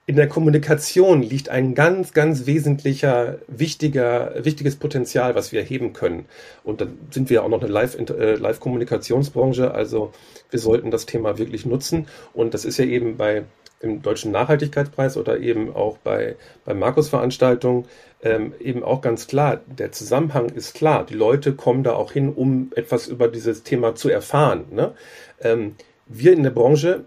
in 0.07 0.16
der 0.16 0.28
Kommunikation 0.28 1.22
liegt 1.22 1.48
ein 1.48 1.74
ganz, 1.74 2.12
ganz 2.12 2.44
wesentlicher, 2.44 3.38
wichtiger, 3.48 4.32
wichtiges 4.44 4.76
Potenzial, 4.76 5.34
was 5.34 5.50
wir 5.50 5.61
erheben 5.61 5.94
können. 5.94 6.26
Und 6.62 6.82
dann 6.82 6.98
sind 7.11 7.30
wir 7.30 7.42
auch 7.42 7.48
noch 7.48 7.62
eine 7.62 7.72
äh, 7.72 8.34
Live-Kommunikationsbranche, 8.34 9.62
Live 9.62 9.74
also 9.74 10.12
wir 10.50 10.61
sollten 10.61 10.90
das 10.90 11.07
Thema 11.07 11.38
wirklich 11.38 11.64
nutzen. 11.64 12.07
Und 12.34 12.52
das 12.52 12.66
ist 12.66 12.78
ja 12.78 12.84
eben 12.84 13.16
bei 13.16 13.44
im 13.80 14.02
Deutschen 14.02 14.32
Nachhaltigkeitspreis 14.32 15.16
oder 15.16 15.38
eben 15.38 15.74
auch 15.74 15.98
bei, 15.98 16.36
bei 16.64 16.74
Markus-Veranstaltungen 16.74 17.86
ähm, 18.22 18.55
eben 18.59 18.82
auch 18.82 19.00
ganz 19.00 19.26
klar. 19.26 19.61
Der 19.66 19.92
Zusammenhang 19.92 20.48
ist 20.48 20.74
klar. 20.74 21.05
Die 21.05 21.14
Leute 21.14 21.55
kommen 21.55 21.82
da 21.82 21.92
auch 21.92 22.12
hin, 22.12 22.32
um 22.32 22.72
etwas 22.74 23.07
über 23.07 23.28
dieses 23.28 23.62
Thema 23.62 23.94
zu 23.94 24.09
erfahren. 24.09 24.64
Ne? 24.70 24.94
Ähm, 25.40 25.76
wir 26.07 26.32
in 26.32 26.42
der 26.42 26.50
Branche 26.50 27.05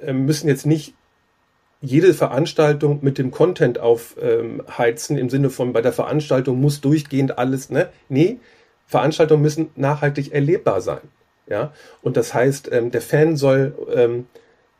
äh, 0.00 0.12
müssen 0.12 0.48
jetzt 0.48 0.66
nicht 0.66 0.94
jede 1.80 2.12
Veranstaltung 2.14 2.98
mit 3.02 3.18
dem 3.18 3.30
Content 3.30 3.78
aufheizen, 3.78 5.16
ähm, 5.16 5.22
im 5.22 5.30
Sinne 5.30 5.50
von 5.50 5.72
bei 5.72 5.80
der 5.80 5.92
Veranstaltung 5.92 6.60
muss 6.60 6.80
durchgehend 6.80 7.38
alles, 7.38 7.70
ne? 7.70 7.88
Nee, 8.08 8.38
Veranstaltungen 8.86 9.42
müssen 9.42 9.70
nachhaltig 9.76 10.32
erlebbar 10.32 10.80
sein. 10.80 11.00
Ja, 11.46 11.72
und 12.02 12.16
das 12.16 12.34
heißt, 12.34 12.70
ähm, 12.72 12.90
der 12.90 13.00
Fan 13.00 13.36
soll 13.36 13.74
ähm, 13.92 14.26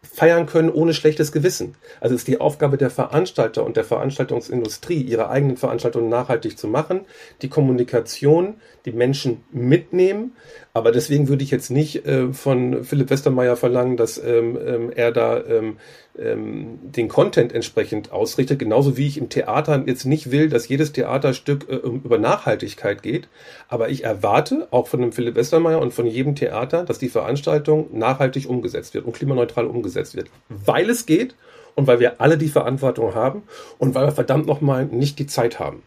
feiern 0.02 0.46
können 0.46 0.70
ohne 0.70 0.94
schlechtes 0.94 1.32
Gewissen. 1.32 1.74
Also 2.00 2.14
ist 2.14 2.26
die 2.26 2.40
Aufgabe 2.40 2.78
der 2.78 2.90
Veranstalter 2.90 3.64
und 3.64 3.76
der 3.76 3.84
Veranstaltungsindustrie, 3.84 5.00
ihre 5.02 5.28
eigenen 5.28 5.56
Veranstaltungen 5.56 6.08
nachhaltig 6.08 6.58
zu 6.58 6.68
machen, 6.68 7.02
die 7.42 7.48
Kommunikation, 7.48 8.54
die 8.86 8.92
Menschen 8.92 9.44
mitnehmen. 9.52 10.32
Aber 10.72 10.92
deswegen 10.92 11.28
würde 11.28 11.42
ich 11.42 11.50
jetzt 11.50 11.70
nicht 11.70 12.06
äh, 12.06 12.32
von 12.32 12.84
Philipp 12.84 13.10
Westermeier 13.10 13.56
verlangen, 13.56 13.96
dass 13.96 14.18
ähm, 14.18 14.56
ähm, 14.64 14.92
er 14.94 15.10
da 15.10 15.42
ähm, 15.42 15.78
ähm, 16.16 16.78
den 16.82 17.08
Content 17.08 17.52
entsprechend 17.52 18.12
ausrichtet. 18.12 18.60
Genauso 18.60 18.96
wie 18.96 19.06
ich 19.06 19.18
im 19.18 19.28
Theater 19.28 19.82
jetzt 19.86 20.04
nicht 20.04 20.30
will, 20.30 20.48
dass 20.48 20.68
jedes 20.68 20.92
Theaterstück 20.92 21.68
äh, 21.68 21.74
über 21.74 22.18
Nachhaltigkeit 22.18 23.02
geht. 23.02 23.28
Aber 23.68 23.88
ich 23.88 24.04
erwarte 24.04 24.68
auch 24.70 24.86
von 24.86 25.00
dem 25.00 25.12
Philipp 25.12 25.34
Westermeier 25.34 25.80
und 25.80 25.92
von 25.92 26.06
jedem 26.06 26.36
Theater, 26.36 26.84
dass 26.84 26.98
die 26.98 27.08
Veranstaltung 27.08 27.88
nachhaltig 27.92 28.48
umgesetzt 28.48 28.94
wird 28.94 29.06
und 29.06 29.12
klimaneutral 29.12 29.66
umgesetzt 29.66 30.14
wird. 30.14 30.30
Weil 30.48 30.88
es 30.88 31.04
geht 31.04 31.34
und 31.74 31.88
weil 31.88 31.98
wir 31.98 32.20
alle 32.20 32.38
die 32.38 32.48
Verantwortung 32.48 33.14
haben 33.14 33.42
und 33.78 33.94
weil 33.94 34.06
wir 34.06 34.12
verdammt 34.12 34.46
nochmal 34.46 34.86
nicht 34.86 35.18
die 35.18 35.26
Zeit 35.26 35.58
haben. 35.58 35.82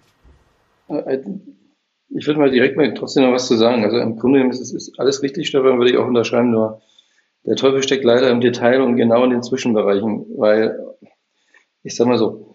Ich 2.16 2.28
würde 2.28 2.39
mal 2.39 2.51
direkt 2.51 2.78
mal 2.78 2.93
trotzdem 2.93 3.24
noch 3.24 3.34
was 3.34 3.47
zu 3.47 3.55
sagen. 3.55 3.84
Also 3.84 3.97
im 3.97 4.18
Grunde 4.18 4.47
ist, 4.47 4.74
ist 4.74 4.99
alles 4.99 5.24
richtig, 5.24 5.47
Stefan, 5.47 5.78
würde 5.78 5.91
ich 5.91 5.97
auch 5.97 6.07
unterschreiben, 6.07 6.51
nur 6.51 6.82
der 7.45 7.55
Teufel 7.55 7.84
steckt 7.84 8.03
leider 8.03 8.30
im 8.30 8.41
Detail 8.41 8.82
und 8.82 8.95
genau 8.95 9.24
in 9.24 9.32
den 9.32 9.43
Zwischenbereichen, 9.43 10.26
weil 10.38 10.78
ich 11.84 11.95
sag 11.95 12.07
mal 12.07 12.18
so, 12.18 12.53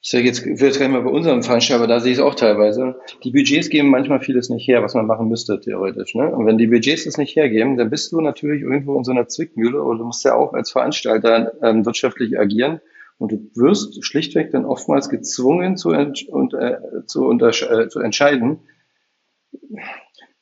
ich 0.00 0.10
sage 0.10 0.24
jetzt, 0.24 0.40
ich 0.44 0.60
will 0.60 0.68
jetzt 0.68 0.78
gar 0.78 0.86
nicht 0.86 0.94
mal 0.94 1.02
bei 1.02 1.10
unserem 1.10 1.42
Veranstalter, 1.42 1.82
aber 1.82 1.92
da 1.92 1.98
sehe 1.98 2.12
ich 2.12 2.18
es 2.18 2.22
auch 2.22 2.34
teilweise. 2.34 2.96
Die 3.24 3.30
Budgets 3.30 3.70
geben 3.70 3.88
manchmal 3.88 4.20
vieles 4.20 4.50
nicht 4.50 4.68
her, 4.68 4.82
was 4.82 4.92
man 4.92 5.06
machen 5.06 5.28
müsste, 5.28 5.58
theoretisch. 5.58 6.14
Ne? 6.14 6.30
Und 6.30 6.44
wenn 6.44 6.58
die 6.58 6.66
Budgets 6.66 7.04
das 7.04 7.16
nicht 7.16 7.34
hergeben, 7.36 7.78
dann 7.78 7.88
bist 7.88 8.12
du 8.12 8.20
natürlich 8.20 8.60
irgendwo 8.60 8.98
in 8.98 9.04
so 9.04 9.12
einer 9.12 9.28
Zwickmühle 9.28 9.82
oder 9.82 10.00
du 10.00 10.04
musst 10.04 10.22
ja 10.22 10.34
auch 10.34 10.52
als 10.52 10.70
Veranstalter 10.70 11.54
ähm, 11.62 11.86
wirtschaftlich 11.86 12.38
agieren. 12.38 12.80
Und 13.16 13.32
du 13.32 13.50
wirst 13.54 14.04
schlichtweg 14.04 14.50
dann 14.50 14.66
oftmals 14.66 15.08
gezwungen 15.08 15.78
zu, 15.78 15.92
ent 15.92 16.28
und, 16.28 16.52
äh, 16.52 16.76
zu, 17.06 17.30
äh, 17.32 17.88
zu 17.88 18.00
entscheiden, 18.00 18.58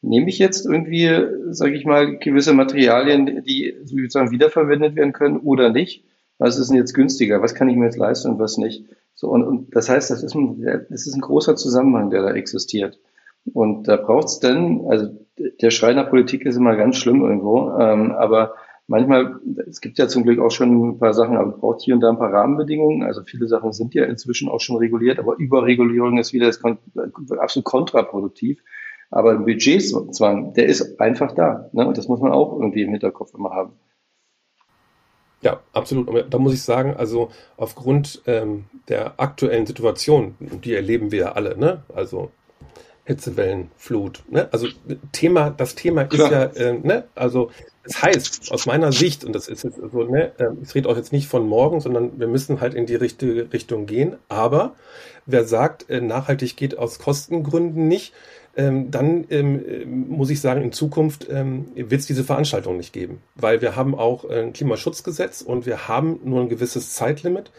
nehme 0.02 0.28
ich 0.28 0.38
jetzt 0.38 0.66
irgendwie, 0.66 1.08
sage 1.50 1.74
ich 1.74 1.84
mal, 1.84 2.18
gewisse 2.18 2.52
Materialien, 2.52 3.42
die 3.44 3.74
sozusagen 3.84 4.30
wiederverwendet 4.30 4.96
werden 4.96 5.12
können 5.12 5.38
oder 5.38 5.70
nicht? 5.70 6.04
Was 6.38 6.58
ist 6.58 6.68
denn 6.68 6.76
jetzt 6.76 6.94
günstiger? 6.94 7.40
Was 7.40 7.54
kann 7.54 7.68
ich 7.68 7.76
mir 7.76 7.84
jetzt 7.84 7.98
leisten 7.98 8.30
und 8.30 8.38
was 8.38 8.58
nicht? 8.58 8.84
So, 9.14 9.28
und, 9.28 9.44
und 9.44 9.76
das 9.76 9.88
heißt, 9.88 10.10
das 10.10 10.22
ist, 10.22 10.34
ein, 10.34 10.60
das 10.90 11.06
ist 11.06 11.14
ein 11.14 11.20
großer 11.20 11.54
Zusammenhang, 11.54 12.10
der 12.10 12.22
da 12.22 12.32
existiert. 12.32 12.98
Und 13.52 13.86
da 13.86 13.96
braucht 13.96 14.26
es 14.26 14.40
denn, 14.40 14.84
also 14.88 15.08
der 15.60 15.70
Schrei 15.70 15.92
nach 15.94 16.10
Politik 16.10 16.44
ist 16.44 16.56
immer 16.56 16.76
ganz 16.76 16.96
schlimm 16.96 17.22
irgendwo, 17.22 17.70
ähm, 17.78 18.12
aber 18.12 18.54
manchmal, 18.86 19.40
es 19.68 19.80
gibt 19.80 19.98
ja 19.98 20.08
zum 20.08 20.24
Glück 20.24 20.38
auch 20.38 20.50
schon 20.50 20.90
ein 20.90 20.98
paar 20.98 21.14
Sachen, 21.14 21.36
aber 21.36 21.52
braucht 21.52 21.82
hier 21.82 21.94
und 21.94 22.00
da 22.00 22.10
ein 22.10 22.18
paar 22.18 22.32
Rahmenbedingungen. 22.32 23.02
Also 23.02 23.22
viele 23.22 23.46
Sachen 23.46 23.72
sind 23.72 23.94
ja 23.94 24.04
inzwischen 24.04 24.48
auch 24.48 24.60
schon 24.60 24.76
reguliert, 24.76 25.18
aber 25.18 25.36
Überregulierung 25.38 26.18
ist 26.18 26.32
wieder 26.32 26.46
das 26.46 26.60
absolut 27.38 27.64
kontraproduktiv. 27.64 28.62
Aber 29.12 29.32
ein 29.32 29.44
Budgetzwang, 29.44 30.54
der 30.54 30.66
ist 30.66 30.98
einfach 31.00 31.32
da. 31.32 31.68
Ne? 31.72 31.86
Und 31.86 31.98
das 31.98 32.08
muss 32.08 32.20
man 32.20 32.32
auch 32.32 32.52
irgendwie 32.54 32.82
im 32.82 32.90
Hinterkopf 32.90 33.34
immer 33.34 33.50
haben. 33.50 33.74
Ja, 35.42 35.60
absolut. 35.72 36.32
Da 36.32 36.38
muss 36.38 36.54
ich 36.54 36.62
sagen, 36.62 36.94
also 36.96 37.30
aufgrund 37.56 38.22
ähm, 38.26 38.64
der 38.88 39.20
aktuellen 39.20 39.66
Situation, 39.66 40.36
die 40.40 40.74
erleben 40.74 41.12
wir 41.12 41.18
ja 41.18 41.32
alle, 41.32 41.58
ne? 41.58 41.82
Also 41.94 42.30
Hitzewellen, 43.04 43.70
Flut. 43.76 44.22
Ne? 44.30 44.48
Also 44.52 44.68
Thema, 45.10 45.50
das 45.50 45.74
Thema 45.74 46.02
ist 46.02 46.18
ja, 46.18 46.44
äh, 46.44 46.78
ne? 46.78 47.04
also 47.16 47.50
das 47.82 48.00
heißt, 48.00 48.52
aus 48.52 48.66
meiner 48.66 48.92
Sicht, 48.92 49.24
und 49.24 49.32
das 49.32 49.48
ist 49.48 49.64
jetzt 49.64 49.76
so, 49.76 50.04
ne, 50.04 50.32
äh, 50.38 50.50
ich 50.62 50.72
rede 50.76 50.88
auch 50.88 50.96
jetzt 50.96 51.12
nicht 51.12 51.26
von 51.26 51.44
morgen, 51.44 51.80
sondern 51.80 52.20
wir 52.20 52.28
müssen 52.28 52.60
halt 52.60 52.74
in 52.74 52.86
die 52.86 52.94
richtige 52.94 53.52
Richtung 53.52 53.86
gehen. 53.86 54.16
Aber 54.28 54.76
wer 55.26 55.44
sagt, 55.44 55.90
äh, 55.90 56.00
nachhaltig 56.00 56.56
geht 56.56 56.78
aus 56.78 57.00
Kostengründen 57.00 57.88
nicht, 57.88 58.14
ähm, 58.56 58.90
dann 58.90 59.26
ähm, 59.30 60.08
muss 60.08 60.30
ich 60.30 60.40
sagen, 60.40 60.62
in 60.62 60.72
Zukunft 60.72 61.28
ähm, 61.30 61.66
wird 61.74 62.00
es 62.00 62.06
diese 62.06 62.24
Veranstaltung 62.24 62.76
nicht 62.76 62.92
geben, 62.92 63.22
weil 63.34 63.60
wir 63.62 63.76
haben 63.76 63.94
auch 63.94 64.28
ein 64.28 64.52
Klimaschutzgesetz 64.52 65.42
und 65.42 65.64
wir 65.66 65.88
haben 65.88 66.20
nur 66.24 66.40
ein 66.42 66.48
gewisses 66.48 66.92
Zeitlimit. 66.92 67.50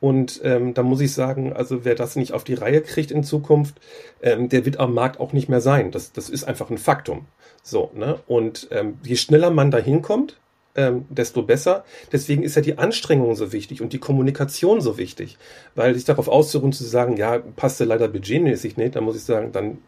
Und 0.00 0.40
ähm, 0.44 0.72
da 0.72 0.82
muss 0.82 1.00
ich 1.00 1.12
sagen, 1.12 1.52
also 1.52 1.84
wer 1.84 1.94
das 1.94 2.16
nicht 2.16 2.32
auf 2.32 2.42
die 2.42 2.54
Reihe 2.54 2.80
kriegt 2.80 3.10
in 3.10 3.22
Zukunft, 3.22 3.74
ähm, 4.22 4.48
der 4.48 4.64
wird 4.64 4.78
am 4.80 4.94
Markt 4.94 5.20
auch 5.20 5.34
nicht 5.34 5.50
mehr 5.50 5.60
sein. 5.60 5.90
Das, 5.90 6.12
das 6.12 6.30
ist 6.30 6.44
einfach 6.44 6.70
ein 6.70 6.78
Faktum. 6.78 7.26
So, 7.62 7.90
ne? 7.94 8.18
Und 8.26 8.68
ähm, 8.70 8.98
je 9.02 9.16
schneller 9.16 9.50
man 9.50 9.70
da 9.70 9.76
hinkommt, 9.76 10.40
ähm, 10.74 11.04
desto 11.10 11.42
besser. 11.42 11.84
Deswegen 12.12 12.42
ist 12.42 12.56
ja 12.56 12.62
die 12.62 12.78
Anstrengung 12.78 13.34
so 13.34 13.52
wichtig 13.52 13.82
und 13.82 13.92
die 13.92 13.98
Kommunikation 13.98 14.80
so 14.80 14.96
wichtig. 14.96 15.36
Weil 15.74 15.94
sich 15.94 16.04
darauf 16.06 16.28
auszuruhen 16.28 16.72
zu 16.72 16.84
sagen, 16.84 17.16
ja, 17.18 17.38
passt 17.38 17.78
ja 17.78 17.86
leider 17.86 18.08
budgetmäßig 18.08 18.78
nicht, 18.78 18.96
dann 18.96 19.04
muss 19.04 19.16
ich 19.16 19.24
sagen, 19.24 19.52
dann 19.52 19.78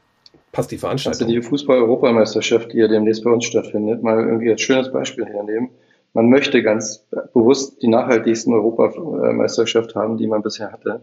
passt 0.53 0.71
die 0.71 0.79
Veranstaltung. 0.79 1.27
Also 1.27 1.35
die 1.35 1.43
Fußball-Europameisterschaft, 1.43 2.73
die 2.73 2.79
ja 2.79 2.89
demnächst 2.89 3.25
bei 3.25 3.31
uns 3.31 3.45
stattfindet, 3.45 4.03
mal 4.03 4.21
irgendwie 4.21 4.51
als 4.51 4.61
schönes 4.61 4.93
Beispiel 4.93 5.27
hernehmen. 5.27 5.71
Man 6.13 6.29
möchte 6.29 6.63
ganz 6.63 7.09
bewusst 7.33 7.83
die 7.83 7.89
nachhaltigsten 7.89 8.53
Europameisterschaft 8.53 9.95
haben, 9.95 10.19
die 10.19 10.27
man 10.27 10.43
bisher 10.43 10.71
hatte. 10.71 11.01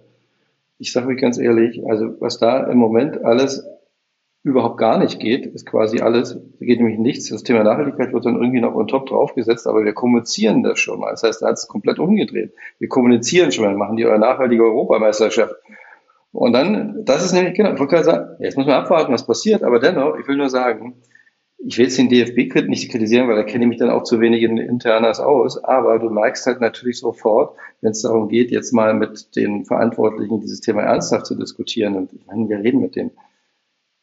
Ich 0.77 0.93
sage 0.93 1.07
euch 1.07 1.19
ganz 1.19 1.39
ehrlich, 1.39 1.81
also 1.89 2.15
was 2.21 2.37
da 2.37 2.63
im 2.67 2.77
Moment 2.77 3.25
alles 3.25 3.65
überhaupt 4.43 4.77
gar 4.77 4.97
nicht 4.99 5.19
geht, 5.19 5.45
ist 5.47 5.65
quasi 5.65 5.99
alles, 5.99 6.39
geht 6.59 6.79
nämlich 6.79 6.97
nichts. 6.97 7.29
Das 7.29 7.43
Thema 7.43 7.63
Nachhaltigkeit 7.63 8.13
wird 8.13 8.25
dann 8.25 8.35
irgendwie 8.35 8.61
noch 8.61 8.75
on 8.75 8.87
top 8.87 9.07
draufgesetzt, 9.07 9.67
aber 9.67 9.83
wir 9.83 9.93
kommunizieren 9.93 10.63
das 10.63 10.79
schon 10.79 10.99
mal. 10.99 11.11
Das 11.11 11.23
heißt, 11.23 11.41
da 11.41 11.47
hat 11.47 11.55
es 11.55 11.67
komplett 11.67 11.99
umgedreht. 11.99 12.53
Wir 12.77 12.87
kommunizieren 12.87 13.51
schon 13.51 13.65
mal, 13.65 13.75
machen 13.75 13.97
die 13.97 14.05
nachhaltige 14.05 14.63
Europameisterschaft. 14.63 15.55
Und 16.31 16.53
dann, 16.53 17.05
das 17.05 17.25
ist 17.25 17.33
nämlich, 17.33 17.55
genau, 17.55 17.73
ich 17.73 17.79
wollte 17.79 17.95
gerade 17.95 18.05
sagen, 18.05 18.35
jetzt 18.39 18.55
muss 18.55 18.67
man 18.67 18.75
abwarten, 18.75 19.11
was 19.13 19.25
passiert, 19.25 19.63
aber 19.63 19.79
dennoch, 19.79 20.15
ich 20.17 20.27
will 20.27 20.37
nur 20.37 20.49
sagen, 20.49 21.01
ich 21.57 21.77
will 21.77 21.85
jetzt 21.85 21.97
den 21.97 22.09
DFB 22.09 22.67
nicht 22.67 22.91
kritisieren, 22.91 23.27
weil 23.27 23.35
da 23.35 23.43
kenne 23.43 23.65
ich 23.65 23.69
mich 23.69 23.79
dann 23.79 23.89
auch 23.89 24.03
zu 24.03 24.21
wenig 24.21 24.43
in 24.43 24.57
Internas 24.57 25.19
aus, 25.19 25.61
aber 25.63 25.99
du 25.99 26.09
merkst 26.09 26.45
halt 26.45 26.61
natürlich 26.61 26.99
sofort, 26.99 27.57
wenn 27.81 27.91
es 27.91 28.01
darum 28.01 28.29
geht, 28.29 28.51
jetzt 28.51 28.71
mal 28.71 28.93
mit 28.93 29.35
den 29.35 29.65
Verantwortlichen 29.65 30.39
dieses 30.39 30.61
Thema 30.61 30.83
ernsthaft 30.83 31.25
zu 31.25 31.35
diskutieren 31.35 31.95
und 31.95 32.13
ich 32.13 32.25
meine, 32.27 32.47
wir 32.47 32.59
reden 32.59 32.79
mit 32.79 32.95
denen. 32.95 33.11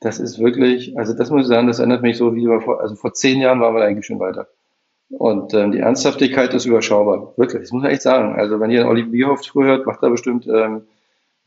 Das 0.01 0.19
ist 0.19 0.39
wirklich, 0.39 0.99
also 0.99 1.15
das 1.15 1.31
muss 1.31 1.43
ich 1.43 1.49
sagen, 1.49 1.67
das 1.67 1.79
erinnert 1.79 2.03
mich 2.03 2.19
so 2.19 2.35
wie 2.35 2.47
wir 2.47 2.61
vor, 2.61 2.81
also 2.81 2.95
vor 2.95 3.15
zehn 3.15 3.41
Jahren 3.41 3.61
waren 3.61 3.75
wir 3.75 3.83
eigentlich 3.83 4.07
schon 4.07 4.21
weiter. 4.21 4.49
Und 5.09 5.55
ähm, 5.55 5.73
die 5.73 5.79
Ernsthaftigkeit 5.79 6.53
ist 6.53 6.67
überschaubar. 6.67 7.33
Wirklich, 7.37 7.63
das 7.63 7.73
muss 7.73 7.83
man 7.83 7.93
echt 7.93 8.03
sagen. 8.03 8.35
Also 8.35 8.61
wenn 8.61 8.71
ihr 8.71 8.87
Oliver 8.87 9.09
Bierhoff 9.09 9.41
zuhört, 9.41 9.87
macht 9.87 10.03
er 10.03 10.11
bestimmt 10.11 10.47
ähm, 10.49 10.83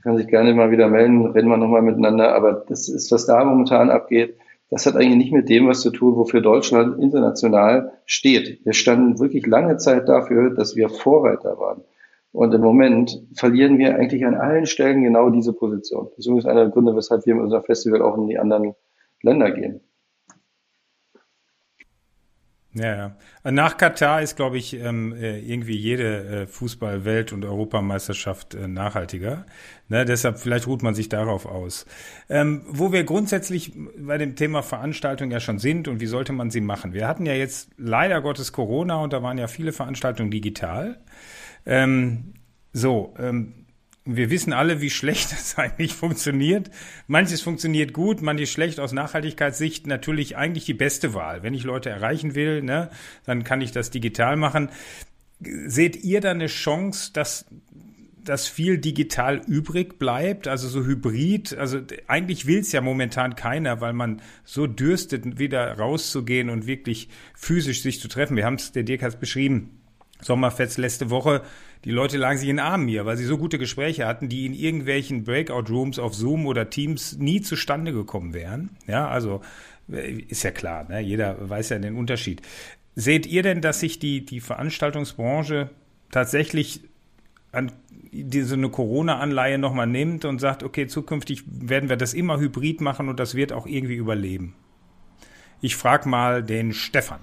kann 0.03 0.17
sich 0.17 0.27
gerne 0.27 0.53
mal 0.53 0.71
wieder 0.71 0.87
melden, 0.87 1.25
reden 1.27 1.49
wir 1.49 1.57
nochmal 1.57 1.81
miteinander. 1.81 2.35
Aber 2.35 2.65
das 2.67 2.89
ist, 2.89 3.11
was 3.11 3.25
da 3.25 3.43
momentan 3.43 3.89
abgeht, 3.89 4.35
das 4.69 4.85
hat 4.85 4.95
eigentlich 4.95 5.17
nicht 5.17 5.33
mit 5.33 5.49
dem 5.49 5.67
was 5.67 5.81
zu 5.81 5.89
tun, 5.89 6.15
wofür 6.15 6.41
Deutschland 6.41 7.01
international 7.01 7.93
steht. 8.05 8.63
Wir 8.65 8.73
standen 8.73 9.19
wirklich 9.19 9.47
lange 9.47 9.77
Zeit 9.77 10.07
dafür, 10.07 10.51
dass 10.51 10.75
wir 10.75 10.89
Vorreiter 10.89 11.57
waren. 11.57 11.83
Und 12.31 12.53
im 12.53 12.61
Moment 12.61 13.23
verlieren 13.33 13.79
wir 13.79 13.95
eigentlich 13.95 14.25
an 14.25 14.35
allen 14.35 14.67
Stellen 14.67 15.03
genau 15.03 15.31
diese 15.31 15.53
Position. 15.53 16.09
Das 16.09 16.19
ist 16.19 16.27
übrigens 16.27 16.45
einer 16.45 16.65
der 16.65 16.69
Gründe, 16.69 16.95
weshalb 16.95 17.25
wir 17.25 17.33
mit 17.33 17.43
unserem 17.43 17.63
Festival 17.63 18.03
auch 18.03 18.17
in 18.17 18.27
die 18.27 18.37
anderen 18.37 18.75
Länder 19.23 19.49
gehen. 19.49 19.81
Ja, 22.73 23.15
ja. 23.43 23.51
Nach 23.51 23.77
Katar 23.77 24.21
ist, 24.21 24.35
glaube 24.35 24.59
ich, 24.59 24.75
ähm, 24.75 25.13
äh, 25.13 25.39
irgendwie 25.39 25.75
jede 25.75 26.43
äh, 26.43 26.47
Fußball-Welt- 26.47 27.33
und 27.33 27.43
Europameisterschaft 27.43 28.53
äh, 28.53 28.67
nachhaltiger. 28.67 29.47
Ne, 29.87 30.05
deshalb 30.05 30.37
vielleicht 30.37 30.67
ruht 30.67 30.83
man 30.83 30.93
sich 30.93 31.09
darauf 31.09 31.47
aus. 31.47 31.87
Ähm, 32.29 32.61
wo 32.67 32.91
wir 32.91 33.03
grundsätzlich 33.05 33.73
bei 33.97 34.19
dem 34.19 34.35
Thema 34.35 34.61
Veranstaltung 34.61 35.31
ja 35.31 35.39
schon 35.39 35.57
sind 35.57 35.87
und 35.87 35.99
wie 35.99 36.05
sollte 36.05 36.31
man 36.31 36.51
sie 36.51 36.61
machen? 36.61 36.93
Wir 36.93 37.07
hatten 37.07 37.25
ja 37.25 37.33
jetzt 37.33 37.71
leider 37.77 38.21
Gottes 38.21 38.51
Corona 38.51 38.97
und 39.01 39.13
da 39.13 39.23
waren 39.23 39.39
ja 39.39 39.47
viele 39.47 39.71
Veranstaltungen 39.71 40.29
digital. 40.29 40.99
Ähm, 41.65 42.35
so, 42.71 43.15
ähm, 43.17 43.65
wir 44.15 44.29
wissen 44.29 44.53
alle, 44.53 44.81
wie 44.81 44.89
schlecht 44.89 45.31
das 45.31 45.57
eigentlich 45.57 45.93
funktioniert. 45.93 46.69
Manches 47.07 47.41
funktioniert 47.41 47.93
gut, 47.93 48.21
manches 48.21 48.49
schlecht 48.51 48.79
aus 48.79 48.91
Nachhaltigkeitssicht. 48.91 49.87
Natürlich 49.87 50.37
eigentlich 50.37 50.65
die 50.65 50.73
beste 50.73 51.13
Wahl. 51.13 51.43
Wenn 51.43 51.53
ich 51.53 51.63
Leute 51.63 51.89
erreichen 51.89 52.35
will, 52.35 52.61
ne, 52.61 52.89
dann 53.25 53.43
kann 53.43 53.61
ich 53.61 53.71
das 53.71 53.91
digital 53.91 54.35
machen. 54.35 54.69
Seht 55.39 56.03
ihr 56.03 56.21
da 56.21 56.31
eine 56.31 56.47
Chance, 56.47 57.11
dass 57.13 57.45
dass 58.21 58.47
viel 58.47 58.77
digital 58.77 59.41
übrig 59.47 59.97
bleibt, 59.97 60.47
also 60.47 60.67
so 60.67 60.85
hybrid. 60.85 61.57
Also 61.57 61.79
eigentlich 62.07 62.45
will 62.45 62.59
es 62.59 62.71
ja 62.71 62.81
momentan 62.81 63.35
keiner, 63.35 63.81
weil 63.81 63.93
man 63.93 64.21
so 64.43 64.67
dürstet, 64.67 65.39
wieder 65.39 65.71
rauszugehen 65.79 66.49
und 66.49 66.67
wirklich 66.67 67.09
physisch 67.33 67.81
sich 67.81 67.99
zu 67.99 68.07
treffen. 68.07 68.35
Wir 68.35 68.45
haben 68.45 68.55
es, 68.55 68.71
der 68.71 68.83
Dirk 68.83 69.01
hat 69.01 69.13
es 69.13 69.19
beschrieben, 69.19 69.79
Sommerfest 70.21 70.77
letzte 70.77 71.09
Woche 71.09 71.41
die 71.85 71.91
Leute 71.91 72.17
lagen 72.17 72.37
sich 72.37 72.49
in 72.49 72.57
den 72.57 72.65
Armen 72.65 72.87
hier, 72.87 73.05
weil 73.05 73.15
sie 73.15 73.25
so 73.25 73.37
gute 73.37 73.57
Gespräche 73.57 74.05
hatten, 74.05 74.27
die 74.27 74.45
in 74.45 74.53
irgendwelchen 74.53 75.23
Breakout-Rooms 75.23 75.97
auf 75.97 76.13
Zoom 76.13 76.45
oder 76.45 76.69
Teams 76.69 77.17
nie 77.17 77.41
zustande 77.41 77.93
gekommen 77.93 78.33
wären. 78.33 78.71
Ja, 78.85 79.07
also 79.07 79.41
äh, 79.91 80.11
ist 80.27 80.43
ja 80.43 80.51
klar, 80.51 80.87
ne? 80.89 80.99
jeder 80.99 81.49
weiß 81.49 81.69
ja 81.69 81.79
den 81.79 81.95
Unterschied. 81.95 82.41
Seht 82.95 83.25
ihr 83.25 83.43
denn, 83.43 83.61
dass 83.61 83.79
sich 83.79 83.99
die, 83.99 84.25
die 84.25 84.41
Veranstaltungsbranche 84.41 85.69
tatsächlich 86.11 86.81
an 87.51 87.71
diese 88.11 88.55
eine 88.55 88.69
Corona-Anleihe 88.69 89.57
nochmal 89.57 89.87
nimmt 89.87 90.25
und 90.25 90.39
sagt, 90.39 90.63
okay, 90.63 90.87
zukünftig 90.87 91.43
werden 91.47 91.89
wir 91.89 91.95
das 91.95 92.13
immer 92.13 92.39
hybrid 92.39 92.81
machen 92.81 93.07
und 93.07 93.19
das 93.19 93.35
wird 93.35 93.53
auch 93.53 93.65
irgendwie 93.65 93.95
überleben? 93.95 94.55
Ich 95.61 95.75
frage 95.75 96.09
mal 96.09 96.43
den 96.43 96.73
Stefan. 96.73 97.19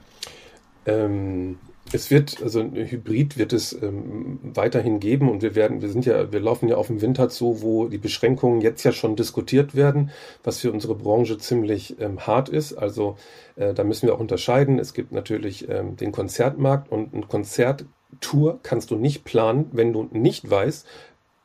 Ähm, 0.86 1.58
es 1.92 2.10
wird, 2.10 2.42
also 2.42 2.60
ein 2.60 2.74
Hybrid 2.74 3.38
wird 3.38 3.52
es 3.52 3.72
ähm, 3.72 4.40
weiterhin 4.42 4.98
geben 4.98 5.30
und 5.30 5.42
wir 5.42 5.54
werden, 5.54 5.82
wir 5.82 5.88
sind 5.88 6.04
ja, 6.04 6.32
wir 6.32 6.40
laufen 6.40 6.68
ja 6.68 6.76
auf 6.76 6.88
den 6.88 7.00
Winter 7.00 7.28
zu, 7.28 7.62
wo 7.62 7.86
die 7.86 7.98
Beschränkungen 7.98 8.60
jetzt 8.60 8.82
ja 8.84 8.92
schon 8.92 9.16
diskutiert 9.16 9.74
werden, 9.74 10.10
was 10.42 10.58
für 10.58 10.72
unsere 10.72 10.94
Branche 10.94 11.38
ziemlich 11.38 12.00
ähm, 12.00 12.26
hart 12.26 12.48
ist. 12.48 12.74
Also 12.74 13.16
äh, 13.56 13.72
da 13.72 13.84
müssen 13.84 14.06
wir 14.06 14.14
auch 14.14 14.20
unterscheiden. 14.20 14.78
Es 14.78 14.94
gibt 14.94 15.12
natürlich 15.12 15.68
ähm, 15.68 15.96
den 15.96 16.12
Konzertmarkt 16.12 16.90
und 16.90 17.14
ein 17.14 17.28
Konzerttour 17.28 18.58
kannst 18.62 18.90
du 18.90 18.96
nicht 18.96 19.24
planen, 19.24 19.70
wenn 19.72 19.92
du 19.92 20.08
nicht 20.12 20.48
weißt, 20.50 20.86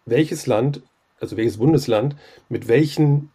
welches 0.06 0.48
Land, 0.48 0.82
also 1.20 1.38
welches 1.38 1.58
Bundesland 1.58 2.16
mit 2.50 2.68
welchen 2.68 3.32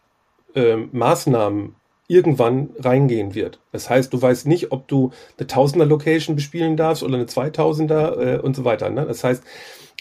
ähm, 0.54 0.88
Maßnahmen 0.92 1.76
irgendwann 2.08 2.70
reingehen 2.78 3.34
wird. 3.34 3.58
Das 3.72 3.90
heißt, 3.90 4.12
du 4.12 4.20
weißt 4.20 4.46
nicht, 4.46 4.72
ob 4.72 4.86
du 4.88 5.10
eine 5.38 5.46
Tausender-Location 5.46 6.36
bespielen 6.36 6.76
darfst 6.76 7.02
oder 7.02 7.14
eine 7.14 7.26
Zweitausender 7.26 8.36
äh, 8.36 8.38
und 8.38 8.54
so 8.54 8.64
weiter. 8.64 8.90
Ne? 8.90 9.04
Das 9.06 9.24
heißt, 9.24 9.42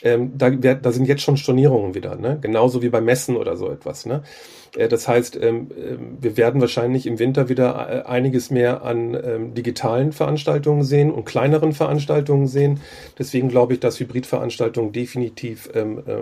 ähm, 0.04 0.38
da, 0.38 0.50
da 0.50 0.92
sind 0.92 1.08
jetzt 1.08 1.22
schon 1.22 1.38
Stornierungen 1.38 1.96
wieder, 1.96 2.16
ne? 2.16 2.38
genauso 2.42 2.82
wie 2.82 2.90
bei 2.90 3.02
Messen 3.02 3.38
oder 3.38 3.56
so 3.56 3.70
etwas. 3.70 4.06
Ne? 4.06 4.24
Äh, 4.76 4.88
das 4.88 5.08
heißt, 5.08 5.42
ähm, 5.42 5.70
äh, 5.72 5.98
wir 6.22 6.38
werden 6.38 6.62
wahrscheinlich 6.62 7.08
im 7.08 7.20
Winter 7.20 7.50
wieder 7.50 8.06
äh, 8.06 8.08
einiges 8.08 8.52
mehr 8.52 8.84
an 8.84 9.14
ähm, 9.16 9.54
digitalen 9.54 10.12
Veranstaltungen 10.12 10.84
sehen 10.84 11.12
und 11.12 11.26
kleineren 11.26 11.74
Veranstaltungen 11.74 12.48
sehen. 12.48 12.82
Deswegen 13.18 13.50
glaube 13.50 13.74
ich, 13.74 13.80
dass 13.80 14.00
Hybridveranstaltungen 14.00 14.92
definitiv 14.92 15.70
ähm, 15.74 16.04
äh, 16.06 16.16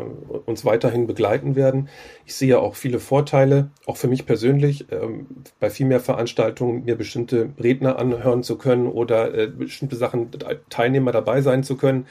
uns 0.45 0.65
weiterhin 0.65 1.07
begleiten 1.07 1.55
werden. 1.55 1.89
Ich 2.25 2.35
sehe 2.35 2.59
auch 2.59 2.75
viele 2.75 2.99
Vorteile, 2.99 3.71
auch 3.85 3.97
für 3.97 4.07
mich 4.07 4.25
persönlich, 4.25 4.85
ähm, 4.91 5.25
bei 5.59 5.69
viel 5.69 5.87
mehr 5.87 5.99
Veranstaltungen 5.99 6.85
mir 6.85 6.95
bestimmte 6.95 7.49
Redner 7.61 7.97
anhören 7.97 8.43
zu 8.43 8.57
können 8.57 8.87
oder 8.87 9.33
äh, 9.33 9.47
bestimmte 9.47 9.95
Sachen 9.95 10.29
Teilnehmer 10.69 11.11
dabei 11.11 11.41
sein 11.41 11.63
zu 11.63 11.75
können 11.75 12.05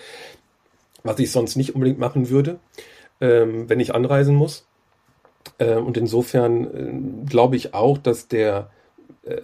was 1.03 1.19
ich 1.19 1.31
sonst 1.31 1.57
nicht 1.57 1.75
unbedingt 1.75 1.99
machen 1.99 2.31
würde, 2.31 2.59
ähm, 3.21 3.69
wenn 3.69 3.81
ich 3.81 3.95
anreisen 3.95 4.35
muss. 4.35 4.67
Äh, 5.59 5.77
und 5.77 5.97
insofern 5.97 6.65
äh, 6.65 7.29
glaube 7.29 7.57
ich 7.57 7.75
auch, 7.75 7.99
dass 7.99 8.29
der 8.29 8.71
äh, 9.25 9.41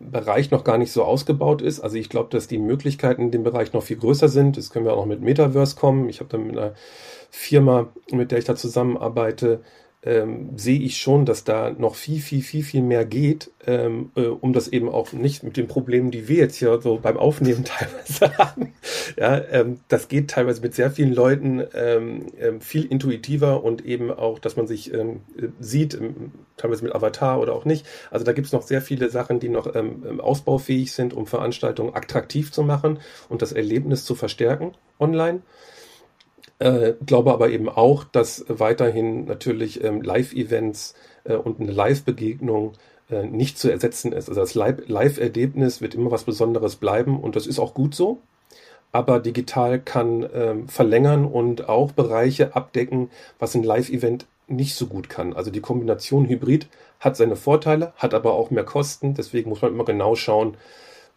Bereich 0.00 0.50
noch 0.50 0.64
gar 0.64 0.78
nicht 0.78 0.92
so 0.92 1.04
ausgebaut 1.04 1.62
ist. 1.62 1.80
Also 1.80 1.96
ich 1.96 2.08
glaube, 2.08 2.30
dass 2.30 2.48
die 2.48 2.58
Möglichkeiten 2.58 3.22
in 3.22 3.30
dem 3.30 3.44
Bereich 3.44 3.72
noch 3.72 3.82
viel 3.82 3.96
größer 3.96 4.28
sind. 4.28 4.56
Das 4.56 4.70
können 4.70 4.84
wir 4.84 4.94
auch 4.94 4.98
noch 4.98 5.06
mit 5.06 5.22
Metaverse 5.22 5.76
kommen. 5.76 6.08
Ich 6.08 6.20
habe 6.20 6.30
da 6.30 6.38
mit 6.38 6.56
einer 6.56 6.74
Firma, 7.30 7.88
mit 8.10 8.30
der 8.30 8.38
ich 8.38 8.44
da 8.44 8.56
zusammenarbeite, 8.56 9.60
ähm, 10.04 10.50
sehe 10.56 10.80
ich 10.80 10.96
schon, 10.96 11.26
dass 11.26 11.44
da 11.44 11.70
noch 11.70 11.94
viel, 11.94 12.20
viel, 12.20 12.42
viel, 12.42 12.64
viel 12.64 12.82
mehr 12.82 13.04
geht, 13.04 13.52
ähm, 13.66 14.10
äh, 14.16 14.22
um 14.22 14.52
das 14.52 14.66
eben 14.66 14.88
auch 14.88 15.12
nicht 15.12 15.44
mit 15.44 15.56
den 15.56 15.68
Problemen, 15.68 16.10
die 16.10 16.26
wir 16.26 16.38
jetzt 16.38 16.56
hier 16.56 16.80
so 16.80 16.98
beim 17.00 17.16
Aufnehmen 17.16 17.64
teilweise 17.64 18.36
haben. 18.36 18.74
Ja, 19.16 19.40
ähm, 19.52 19.80
das 19.88 20.08
geht 20.08 20.30
teilweise 20.30 20.60
mit 20.60 20.74
sehr 20.74 20.90
vielen 20.90 21.14
Leuten 21.14 21.62
ähm, 21.74 22.26
ähm, 22.40 22.60
viel 22.60 22.84
intuitiver 22.84 23.62
und 23.62 23.84
eben 23.84 24.10
auch, 24.10 24.40
dass 24.40 24.56
man 24.56 24.66
sich 24.66 24.92
ähm, 24.92 25.20
sieht, 25.60 25.94
ähm, 25.94 26.32
teilweise 26.56 26.82
mit 26.82 26.94
Avatar 26.94 27.40
oder 27.40 27.54
auch 27.54 27.64
nicht. 27.64 27.86
Also 28.10 28.24
da 28.24 28.32
gibt 28.32 28.48
es 28.48 28.52
noch 28.52 28.62
sehr 28.62 28.82
viele 28.82 29.08
Sachen, 29.08 29.38
die 29.38 29.48
noch 29.48 29.72
ähm, 29.74 30.02
ähm, 30.08 30.20
ausbaufähig 30.20 30.92
sind, 30.92 31.14
um 31.14 31.26
Veranstaltungen 31.26 31.94
attraktiv 31.94 32.50
zu 32.50 32.64
machen 32.64 32.98
und 33.28 33.40
das 33.40 33.52
Erlebnis 33.52 34.04
zu 34.04 34.16
verstärken 34.16 34.72
online. 34.98 35.42
Äh, 36.58 36.94
glaube 37.04 37.32
aber 37.32 37.50
eben 37.50 37.68
auch, 37.68 38.04
dass 38.04 38.44
weiterhin 38.48 39.24
natürlich 39.24 39.82
ähm, 39.82 40.02
Live-Events 40.02 40.94
äh, 41.24 41.34
und 41.34 41.60
eine 41.60 41.72
Live-Begegnung 41.72 42.72
äh, 43.10 43.24
nicht 43.24 43.58
zu 43.58 43.70
ersetzen 43.70 44.12
ist. 44.12 44.28
Also 44.28 44.40
das 44.40 44.54
Live-Erlebnis 44.54 45.80
wird 45.80 45.94
immer 45.94 46.10
was 46.10 46.24
Besonderes 46.24 46.76
bleiben 46.76 47.20
und 47.20 47.36
das 47.36 47.46
ist 47.46 47.58
auch 47.58 47.74
gut 47.74 47.94
so. 47.94 48.18
Aber 48.92 49.20
digital 49.20 49.80
kann 49.80 50.28
ähm, 50.34 50.68
verlängern 50.68 51.24
und 51.24 51.68
auch 51.68 51.92
Bereiche 51.92 52.54
abdecken, 52.54 53.10
was 53.38 53.54
ein 53.54 53.62
Live-Event 53.62 54.26
nicht 54.48 54.74
so 54.74 54.86
gut 54.86 55.08
kann. 55.08 55.32
Also 55.32 55.50
die 55.50 55.60
Kombination 55.60 56.28
Hybrid 56.28 56.68
hat 57.00 57.16
seine 57.16 57.36
Vorteile, 57.36 57.92
hat 57.96 58.14
aber 58.14 58.34
auch 58.34 58.50
mehr 58.50 58.64
Kosten. 58.64 59.14
Deswegen 59.14 59.50
muss 59.50 59.62
man 59.62 59.72
immer 59.72 59.84
genau 59.84 60.14
schauen, 60.14 60.56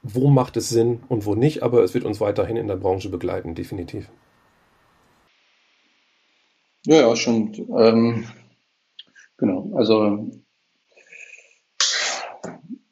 wo 0.03 0.29
macht 0.29 0.57
es 0.57 0.69
Sinn 0.69 1.03
und 1.09 1.25
wo 1.25 1.35
nicht. 1.35 1.63
Aber 1.63 1.83
es 1.83 1.93
wird 1.93 2.05
uns 2.05 2.21
weiterhin 2.21 2.57
in 2.57 2.67
der 2.67 2.77
Branche 2.77 3.09
begleiten, 3.09 3.55
definitiv. 3.55 4.09
Ja, 6.85 6.97
ja, 6.97 7.15
schon. 7.15 7.51
Ähm, 7.77 8.25
genau. 9.37 9.71
Also, 9.73 10.29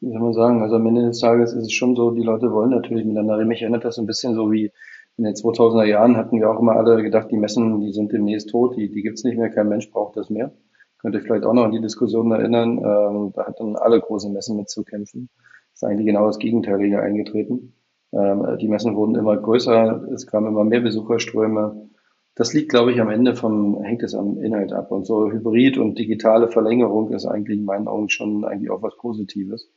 wie 0.02 0.10
soll 0.10 0.20
man 0.20 0.34
sagen? 0.34 0.62
Also 0.64 0.78
am 0.78 0.88
Ende 0.88 1.04
des 1.04 1.20
Tages 1.20 1.54
ist 1.54 1.66
es 1.66 1.74
schon 1.74 1.96
so, 1.96 2.10
die 2.10 2.24
Leute 2.24 2.52
wollen 2.52 2.72
natürlich 2.72 3.06
miteinander 3.06 3.38
reden. 3.38 3.50
Mich 3.50 3.62
erinnert 3.62 3.86
das 3.86 3.96
so 3.96 4.02
ein 4.02 4.08
bisschen 4.08 4.34
so 4.34 4.52
wie 4.52 4.72
in 5.18 5.26
den 5.26 5.36
2000er 5.36 5.84
Jahren 5.84 6.18
hatten 6.18 6.40
wir 6.40 6.50
auch 6.50 6.60
immer 6.60 6.76
alle 6.76 7.04
gedacht, 7.04 7.28
die 7.30 7.38
Messen, 7.38 7.82
die 7.82 7.94
sind 7.94 8.12
demnächst 8.12 8.50
tot, 8.50 8.76
die, 8.76 8.90
die 8.90 9.04
gibt's 9.04 9.24
nicht 9.24 9.38
mehr, 9.38 9.52
kein 9.52 9.70
Mensch 9.70 9.92
braucht 9.92 10.18
das 10.18 10.32
mehr. 10.32 10.52
Könnt 10.98 11.14
ihr 11.14 11.22
vielleicht 11.22 11.46
auch 11.46 11.54
noch 11.54 11.66
an 11.66 11.72
die 11.72 11.82
Diskussion 11.82 12.32
erinnern. 12.32 12.80
Ähm, 12.80 13.32
da 13.36 13.46
hatten 13.46 13.76
alle 13.76 14.02
großen 14.02 14.34
Messen 14.34 14.58
mitzukämpfen. 14.58 15.30
Das 15.72 15.84
ist 15.84 15.88
eigentlich 15.88 16.08
genau 16.08 16.26
das 16.26 16.40
Gegenteilige 16.40 17.00
eingetreten. 17.00 17.76
Ähm, 18.12 18.58
die 18.60 18.68
Messen 18.68 18.96
wurden 18.96 19.14
immer 19.14 19.38
größer, 19.38 20.08
es 20.12 20.26
kamen 20.26 20.48
immer 20.48 20.64
mehr 20.64 20.82
Besucherströme 20.82 21.90
das 22.36 22.54
liegt, 22.54 22.70
glaube 22.70 22.92
ich, 22.92 23.00
am 23.00 23.10
Ende 23.10 23.36
vom, 23.36 23.82
hängt 23.84 24.04
es 24.04 24.16
am 24.16 24.38
Inhalt 24.40 24.74
ab. 24.74 24.92
Und 24.92 25.06
so 25.06 25.32
Hybrid 25.32 25.78
und 25.78 26.00
digitale 26.00 26.48
Verlängerung 26.48 27.12
ist 27.12 27.26
eigentlich 27.26 27.60
in 27.60 27.66
meinen 27.66 27.88
Augen 27.88 28.10
schon 28.10 28.44
eigentlich 28.44 28.72
auch 28.72 28.82
was 28.82 28.98
Positives, 28.98 29.70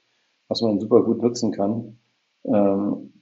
was 0.48 0.62
man 0.62 0.80
super 0.80 1.02
gut 1.02 1.22
nutzen 1.22 1.52
kann. 1.52 1.98
Ähm, 2.44 3.12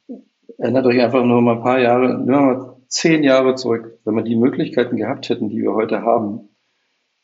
erinnert 0.58 0.86
euch 0.86 1.00
einfach 1.00 1.24
nur 1.24 1.42
mal 1.42 1.56
ein 1.56 1.62
paar 1.62 1.80
Jahre, 1.80 2.18
nur 2.18 2.40
mal 2.40 2.76
zehn 2.88 3.24
Jahre 3.24 3.56
zurück, 3.56 3.98
wenn 4.04 4.14
wir 4.14 4.22
die 4.22 4.36
Möglichkeiten 4.36 4.96
gehabt 4.96 5.28
hätten, 5.28 5.48
die 5.48 5.62
wir 5.62 5.74
heute 5.74 6.02
haben, 6.02 6.50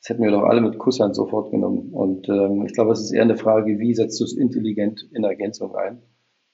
das 0.00 0.08
hätten 0.08 0.22
wir 0.22 0.30
doch 0.30 0.44
alle 0.44 0.62
mit 0.62 0.78
Kusshand 0.78 1.14
sofort 1.14 1.50
genommen. 1.50 1.92
Und 1.92 2.28
ähm, 2.28 2.64
ich 2.64 2.72
glaube, 2.72 2.92
es 2.92 3.00
ist 3.00 3.12
eher 3.12 3.22
eine 3.22 3.36
Frage, 3.36 3.78
wie 3.78 3.94
setzt 3.94 4.18
du 4.18 4.24
es 4.24 4.32
intelligent 4.32 5.06
in 5.12 5.24
Ergänzung 5.24 5.76
ein? 5.76 6.00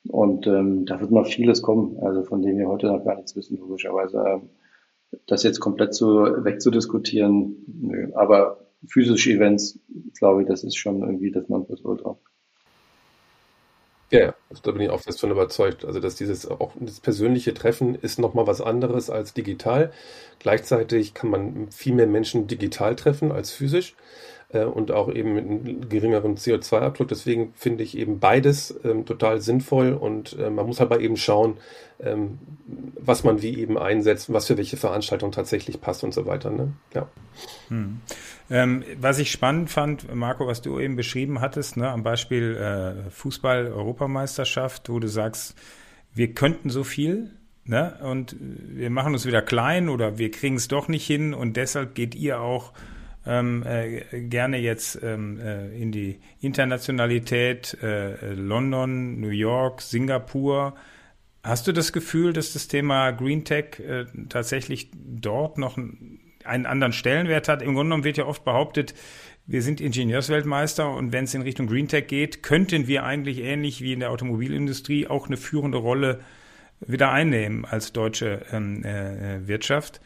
Und 0.08 0.46
ähm, 0.48 0.84
da 0.84 1.00
wird 1.00 1.12
noch 1.12 1.26
vieles 1.26 1.62
kommen, 1.62 1.96
also 2.00 2.24
von 2.24 2.42
dem 2.42 2.58
wir 2.58 2.66
heute 2.66 2.88
noch 2.88 3.04
gar 3.04 3.14
nichts 3.14 3.36
wissen, 3.36 3.56
logischerweise. 3.56 4.18
Ähm, 4.26 4.50
das 5.26 5.42
jetzt 5.42 5.60
komplett 5.60 5.94
zu, 5.94 6.44
wegzudiskutieren, 6.44 7.64
nö. 7.66 8.12
Aber 8.14 8.66
physische 8.86 9.30
Events, 9.30 9.78
glaube 10.18 10.42
ich, 10.42 10.48
das 10.48 10.64
ist 10.64 10.76
schon 10.76 11.02
irgendwie 11.02 11.30
das 11.30 11.48
Nonplusultra. 11.48 12.16
Ja, 14.10 14.20
ja, 14.20 14.34
also 14.48 14.62
da 14.62 14.70
bin 14.70 14.82
ich 14.82 14.90
auch 14.90 15.00
fest 15.00 15.20
von 15.20 15.32
überzeugt. 15.32 15.84
Also, 15.84 15.98
dass 15.98 16.14
dieses 16.14 16.48
auch 16.48 16.72
das 16.78 17.00
persönliche 17.00 17.54
Treffen 17.54 17.96
ist 17.96 18.20
nochmal 18.20 18.46
was 18.46 18.60
anderes 18.60 19.10
als 19.10 19.34
digital. 19.34 19.90
Gleichzeitig 20.38 21.12
kann 21.12 21.30
man 21.30 21.70
viel 21.72 21.94
mehr 21.94 22.06
Menschen 22.06 22.46
digital 22.46 22.94
treffen 22.94 23.32
als 23.32 23.50
physisch 23.50 23.96
und 24.64 24.90
auch 24.90 25.12
eben 25.12 25.34
mit 25.34 25.44
einem 25.44 25.88
geringeren 25.88 26.36
CO2-Abdruck. 26.36 27.08
Deswegen 27.08 27.52
finde 27.56 27.84
ich 27.84 27.96
eben 27.96 28.18
beides 28.18 28.78
ähm, 28.84 29.04
total 29.06 29.40
sinnvoll 29.40 29.92
und 29.92 30.38
äh, 30.38 30.50
man 30.50 30.66
muss 30.66 30.80
aber 30.80 31.00
eben 31.00 31.16
schauen, 31.16 31.58
ähm, 32.00 32.38
was 32.98 33.24
man 33.24 33.42
wie 33.42 33.58
eben 33.58 33.78
einsetzt, 33.78 34.32
was 34.32 34.46
für 34.46 34.56
welche 34.56 34.76
Veranstaltung 34.76 35.32
tatsächlich 35.32 35.80
passt 35.80 36.04
und 36.04 36.12
so 36.12 36.26
weiter. 36.26 36.50
Ne? 36.50 36.72
Ja. 36.94 37.08
Hm. 37.68 38.00
Ähm, 38.50 38.84
was 39.00 39.18
ich 39.18 39.30
spannend 39.30 39.70
fand, 39.70 40.14
Marco, 40.14 40.46
was 40.46 40.62
du 40.62 40.78
eben 40.78 40.96
beschrieben 40.96 41.40
hattest, 41.40 41.76
ne, 41.76 41.88
am 41.90 42.02
Beispiel 42.02 42.56
äh, 42.56 43.10
Fußball-Europameisterschaft, 43.10 44.88
wo 44.88 45.00
du 45.00 45.08
sagst, 45.08 45.56
wir 46.14 46.32
könnten 46.32 46.70
so 46.70 46.84
viel, 46.84 47.30
ne, 47.64 47.98
und 48.02 48.36
wir 48.38 48.90
machen 48.90 49.14
uns 49.14 49.26
wieder 49.26 49.42
klein 49.42 49.88
oder 49.88 50.18
wir 50.18 50.30
kriegen 50.30 50.56
es 50.56 50.68
doch 50.68 50.88
nicht 50.88 51.06
hin 51.06 51.34
und 51.34 51.56
deshalb 51.56 51.94
geht 51.94 52.14
ihr 52.14 52.40
auch 52.40 52.72
ähm, 53.26 53.64
äh, 53.66 54.02
gerne 54.22 54.58
jetzt 54.58 55.00
ähm, 55.02 55.40
äh, 55.40 55.68
in 55.76 55.92
die 55.92 56.20
Internationalität, 56.40 57.76
äh, 57.82 58.34
London, 58.34 59.20
New 59.20 59.30
York, 59.30 59.82
Singapur. 59.82 60.74
Hast 61.42 61.66
du 61.66 61.72
das 61.72 61.92
Gefühl, 61.92 62.32
dass 62.32 62.52
das 62.52 62.68
Thema 62.68 63.10
Green 63.10 63.44
Tech 63.44 63.80
äh, 63.80 64.06
tatsächlich 64.28 64.90
dort 64.94 65.58
noch 65.58 65.76
einen 65.76 66.66
anderen 66.66 66.92
Stellenwert 66.92 67.48
hat? 67.48 67.62
Im 67.62 67.74
Grunde 67.74 67.84
genommen 67.84 68.04
wird 68.04 68.16
ja 68.16 68.26
oft 68.26 68.44
behauptet, 68.44 68.94
wir 69.48 69.62
sind 69.62 69.80
Ingenieursweltmeister 69.80 70.90
und 70.90 71.12
wenn 71.12 71.24
es 71.24 71.34
in 71.34 71.42
Richtung 71.42 71.68
Green 71.68 71.86
Tech 71.86 72.08
geht, 72.08 72.42
könnten 72.42 72.88
wir 72.88 73.04
eigentlich 73.04 73.38
ähnlich 73.38 73.80
wie 73.80 73.92
in 73.92 74.00
der 74.00 74.10
Automobilindustrie 74.10 75.06
auch 75.06 75.28
eine 75.28 75.36
führende 75.36 75.78
Rolle 75.78 76.20
wieder 76.80 77.12
einnehmen 77.12 77.64
als 77.64 77.92
deutsche 77.92 78.42
ähm, 78.52 78.84
äh, 78.84 79.46
Wirtschaft. 79.46 80.00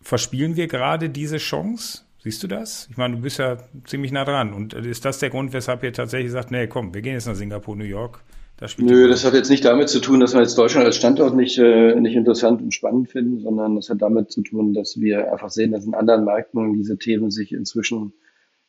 Verspielen 0.00 0.56
wir 0.56 0.66
gerade 0.66 1.08
diese 1.08 1.38
Chance? 1.38 2.03
Siehst 2.24 2.42
du 2.42 2.46
das? 2.46 2.88
Ich 2.90 2.96
meine, 2.96 3.16
du 3.16 3.20
bist 3.20 3.38
ja 3.38 3.58
ziemlich 3.84 4.10
nah 4.10 4.24
dran. 4.24 4.54
Und 4.54 4.72
ist 4.72 5.04
das 5.04 5.18
der 5.18 5.28
Grund, 5.28 5.52
weshalb 5.52 5.82
ihr 5.82 5.92
tatsächlich 5.92 6.32
sagt, 6.32 6.50
nee, 6.50 6.66
komm, 6.66 6.94
wir 6.94 7.02
gehen 7.02 7.12
jetzt 7.12 7.26
nach 7.26 7.34
Singapur, 7.34 7.76
New 7.76 7.84
York? 7.84 8.20
Das 8.56 8.78
Nö, 8.78 9.08
das 9.08 9.26
hat 9.26 9.34
jetzt 9.34 9.50
nicht 9.50 9.62
damit 9.66 9.90
zu 9.90 10.00
tun, 10.00 10.20
dass 10.20 10.32
wir 10.32 10.40
jetzt 10.40 10.56
Deutschland 10.56 10.86
als 10.86 10.96
Standort 10.96 11.36
nicht, 11.36 11.58
äh, 11.58 11.94
nicht 12.00 12.16
interessant 12.16 12.62
und 12.62 12.72
spannend 12.72 13.10
finden, 13.10 13.40
sondern 13.40 13.76
das 13.76 13.90
hat 13.90 14.00
damit 14.00 14.30
zu 14.30 14.40
tun, 14.40 14.72
dass 14.72 14.98
wir 14.98 15.30
einfach 15.32 15.50
sehen, 15.50 15.72
dass 15.72 15.84
in 15.84 15.92
anderen 15.92 16.24
Märkten 16.24 16.72
diese 16.72 16.96
Themen 16.96 17.30
sich 17.30 17.52
inzwischen 17.52 18.14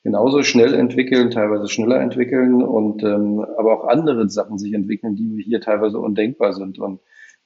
genauso 0.04 0.44
schnell 0.44 0.74
entwickeln, 0.74 1.32
teilweise 1.32 1.70
schneller 1.70 2.02
entwickeln 2.02 2.62
und 2.62 3.04
ähm, 3.04 3.40
aber 3.58 3.80
auch 3.80 3.88
andere 3.88 4.28
Sachen 4.28 4.58
sich 4.58 4.74
entwickeln, 4.74 5.16
die 5.16 5.42
hier 5.42 5.62
teilweise 5.62 5.98
undenkbar 5.98 6.52
sind. 6.52 6.78
Und 6.78 7.00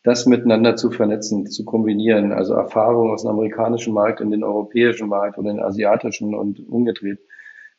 das 0.09 0.25
miteinander 0.25 0.75
zu 0.75 0.89
vernetzen, 0.89 1.45
zu 1.45 1.63
kombinieren, 1.63 2.31
also 2.31 2.55
Erfahrungen 2.55 3.11
aus 3.11 3.21
dem 3.21 3.31
amerikanischen 3.31 3.93
Markt 3.93 4.21
in 4.21 4.31
den 4.31 4.43
europäischen 4.43 5.07
Markt 5.07 5.37
oder 5.37 5.51
den 5.51 5.61
asiatischen 5.61 6.33
und 6.33 6.59
umgedreht 6.67 7.19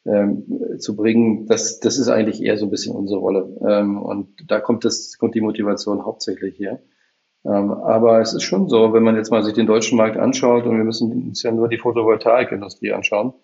ähm, 0.06 0.78
zu 0.78 0.94
bringen, 0.96 1.46
das, 1.46 1.80
das 1.80 1.98
ist 1.98 2.08
eigentlich 2.08 2.42
eher 2.42 2.56
so 2.56 2.66
ein 2.66 2.70
bisschen 2.70 2.94
unsere 2.94 3.18
Rolle. 3.20 3.56
Ähm, 3.68 4.00
und 4.00 4.28
da 4.48 4.60
kommt 4.60 4.84
das, 4.84 5.18
kommt 5.18 5.34
die 5.34 5.40
Motivation 5.40 6.04
hauptsächlich 6.04 6.58
her. 6.58 6.80
Ähm, 7.44 7.72
aber 7.72 8.20
es 8.20 8.32
ist 8.32 8.44
schon 8.44 8.68
so, 8.68 8.92
wenn 8.92 9.02
man 9.02 9.16
jetzt 9.16 9.30
mal 9.30 9.42
sich 9.42 9.54
den 9.54 9.66
deutschen 9.66 9.98
Markt 9.98 10.16
anschaut 10.16 10.66
und 10.66 10.76
wir 10.76 10.84
müssen 10.84 11.12
uns 11.12 11.42
ja 11.42 11.50
nur 11.50 11.68
die 11.68 11.78
Photovoltaikindustrie 11.78 12.92
anschauen, 12.92 13.34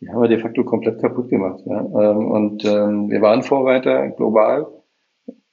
die 0.00 0.08
haben 0.08 0.22
wir 0.22 0.28
de 0.28 0.38
facto 0.38 0.64
komplett 0.64 1.00
kaputt 1.00 1.28
gemacht. 1.28 1.60
Ja? 1.66 1.80
Ähm, 1.80 2.30
und 2.30 2.64
ähm, 2.64 3.10
wir 3.10 3.20
waren 3.20 3.42
Vorreiter 3.42 4.08
global 4.08 4.66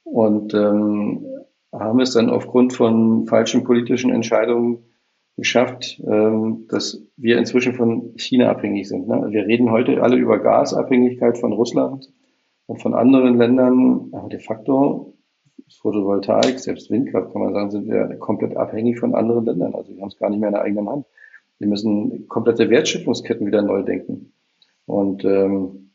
und 0.04 0.54
ähm, 0.54 1.26
haben 1.72 2.00
es 2.00 2.14
dann 2.14 2.30
aufgrund 2.30 2.74
von 2.74 3.26
falschen 3.28 3.64
politischen 3.64 4.12
Entscheidungen 4.12 4.80
geschafft, 5.36 6.02
ähm, 6.08 6.66
dass 6.70 7.04
wir 7.16 7.38
inzwischen 7.38 7.74
von 7.74 8.14
China 8.18 8.50
abhängig 8.50 8.88
sind. 8.88 9.08
Ne? 9.08 9.28
Wir 9.30 9.46
reden 9.46 9.70
heute 9.72 10.02
alle 10.02 10.16
über 10.16 10.40
Gasabhängigkeit 10.40 11.38
von 11.38 11.54
Russland 11.54 12.12
und 12.66 12.82
von 12.82 12.94
anderen 12.94 13.38
Ländern, 13.38 14.10
aber 14.14 14.30
de 14.30 14.40
facto 14.40 15.14
Photovoltaik, 15.82 16.60
selbst 16.60 16.90
Windkraft 16.90 17.32
kann 17.34 17.42
man 17.42 17.54
sagen, 17.54 17.72
sind 17.72 17.88
wir 17.88 18.16
komplett 18.18 18.56
abhängig 18.56 19.00
von 19.00 19.14
anderen 19.14 19.46
Ländern. 19.46 19.76
Also 19.76 19.94
wir 19.94 20.02
haben 20.02 20.10
es 20.10 20.18
gar 20.18 20.30
nicht 20.30 20.40
mehr 20.40 20.50
in 20.50 20.56
der 20.56 20.64
eigenen 20.64 20.90
Hand. 20.90 21.06
Wir 21.60 21.68
müssen 21.68 22.28
komplette 22.28 22.70
Wertschöpfungsketten 22.70 23.46
wieder 23.46 23.62
neu 23.62 23.84
denken. 23.84 24.32
Und 24.86 25.26
ähm, 25.26 25.92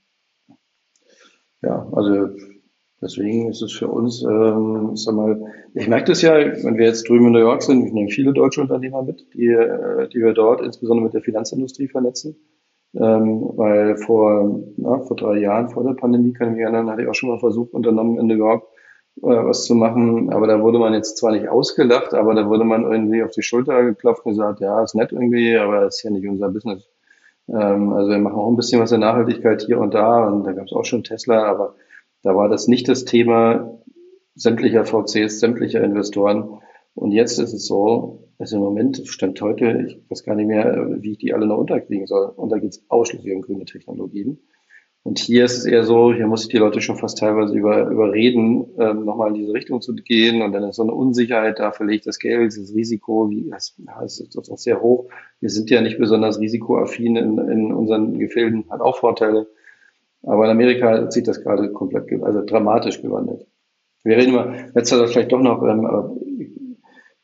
ja, 1.62 1.88
also 1.92 2.28
Deswegen 3.02 3.50
ist 3.50 3.60
es 3.62 3.72
für 3.72 3.88
uns, 3.88 4.22
ähm, 4.22 4.92
ich 4.94 5.02
sag 5.02 5.14
mal, 5.14 5.40
ich 5.74 5.88
merke 5.88 6.12
das 6.12 6.22
ja, 6.22 6.34
wenn 6.34 6.78
wir 6.78 6.86
jetzt 6.86 7.08
drüben 7.08 7.26
in 7.26 7.32
New 7.32 7.40
York 7.40 7.62
sind, 7.62 7.84
ich 7.84 7.92
nehme 7.92 8.08
viele 8.08 8.32
deutsche 8.32 8.60
Unternehmer 8.60 9.02
mit, 9.02 9.26
die, 9.34 9.48
äh, 9.48 10.08
die 10.08 10.20
wir 10.20 10.32
dort 10.32 10.60
insbesondere 10.60 11.06
mit 11.06 11.14
der 11.14 11.22
Finanzindustrie 11.22 11.88
vernetzen. 11.88 12.36
Ähm, 12.94 13.50
weil 13.56 13.96
vor, 13.96 14.60
na, 14.76 15.00
vor 15.00 15.16
drei 15.16 15.38
Jahren, 15.38 15.70
vor 15.70 15.82
der 15.82 15.94
Pandemie, 15.94 16.32
kann 16.32 16.48
ich 16.48 16.54
mich 16.54 16.62
erinnern, 16.62 16.90
hatte 16.90 17.02
ich 17.02 17.08
auch 17.08 17.14
schon 17.14 17.30
mal 17.30 17.40
versucht, 17.40 17.72
unternommen 17.72 18.18
in 18.18 18.26
New 18.28 18.36
York 18.36 18.64
äh, 19.16 19.26
was 19.26 19.64
zu 19.64 19.74
machen. 19.74 20.32
Aber 20.32 20.46
da 20.46 20.62
wurde 20.62 20.78
man 20.78 20.94
jetzt 20.94 21.16
zwar 21.16 21.32
nicht 21.32 21.48
ausgelacht, 21.48 22.14
aber 22.14 22.34
da 22.34 22.48
wurde 22.48 22.64
man 22.64 22.84
irgendwie 22.84 23.24
auf 23.24 23.32
die 23.32 23.42
Schulter 23.42 23.82
geklopft 23.82 24.24
und 24.26 24.32
gesagt, 24.32 24.60
ja, 24.60 24.80
ist 24.82 24.94
nett 24.94 25.10
irgendwie, 25.10 25.56
aber 25.56 25.86
ist 25.86 26.02
ja 26.04 26.10
nicht 26.10 26.28
unser 26.28 26.50
Business. 26.50 26.88
Ähm, 27.48 27.92
also 27.92 28.10
wir 28.10 28.18
machen 28.18 28.36
auch 28.36 28.48
ein 28.48 28.56
bisschen 28.56 28.80
was 28.80 28.92
in 28.92 29.00
Nachhaltigkeit 29.00 29.62
hier 29.62 29.78
und 29.80 29.92
da 29.94 30.28
und 30.28 30.44
da 30.44 30.52
gab 30.52 30.66
es 30.66 30.72
auch 30.72 30.84
schon 30.84 31.02
Tesla, 31.02 31.44
aber 31.44 31.74
da 32.22 32.34
war 32.36 32.48
das 32.48 32.68
nicht 32.68 32.88
das 32.88 33.04
Thema 33.04 33.78
sämtlicher 34.34 34.84
VCs, 34.84 35.40
sämtlicher 35.40 35.82
Investoren. 35.82 36.58
Und 36.94 37.12
jetzt 37.12 37.38
ist 37.38 37.52
es 37.52 37.66
so, 37.66 38.28
also 38.38 38.56
im 38.56 38.62
Moment 38.62 39.02
stand 39.06 39.40
heute, 39.40 39.86
ich 39.86 40.10
weiß 40.10 40.24
gar 40.24 40.34
nicht 40.34 40.46
mehr, 40.46 40.96
wie 41.00 41.12
ich 41.12 41.18
die 41.18 41.32
alle 41.32 41.46
noch 41.46 41.58
unterkriegen 41.58 42.06
soll. 42.06 42.32
Und 42.36 42.50
da 42.50 42.58
geht 42.58 42.70
es 42.70 42.84
ausschließlich 42.88 43.34
um 43.34 43.42
grüne 43.42 43.64
Technologien. 43.64 44.38
Und 45.04 45.18
hier 45.18 45.44
ist 45.44 45.58
es 45.58 45.64
eher 45.64 45.82
so, 45.82 46.12
hier 46.12 46.28
muss 46.28 46.42
ich 46.42 46.48
die 46.48 46.58
Leute 46.58 46.80
schon 46.80 46.96
fast 46.96 47.18
teilweise 47.18 47.56
über, 47.58 47.88
überreden, 47.88 48.66
ähm, 48.78 49.04
nochmal 49.04 49.28
in 49.28 49.34
diese 49.34 49.52
Richtung 49.52 49.80
zu 49.80 49.94
gehen. 49.94 50.42
Und 50.42 50.52
dann 50.52 50.62
ist 50.62 50.76
so 50.76 50.82
eine 50.82 50.94
Unsicherheit, 50.94 51.58
da 51.58 51.72
verlege 51.72 51.96
ich 51.96 52.04
das 52.04 52.20
Geld, 52.20 52.56
das 52.56 52.72
Risiko, 52.72 53.28
wie, 53.28 53.50
das, 53.50 53.74
das 53.78 54.20
ist 54.20 54.36
doch 54.36 54.58
sehr 54.58 54.80
hoch. 54.80 55.08
Wir 55.40 55.50
sind 55.50 55.70
ja 55.70 55.80
nicht 55.80 55.98
besonders 55.98 56.38
risikoaffin 56.38 57.16
in, 57.16 57.38
in 57.38 57.72
unseren 57.72 58.18
Gefilden, 58.18 58.64
hat 58.70 58.80
auch 58.80 58.98
Vorteile. 58.98 59.48
Aber 60.22 60.44
in 60.44 60.50
Amerika 60.50 61.08
zieht 61.10 61.28
das 61.28 61.42
gerade 61.42 61.72
komplett, 61.72 62.10
also 62.22 62.44
dramatisch 62.44 63.02
gewandelt. 63.02 63.46
Wir 64.04 64.16
reden 64.16 64.30
immer, 64.30 64.54
letzter 64.74 65.06
vielleicht 65.06 65.32
doch 65.32 65.40
noch, 65.40 65.62
ähm, 65.62 65.86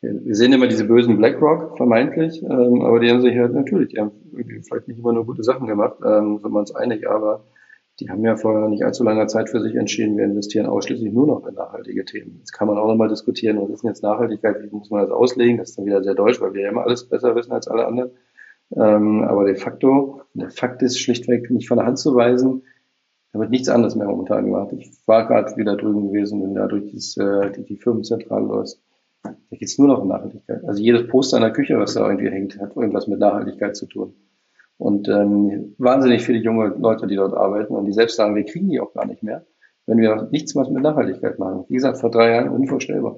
wir 0.00 0.34
sehen 0.36 0.52
immer 0.52 0.68
diese 0.68 0.84
bösen 0.84 1.16
BlackRock, 1.16 1.76
vermeintlich, 1.76 2.42
ähm, 2.42 2.82
aber 2.82 3.00
die 3.00 3.10
haben 3.10 3.20
sich 3.20 3.36
halt 3.36 3.52
natürlich, 3.52 3.88
die 3.88 3.98
haben 3.98 4.12
vielleicht 4.62 4.86
nicht 4.86 4.98
immer 4.98 5.12
nur 5.12 5.26
gute 5.26 5.42
Sachen 5.42 5.66
gemacht, 5.66 5.96
ähm, 6.04 6.38
sind 6.38 6.52
wir 6.52 6.58
uns 6.58 6.74
einig, 6.74 7.08
aber 7.08 7.44
die 7.98 8.08
haben 8.08 8.22
ja 8.22 8.36
vor 8.36 8.68
nicht 8.68 8.84
allzu 8.84 9.02
langer 9.02 9.26
Zeit 9.26 9.50
für 9.50 9.60
sich 9.60 9.74
entschieden, 9.74 10.16
wir 10.16 10.24
investieren 10.24 10.66
ausschließlich 10.66 11.12
nur 11.12 11.26
noch 11.26 11.46
in 11.46 11.54
nachhaltige 11.54 12.04
Themen. 12.04 12.36
Jetzt 12.38 12.52
kann 12.52 12.68
man 12.68 12.78
auch 12.78 12.86
nochmal 12.86 13.08
diskutieren, 13.08 13.60
was 13.60 13.70
ist 13.70 13.82
denn 13.82 13.88
jetzt 13.88 14.04
Nachhaltigkeit, 14.04 14.62
wie 14.62 14.70
muss 14.70 14.90
man 14.90 15.00
das 15.00 15.10
auslegen? 15.10 15.58
Das 15.58 15.70
ist 15.70 15.78
dann 15.78 15.86
wieder 15.86 16.04
sehr 16.04 16.14
deutsch, 16.14 16.40
weil 16.40 16.54
wir 16.54 16.62
ja 16.62 16.70
immer 16.70 16.84
alles 16.84 17.08
besser 17.08 17.34
wissen 17.34 17.50
als 17.50 17.66
alle 17.66 17.86
anderen. 17.86 18.12
Ähm, 18.76 19.24
aber 19.24 19.46
de 19.46 19.56
facto, 19.56 20.22
der 20.34 20.50
Fakt 20.50 20.82
ist 20.82 21.00
schlichtweg 21.00 21.50
nicht 21.50 21.66
von 21.66 21.78
der 21.78 21.86
Hand 21.86 21.98
zu 21.98 22.14
weisen, 22.14 22.62
da 23.32 23.40
wird 23.40 23.50
nichts 23.50 23.68
anderes 23.68 23.94
mehr 23.94 24.06
momentan 24.06 24.44
gemacht. 24.44 24.72
Ich 24.72 24.90
war 25.06 25.26
gerade 25.26 25.56
wieder 25.56 25.76
drüben 25.76 26.08
gewesen, 26.08 26.42
wenn 26.42 26.54
da 26.54 26.66
durch 26.66 26.84
äh, 26.94 27.50
die, 27.52 27.64
die 27.64 27.76
Firmenzentrale 27.76 28.46
läuft. 28.46 28.78
Da 29.22 29.56
geht's 29.56 29.78
nur 29.78 29.88
noch 29.88 30.00
um 30.00 30.08
Nachhaltigkeit. 30.08 30.64
Also 30.64 30.82
jedes 30.82 31.08
Poster 31.08 31.36
in 31.36 31.42
der 31.42 31.52
Küche, 31.52 31.78
was 31.78 31.94
da 31.94 32.08
irgendwie 32.08 32.30
hängt, 32.30 32.58
hat 32.60 32.76
irgendwas 32.76 33.06
mit 33.06 33.18
Nachhaltigkeit 33.18 33.76
zu 33.76 33.86
tun. 33.86 34.14
Und 34.78 35.08
ähm, 35.08 35.74
wahnsinnig 35.78 36.22
viele 36.22 36.38
junge 36.38 36.68
Leute, 36.78 37.06
die 37.06 37.16
dort 37.16 37.34
arbeiten 37.34 37.74
und 37.74 37.84
die 37.84 37.92
selbst 37.92 38.16
sagen, 38.16 38.36
wir 38.36 38.44
kriegen 38.44 38.68
die 38.68 38.80
auch 38.80 38.94
gar 38.94 39.06
nicht 39.06 39.22
mehr, 39.22 39.44
wenn 39.86 39.98
wir 39.98 40.28
nichts 40.30 40.54
mehr 40.54 40.70
mit 40.70 40.82
Nachhaltigkeit 40.82 41.38
machen. 41.38 41.64
Wie 41.68 41.74
gesagt, 41.74 41.98
vor 41.98 42.10
drei 42.10 42.30
Jahren 42.30 42.48
unvorstellbar. 42.48 43.16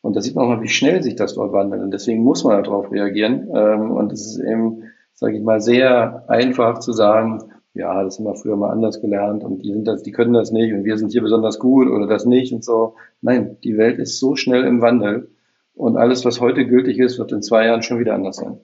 Und 0.00 0.16
da 0.16 0.20
sieht 0.20 0.34
man 0.34 0.44
auch 0.44 0.48
mal, 0.56 0.62
wie 0.62 0.68
schnell 0.68 1.02
sich 1.02 1.14
das 1.14 1.34
dort 1.34 1.52
wandelt. 1.52 1.82
Und 1.82 1.92
deswegen 1.92 2.24
muss 2.24 2.42
man 2.42 2.62
darauf 2.64 2.90
reagieren. 2.90 3.48
Ähm, 3.54 3.92
und 3.92 4.12
es 4.12 4.26
ist 4.26 4.40
eben, 4.40 4.82
sage 5.14 5.36
ich 5.36 5.42
mal, 5.42 5.60
sehr 5.60 6.24
einfach 6.28 6.80
zu 6.80 6.92
sagen, 6.92 7.51
ja, 7.74 8.02
das 8.02 8.18
haben 8.18 8.26
wir 8.26 8.34
früher 8.34 8.56
mal 8.56 8.70
anders 8.70 9.00
gelernt 9.00 9.44
und 9.44 9.62
die 9.62 9.72
sind 9.72 9.86
das, 9.86 10.02
die 10.02 10.12
können 10.12 10.34
das 10.34 10.52
nicht 10.52 10.72
und 10.72 10.84
wir 10.84 10.98
sind 10.98 11.12
hier 11.12 11.22
besonders 11.22 11.58
gut 11.58 11.88
oder 11.88 12.06
das 12.06 12.26
nicht 12.26 12.52
und 12.52 12.64
so. 12.64 12.94
Nein, 13.22 13.56
die 13.64 13.78
Welt 13.78 13.98
ist 13.98 14.18
so 14.18 14.36
schnell 14.36 14.64
im 14.64 14.80
Wandel 14.80 15.30
und 15.74 15.96
alles, 15.96 16.24
was 16.24 16.40
heute 16.40 16.66
gültig 16.66 16.98
ist, 16.98 17.18
wird 17.18 17.32
in 17.32 17.42
zwei 17.42 17.66
Jahren 17.66 17.82
schon 17.82 17.98
wieder 17.98 18.14
anders 18.14 18.36
sein. 18.36 18.58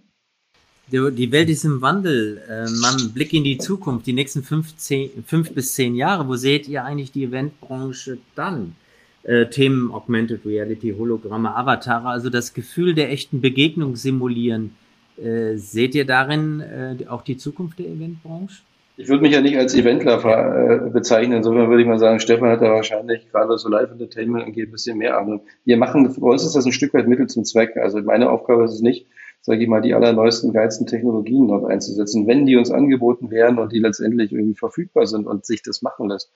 Die 0.90 1.32
Welt 1.32 1.50
ist 1.50 1.64
im 1.64 1.82
Wandel. 1.82 2.40
Äh, 2.48 2.66
man 2.80 3.12
Blick 3.12 3.34
in 3.34 3.44
die 3.44 3.58
Zukunft, 3.58 4.06
die 4.06 4.14
nächsten 4.14 4.42
fünf, 4.42 4.74
zehn, 4.76 5.10
fünf 5.26 5.52
bis 5.52 5.74
zehn 5.74 5.94
Jahre. 5.94 6.26
Wo 6.28 6.36
seht 6.36 6.66
ihr 6.66 6.82
eigentlich 6.82 7.12
die 7.12 7.24
Eventbranche 7.24 8.16
dann? 8.34 8.74
Äh, 9.22 9.50
Themen 9.50 9.90
Augmented 9.90 10.46
Reality, 10.46 10.94
Hologramme, 10.96 11.54
Avatare, 11.54 12.08
also 12.08 12.30
das 12.30 12.54
Gefühl 12.54 12.94
der 12.94 13.10
echten 13.10 13.42
Begegnung 13.42 13.96
simulieren. 13.96 14.76
Äh, 15.18 15.56
seht 15.56 15.94
ihr 15.94 16.06
darin 16.06 16.62
auch 17.08 17.22
die 17.22 17.36
Zukunft 17.36 17.78
der 17.78 17.88
Eventbranche? 17.88 18.62
Ich 19.00 19.08
würde 19.08 19.22
mich 19.22 19.32
ja 19.32 19.40
nicht 19.40 19.56
als 19.56 19.76
Eventler 19.76 20.18
äh, 20.24 20.90
bezeichnen. 20.90 21.36
Insofern 21.36 21.68
würde 21.68 21.82
ich 21.82 21.88
mal 21.88 22.00
sagen, 22.00 22.18
Stefan 22.18 22.50
hat 22.50 22.62
da 22.62 22.72
wahrscheinlich 22.72 23.30
gerade 23.30 23.56
so 23.56 23.68
Live-Entertainment 23.68 24.44
und 24.44 24.52
geht 24.52 24.68
ein 24.68 24.72
bisschen 24.72 24.98
mehr 24.98 25.16
Ahnung. 25.16 25.42
Wir 25.64 25.76
machen, 25.76 26.12
bei 26.18 26.26
uns 26.26 26.44
ist 26.44 26.56
das 26.56 26.66
ein 26.66 26.72
Stück 26.72 26.94
weit 26.94 27.06
Mittel 27.06 27.28
zum 27.28 27.44
Zweck. 27.44 27.76
Also 27.76 28.02
meine 28.02 28.28
Aufgabe 28.28 28.64
ist 28.64 28.72
es 28.72 28.80
nicht, 28.80 29.06
sage 29.40 29.62
ich 29.62 29.68
mal, 29.68 29.82
die 29.82 29.94
allerneuesten, 29.94 30.52
geilsten 30.52 30.88
Technologien 30.88 31.46
dort 31.46 31.70
einzusetzen. 31.70 32.26
Wenn 32.26 32.44
die 32.44 32.56
uns 32.56 32.72
angeboten 32.72 33.30
werden 33.30 33.60
und 33.60 33.70
die 33.70 33.78
letztendlich 33.78 34.32
irgendwie 34.32 34.56
verfügbar 34.56 35.06
sind 35.06 35.28
und 35.28 35.46
sich 35.46 35.62
das 35.62 35.80
machen 35.80 36.08
lässt, 36.08 36.32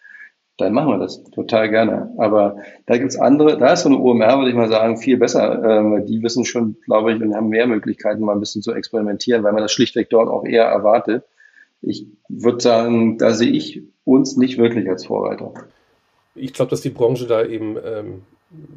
dann 0.57 0.73
machen 0.73 0.91
wir 0.91 0.99
das 0.99 1.25
total 1.33 1.69
gerne. 1.69 2.15
Aber 2.17 2.59
da 2.87 2.97
gibt's 2.97 3.19
andere, 3.19 3.59
da 3.59 3.73
ist 3.73 3.83
so 3.83 3.89
eine 3.89 3.99
OMR, 3.99 4.39
würde 4.39 4.51
ich 4.51 4.57
mal 4.57 4.69
sagen, 4.69 4.99
viel 4.99 5.17
besser. 5.17 5.65
Ähm, 5.65 6.07
die 6.07 6.23
wissen 6.23 6.45
schon, 6.45 6.77
glaube 6.85 7.13
ich, 7.13 7.21
und 7.21 7.35
haben 7.35 7.49
mehr 7.49 7.67
Möglichkeiten, 7.67 8.23
mal 8.23 8.35
ein 8.35 8.41
bisschen 8.41 8.63
zu 8.63 8.73
experimentieren, 8.73 9.43
weil 9.43 9.53
man 9.53 9.63
das 9.63 9.73
schlichtweg 9.73 10.11
dort 10.11 10.29
auch 10.29 10.45
eher 10.45 10.67
erwartet 10.67 11.25
ich 11.83 12.07
würde 12.29 12.61
sagen, 12.61 13.19
da 13.19 13.35
sehe 13.35 13.51
ich 13.51 13.83
uns 14.05 14.37
nicht 14.37 14.59
wirklich 14.59 14.89
als 14.89 15.07
Vorreiter. 15.07 15.53
Ich 16.35 16.53
glaube, 16.55 16.71
dass 16.71 16.81
die 16.81 16.91
Branche 16.91 17.27
da 17.27 17.45
eben 17.45 17.77
ähm, 17.85 18.23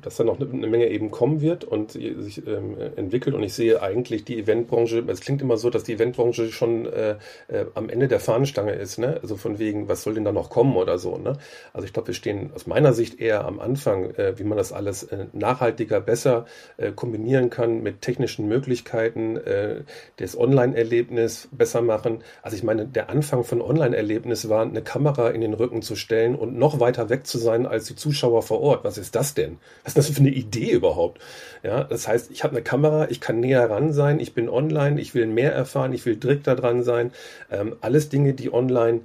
dass 0.02 0.18
da 0.18 0.24
noch 0.24 0.40
eine 0.40 0.68
Menge 0.68 0.88
eben 0.88 1.12
kommen 1.12 1.42
wird 1.42 1.64
und 1.64 1.92
sich 1.92 2.46
ähm, 2.48 2.76
entwickelt. 2.96 3.36
Und 3.36 3.44
ich 3.44 3.54
sehe 3.54 3.82
eigentlich 3.82 4.24
die 4.24 4.40
Eventbranche, 4.40 5.04
es 5.08 5.22
klingt 5.22 5.42
immer 5.42 5.58
so, 5.58 5.70
dass 5.70 5.84
die 5.84 5.94
Eventbranche 5.94 6.52
schon 6.52 6.86
äh, 6.86 7.16
äh, 7.48 7.66
am 7.74 7.90
Ende 7.90 8.08
der 8.08 8.20
Fahnenstange 8.20 8.74
ist, 8.74 8.98
ne? 9.00 9.20
Also 9.22 9.36
von 9.36 9.60
wegen, 9.60 9.88
was 9.88 10.04
soll 10.04 10.14
denn 10.14 10.24
da 10.24 10.32
noch 10.32 10.50
kommen 10.50 10.76
oder 10.76 10.98
so, 10.98 11.18
ne? 11.18 11.38
Also 11.74 11.86
ich 11.86 11.94
glaube, 11.94 12.08
wir 12.08 12.14
stehen 12.14 12.52
aus 12.54 12.68
meiner 12.68 12.94
Sicht 12.94 13.20
eher 13.20 13.46
am 13.46 13.60
Anfang, 13.60 14.12
äh, 14.12 14.38
wie 14.38 14.44
man 14.44 14.58
das 14.58 14.72
alles 14.72 15.04
äh, 15.04 15.26
nachhaltiger, 15.34 16.00
besser 16.00 16.46
äh, 16.78 16.92
kombinieren 16.92 17.50
kann 17.50 17.82
mit 17.82 18.02
technischen 18.02 18.48
Möglichkeiten, 18.48 19.38
äh, 19.38 19.82
das 20.18 20.38
Online-Erlebnis 20.38 21.50
besser 21.52 21.82
machen. 21.82 22.20
Also 22.42 22.56
ich 22.56 22.64
meine, 22.64 22.86
der 22.86 23.10
Anfang 23.10 23.44
von 23.44 23.62
Online-Erlebnis 23.62 24.48
war, 24.50 24.62
eine 24.62 24.82
Kamera 24.82 25.30
in 25.30 25.42
den 25.42 25.54
Rücken 25.54 25.82
zu 25.82 25.96
stellen 25.96 26.36
und 26.36 26.58
noch 26.58 26.80
weiter 26.80 27.10
weg 27.10 27.28
zu 27.28 27.38
sein 27.38 27.66
als 27.66 27.86
die 27.86 27.96
Zuschauer 27.96 28.42
vor 28.44 28.62
Ort. 28.62 28.84
Was 28.84 28.98
ist 28.98 29.16
das 29.16 29.34
denn? 29.34 29.58
Was 29.84 29.92
ist 29.92 29.98
das 29.98 30.10
für 30.10 30.20
eine 30.20 30.32
Idee 30.32 30.72
überhaupt? 30.72 31.22
Ja, 31.64 31.84
das 31.84 32.08
heißt, 32.08 32.32
ich 32.32 32.44
habe 32.44 32.56
eine 32.56 32.64
Kamera, 32.64 33.10
ich 33.10 33.22
kann 33.22 33.40
näher 33.40 33.70
ran 33.70 33.94
sein, 33.94 34.20
ich 34.20 34.34
bin 34.34 34.50
online, 34.50 35.00
ich 35.00 35.14
will 35.14 35.28
mehr 35.28 35.54
erfahren, 35.54 35.94
ich 35.94 36.06
will 36.06 36.16
direkt 36.16 36.48
da 36.48 36.56
dran 36.56 36.84
sein. 36.84 37.12
Ähm, 37.52 37.76
alles 37.82 38.10
Dinge, 38.10 38.34
die 38.34 38.52
online 38.52 39.02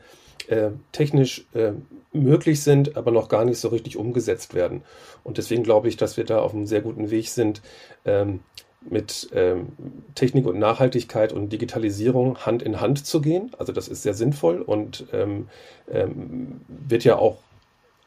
äh, 0.49 0.71
technisch 0.93 1.47
äh, 1.55 1.73
möglich 2.13 2.63
sind, 2.63 2.97
aber 2.97 3.11
noch 3.11 3.29
gar 3.29 3.45
nicht 3.45 3.59
so 3.59 3.69
richtig 3.69 3.97
umgesetzt 3.97 4.55
werden. 4.55 4.83
Und 5.23 5.39
deswegen 5.39 5.63
glaube 5.63 5.89
ich, 5.89 5.97
dass 5.97 6.17
wir 6.17 6.25
da 6.25 6.41
auf 6.41 6.55
einem 6.55 6.67
sehr 6.67 6.81
guten 6.81 7.11
Weg 7.11 7.29
sind, 7.29 7.63
ähm, 8.05 8.41
mit 8.89 9.29
ähm, 9.35 9.69
Technik 10.15 10.47
und 10.47 10.59
Nachhaltigkeit 10.59 11.33
und 11.33 11.51
Digitalisierung 11.51 12.39
Hand 12.39 12.63
in 12.63 12.81
Hand 12.81 13.05
zu 13.05 13.21
gehen. 13.21 13.51
Also 13.59 13.73
das 13.73 13.89
ist 13.89 14.03
sehr 14.03 14.15
sinnvoll 14.15 14.63
und 14.63 15.07
ähm, 15.13 15.49
ähm, 15.91 16.63
wird 16.69 17.05
ja 17.05 17.17
auch 17.17 17.39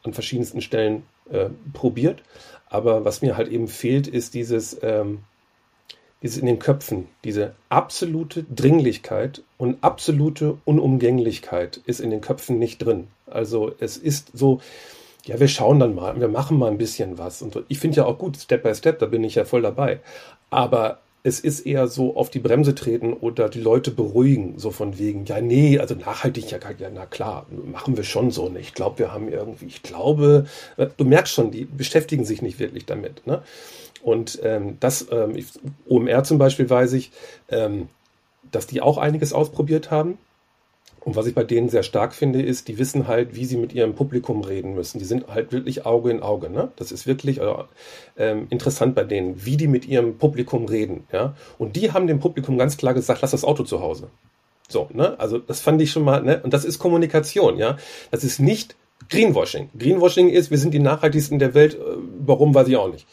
an 0.03 0.13
verschiedensten 0.13 0.61
Stellen 0.61 1.03
äh, 1.29 1.49
probiert. 1.73 2.23
Aber 2.69 3.05
was 3.05 3.21
mir 3.21 3.37
halt 3.37 3.49
eben 3.49 3.67
fehlt, 3.67 4.07
ist 4.07 4.33
dieses, 4.33 4.77
ähm, 4.81 5.19
dieses 6.23 6.37
in 6.37 6.45
den 6.45 6.59
Köpfen, 6.59 7.07
diese 7.23 7.53
absolute 7.69 8.43
Dringlichkeit 8.43 9.43
und 9.57 9.77
absolute 9.83 10.57
Unumgänglichkeit 10.65 11.81
ist 11.85 11.99
in 11.99 12.09
den 12.09 12.21
Köpfen 12.21 12.57
nicht 12.57 12.79
drin. 12.79 13.07
Also 13.27 13.73
es 13.79 13.97
ist 13.97 14.31
so, 14.33 14.59
ja, 15.25 15.39
wir 15.39 15.47
schauen 15.47 15.79
dann 15.79 15.95
mal, 15.95 16.19
wir 16.19 16.27
machen 16.27 16.57
mal 16.57 16.71
ein 16.71 16.77
bisschen 16.77 17.17
was. 17.17 17.41
Und 17.41 17.63
ich 17.67 17.79
finde 17.79 17.97
ja 17.97 18.05
auch 18.05 18.17
gut, 18.17 18.37
Step 18.37 18.63
by 18.63 18.73
Step, 18.73 18.99
da 18.99 19.05
bin 19.05 19.23
ich 19.23 19.35
ja 19.35 19.45
voll 19.45 19.61
dabei. 19.61 19.99
Aber 20.49 20.99
es 21.25 21.39
ist 21.39 21.61
eher 21.61 21.87
so 21.87 22.17
auf 22.17 22.29
die 22.29 22.39
Bremse 22.39 22.75
treten 22.75 23.13
oder 23.13 23.47
die 23.47 23.61
Leute 23.61 23.91
beruhigen, 23.91 24.59
so 24.59 24.71
von 24.71 24.99
wegen, 24.99 25.23
ja, 25.25 25.39
nee, 25.39 25.79
also 25.79 25.95
nachhaltig, 25.95 26.51
ja, 26.51 26.59
na 26.93 27.05
klar, 27.05 27.45
machen 27.49 27.95
wir 27.95 28.03
schon 28.03 28.29
so 28.29 28.49
nicht. 28.49 28.67
Ich 28.67 28.73
glaube, 28.73 28.99
wir 28.99 29.13
haben 29.13 29.29
irgendwie, 29.29 29.67
ich 29.67 29.81
glaube, 29.83 30.45
äh, 30.75 30.87
du 30.97 31.05
merkst 31.05 31.33
schon, 31.33 31.49
die 31.49 31.63
beschäftigen 31.63 32.25
sich 32.25 32.41
nicht 32.41 32.59
wirklich 32.59 32.85
damit. 32.85 33.25
Ne? 33.25 33.41
Und 34.01 34.39
ähm, 34.43 34.75
das, 34.81 35.07
ähm, 35.11 35.37
OMR 35.87 36.25
zum 36.25 36.37
Beispiel 36.37 36.69
weiß 36.69 36.91
ich, 36.91 37.11
ähm, 37.47 37.87
dass 38.51 38.67
die 38.67 38.81
auch 38.81 38.97
einiges 38.97 39.31
ausprobiert 39.31 39.91
haben. 39.91 40.17
Und 41.05 41.15
was 41.17 41.25
ich 41.25 41.35
bei 41.35 41.43
denen 41.43 41.67
sehr 41.67 41.83
stark 41.83 42.15
finde, 42.15 42.41
ist, 42.41 42.67
die 42.69 42.77
wissen 42.77 43.07
halt, 43.07 43.35
wie 43.35 43.45
sie 43.45 43.57
mit 43.57 43.73
ihrem 43.73 43.93
Publikum 43.93 44.41
reden 44.41 44.73
müssen. 44.73 44.99
Die 44.99 45.05
sind 45.05 45.27
halt 45.27 45.51
wirklich 45.51 45.85
Auge 45.85 46.09
in 46.11 46.21
Auge. 46.21 46.49
Ne? 46.49 46.71
Das 46.77 46.91
ist 46.93 47.05
wirklich 47.05 47.41
äh, 47.41 48.37
interessant 48.49 48.95
bei 48.95 49.03
denen, 49.03 49.45
wie 49.45 49.57
die 49.57 49.67
mit 49.67 49.85
ihrem 49.85 50.17
Publikum 50.17 50.65
reden. 50.65 51.05
Ja? 51.11 51.35
Und 51.57 51.75
die 51.75 51.91
haben 51.91 52.07
dem 52.07 52.19
Publikum 52.19 52.57
ganz 52.57 52.77
klar 52.77 52.93
gesagt, 52.93 53.21
lass 53.21 53.31
das 53.31 53.43
Auto 53.43 53.63
zu 53.63 53.81
Hause. 53.81 54.07
So, 54.69 54.89
ne? 54.93 55.19
Also 55.19 55.39
das 55.39 55.59
fand 55.59 55.81
ich 55.81 55.91
schon 55.91 56.03
mal, 56.03 56.23
ne? 56.23 56.41
Und 56.41 56.53
das 56.53 56.65
ist 56.65 56.79
Kommunikation, 56.79 57.57
ja. 57.57 57.77
Das 58.11 58.23
ist 58.23 58.39
nicht 58.39 58.75
Greenwashing. 59.09 59.69
Greenwashing 59.77 60.29
ist, 60.29 60.51
wir 60.51 60.57
sind 60.57 60.73
die 60.73 60.79
nachhaltigsten 60.79 61.37
der 61.37 61.53
Welt. 61.53 61.75
Äh, 61.75 61.97
warum, 62.25 62.55
weiß 62.55 62.67
ich 62.69 62.77
auch 62.77 62.91
nicht. 62.91 63.05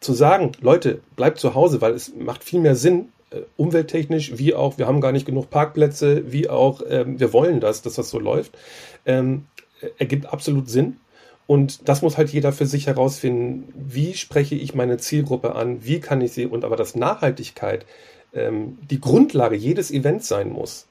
Zu 0.00 0.12
sagen, 0.12 0.52
Leute, 0.60 1.00
bleibt 1.16 1.38
zu 1.38 1.54
Hause, 1.54 1.80
weil 1.80 1.94
es 1.94 2.12
macht 2.14 2.44
viel 2.44 2.60
mehr 2.60 2.74
Sinn, 2.74 3.08
umwelttechnisch, 3.56 4.38
wie 4.38 4.54
auch, 4.54 4.78
wir 4.78 4.86
haben 4.86 5.00
gar 5.00 5.12
nicht 5.12 5.26
genug 5.26 5.50
Parkplätze, 5.50 6.32
wie 6.32 6.48
auch, 6.48 6.82
ähm, 6.88 7.18
wir 7.20 7.32
wollen 7.32 7.60
das, 7.60 7.82
dass 7.82 7.94
das 7.94 8.10
so 8.10 8.18
läuft, 8.18 8.56
ähm, 9.06 9.46
ergibt 9.98 10.26
absolut 10.26 10.68
Sinn. 10.68 10.96
Und 11.46 11.88
das 11.88 12.02
muss 12.02 12.16
halt 12.16 12.30
jeder 12.30 12.52
für 12.52 12.66
sich 12.66 12.86
herausfinden, 12.86 13.72
wie 13.74 14.14
spreche 14.14 14.54
ich 14.54 14.74
meine 14.74 14.96
Zielgruppe 14.96 15.54
an, 15.54 15.84
wie 15.84 16.00
kann 16.00 16.20
ich 16.20 16.32
sie, 16.32 16.46
und 16.46 16.64
aber 16.64 16.76
dass 16.76 16.94
Nachhaltigkeit 16.94 17.84
ähm, 18.32 18.78
die 18.90 19.00
Grundlage 19.00 19.56
jedes 19.56 19.90
Events 19.90 20.28
sein 20.28 20.50
muss, 20.50 20.86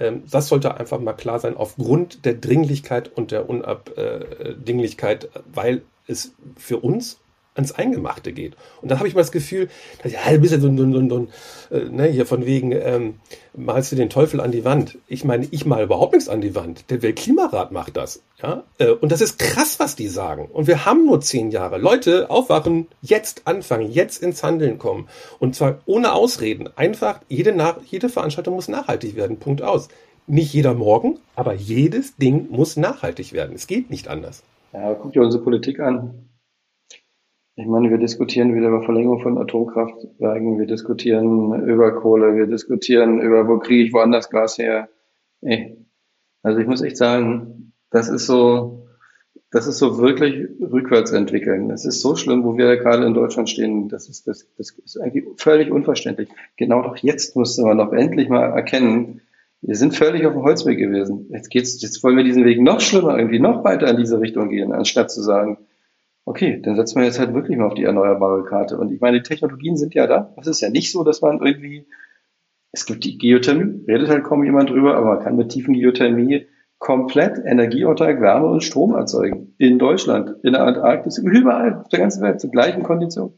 Ähm, 0.00 0.22
das 0.30 0.46
sollte 0.48 0.76
einfach 0.76 1.00
mal 1.00 1.12
klar 1.12 1.40
sein, 1.40 1.56
aufgrund 1.56 2.24
der 2.24 2.34
Dringlichkeit 2.34 3.10
und 3.12 3.32
der 3.32 3.50
Unabdinglichkeit, 3.50 5.28
weil 5.52 5.82
es 6.06 6.34
für 6.56 6.78
uns 6.78 7.18
ans 7.58 7.72
Eingemachte 7.72 8.32
geht. 8.32 8.56
Und 8.80 8.90
dann 8.90 8.98
habe 8.98 9.08
ich 9.08 9.14
mal 9.14 9.20
das 9.20 9.32
Gefühl, 9.32 9.68
dass, 10.02 10.12
ja, 10.12 10.20
du 10.30 10.38
bist 10.38 10.52
ja 10.52 10.60
so, 10.60 10.74
so, 10.74 10.90
so, 10.90 11.08
so 11.08 11.28
äh, 11.74 11.84
ne, 11.90 12.06
hier 12.06 12.24
von 12.24 12.46
wegen, 12.46 12.72
ähm, 12.72 13.16
malst 13.54 13.92
du 13.92 13.96
den 13.96 14.08
Teufel 14.08 14.40
an 14.40 14.52
die 14.52 14.64
Wand. 14.64 14.98
Ich 15.06 15.24
meine, 15.24 15.46
ich 15.50 15.66
mal 15.66 15.82
überhaupt 15.82 16.14
nichts 16.14 16.28
an 16.28 16.40
die 16.40 16.54
Wand. 16.54 16.90
Der 16.90 17.02
Weltklimarat 17.02 17.72
macht 17.72 17.96
das. 17.96 18.22
Ja? 18.42 18.62
Äh, 18.78 18.90
und 18.90 19.12
das 19.12 19.20
ist 19.20 19.38
krass, 19.38 19.78
was 19.78 19.96
die 19.96 20.08
sagen. 20.08 20.48
Und 20.52 20.66
wir 20.66 20.86
haben 20.86 21.04
nur 21.04 21.20
zehn 21.20 21.50
Jahre. 21.50 21.78
Leute, 21.78 22.30
aufwachen, 22.30 22.86
jetzt 23.02 23.42
anfangen, 23.46 23.90
jetzt 23.90 24.22
ins 24.22 24.42
Handeln 24.42 24.78
kommen. 24.78 25.08
Und 25.38 25.54
zwar 25.54 25.80
ohne 25.84 26.12
Ausreden. 26.12 26.68
Einfach, 26.76 27.20
jede, 27.28 27.52
Nach 27.52 27.78
jede 27.84 28.08
Veranstaltung 28.08 28.54
muss 28.54 28.68
nachhaltig 28.68 29.16
werden. 29.16 29.38
Punkt 29.38 29.62
aus. 29.62 29.88
Nicht 30.26 30.52
jeder 30.52 30.74
morgen, 30.74 31.18
aber 31.34 31.54
jedes 31.54 32.16
Ding 32.16 32.48
muss 32.50 32.76
nachhaltig 32.76 33.32
werden. 33.32 33.54
Es 33.56 33.66
geht 33.66 33.90
nicht 33.90 34.08
anders. 34.08 34.42
Ja, 34.74 34.92
guck 34.94 35.14
dir 35.14 35.22
unsere 35.22 35.42
Politik 35.42 35.80
an. 35.80 36.27
Ich 37.60 37.66
meine, 37.66 37.90
wir 37.90 37.98
diskutieren 37.98 38.54
wieder 38.54 38.68
über 38.68 38.84
Verlängerung 38.84 39.20
von 39.20 39.36
Atomkraftwerken, 39.36 40.60
wir 40.60 40.66
diskutieren 40.66 41.64
über 41.64 41.90
Kohle, 41.90 42.36
wir 42.36 42.46
diskutieren 42.46 43.20
über, 43.20 43.48
wo 43.48 43.58
kriege 43.58 43.82
ich 43.82 43.92
woanders 43.92 44.30
Gas 44.30 44.58
her. 44.58 44.88
Ey. 45.40 45.76
Also 46.44 46.60
ich 46.60 46.68
muss 46.68 46.82
echt 46.82 46.96
sagen, 46.96 47.72
das 47.90 48.08
ist 48.08 48.26
so, 48.26 48.86
das 49.50 49.66
ist 49.66 49.78
so 49.78 49.98
wirklich 49.98 50.48
rückwärts 50.60 51.10
entwickeln. 51.10 51.72
Es 51.72 51.84
ist 51.84 52.00
so 52.00 52.14
schlimm, 52.14 52.44
wo 52.44 52.56
wir 52.56 52.76
gerade 52.76 53.04
in 53.04 53.14
Deutschland 53.14 53.50
stehen. 53.50 53.88
Das 53.88 54.08
ist, 54.08 54.28
das, 54.28 54.46
das 54.56 54.70
ist 54.70 54.96
eigentlich 55.00 55.24
völlig 55.36 55.72
unverständlich. 55.72 56.28
Genau 56.56 56.82
doch 56.82 56.96
jetzt 56.98 57.34
musste 57.34 57.62
man 57.62 57.78
doch 57.78 57.92
endlich 57.92 58.28
mal 58.28 58.52
erkennen, 58.52 59.20
wir 59.62 59.74
sind 59.74 59.96
völlig 59.96 60.24
auf 60.26 60.34
dem 60.34 60.44
Holzweg 60.44 60.78
gewesen. 60.78 61.26
Jetzt 61.32 61.50
geht's, 61.50 61.82
jetzt 61.82 62.04
wollen 62.04 62.16
wir 62.16 62.22
diesen 62.22 62.44
Weg 62.44 62.60
noch 62.60 62.80
schlimmer, 62.80 63.18
irgendwie 63.18 63.40
noch 63.40 63.64
weiter 63.64 63.88
in 63.88 63.96
diese 63.96 64.20
Richtung 64.20 64.48
gehen, 64.48 64.72
anstatt 64.72 65.10
zu 65.10 65.22
sagen, 65.22 65.58
okay, 66.28 66.60
dann 66.62 66.76
setzen 66.76 67.00
wir 67.00 67.06
jetzt 67.06 67.18
halt 67.18 67.32
wirklich 67.32 67.56
mal 67.56 67.66
auf 67.66 67.74
die 67.74 67.84
erneuerbare 67.84 68.44
Karte. 68.44 68.76
Und 68.78 68.92
ich 68.92 69.00
meine, 69.00 69.18
die 69.18 69.28
Technologien 69.28 69.76
sind 69.76 69.94
ja 69.94 70.06
da. 70.06 70.34
Es 70.36 70.46
ist 70.46 70.60
ja 70.60 70.68
nicht 70.68 70.92
so, 70.92 71.02
dass 71.02 71.22
man 71.22 71.40
irgendwie, 71.40 71.86
es 72.70 72.84
gibt 72.84 73.04
die 73.04 73.16
Geothermie, 73.16 73.84
redet 73.88 74.10
halt 74.10 74.24
kaum 74.24 74.44
jemand 74.44 74.68
drüber, 74.68 74.96
aber 74.96 75.14
man 75.14 75.20
kann 75.20 75.36
mit 75.36 75.48
tiefen 75.48 75.72
Geothermie 75.72 76.46
komplett 76.78 77.38
energieautark 77.38 78.20
Wärme 78.20 78.46
und 78.46 78.62
Strom 78.62 78.94
erzeugen. 78.94 79.54
In 79.56 79.78
Deutschland, 79.78 80.36
in 80.42 80.52
der 80.52 80.64
Antarktis, 80.64 81.18
überall, 81.18 81.80
auf 81.80 81.88
der 81.88 81.98
ganzen 81.98 82.22
Welt, 82.22 82.40
zur 82.40 82.50
gleichen 82.50 82.82
Kondition. 82.82 83.32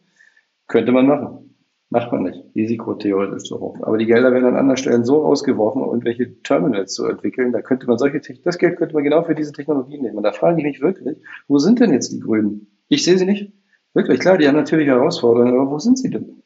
Könnte 0.67 0.91
man 0.91 1.07
machen. 1.07 1.57
Macht 1.91 2.13
man 2.13 2.25
nicht. 2.25 2.45
Risikotheorie 2.55 3.35
ist 3.35 3.47
zu 3.47 3.59
hoch. 3.61 3.79
Aber 3.83 3.99
die 3.99 4.07
Gelder 4.07 4.33
werden 4.33 4.47
an 4.47 4.57
anderen 4.57 4.77
Stellen 4.77 5.05
so 5.05 5.25
ausgeworfen, 5.25 5.83
um 5.83 5.89
irgendwelche 5.89 6.41
Terminals 6.43 6.93
zu 6.93 7.07
entwickeln. 7.07 7.53
Da 7.53 7.63
könnte 7.63 7.87
man 7.87 7.99
solche, 7.99 8.21
das 8.45 8.59
Geld 8.59 8.79
könnte 8.79 8.95
man 8.95 9.05
genau 9.05 9.23
für 9.25 9.35
diese 9.35 9.53
Technologien 9.53 10.03
nehmen. 10.03 10.17
Und 10.17 10.23
da 10.25 10.33
frage 10.33 10.59
ich 10.59 10.65
mich 10.65 10.81
wirklich, 10.81 11.19
wo 11.49 11.59
sind 11.59 11.81
denn 11.81 11.93
jetzt 11.93 12.13
die 12.13 12.21
Grünen? 12.21 12.80
Ich 12.91 13.05
sehe 13.05 13.17
sie 13.17 13.25
nicht. 13.25 13.53
Wirklich, 13.95 14.21
klar, 14.21 14.37
die 14.37 14.47
haben 14.47 14.57
natürlich 14.57 14.89
Herausforderungen, 14.89 15.55
aber 15.55 15.71
wo 15.71 15.79
sind 15.79 15.99
sie 15.99 16.11
denn? 16.11 16.43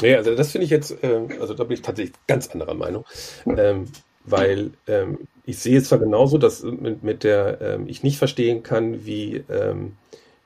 Nee, 0.00 0.14
also 0.14 0.34
das 0.34 0.52
finde 0.52 0.64
ich 0.64 0.70
jetzt, 0.70 1.02
äh, 1.02 1.28
also 1.40 1.54
da 1.54 1.64
bin 1.64 1.74
ich 1.74 1.82
tatsächlich 1.82 2.16
ganz 2.26 2.48
anderer 2.48 2.74
Meinung, 2.74 3.04
ähm, 3.46 3.86
weil 4.24 4.70
ähm, 4.86 5.28
ich 5.44 5.58
sehe 5.58 5.78
es 5.78 5.88
zwar 5.88 5.98
genauso, 5.98 6.38
dass 6.38 6.62
mit, 6.62 7.02
mit 7.02 7.24
der 7.24 7.60
ähm, 7.60 7.88
ich 7.88 8.02
nicht 8.02 8.18
verstehen 8.18 8.62
kann, 8.62 9.04
wie 9.04 9.44
ähm, 9.48 9.96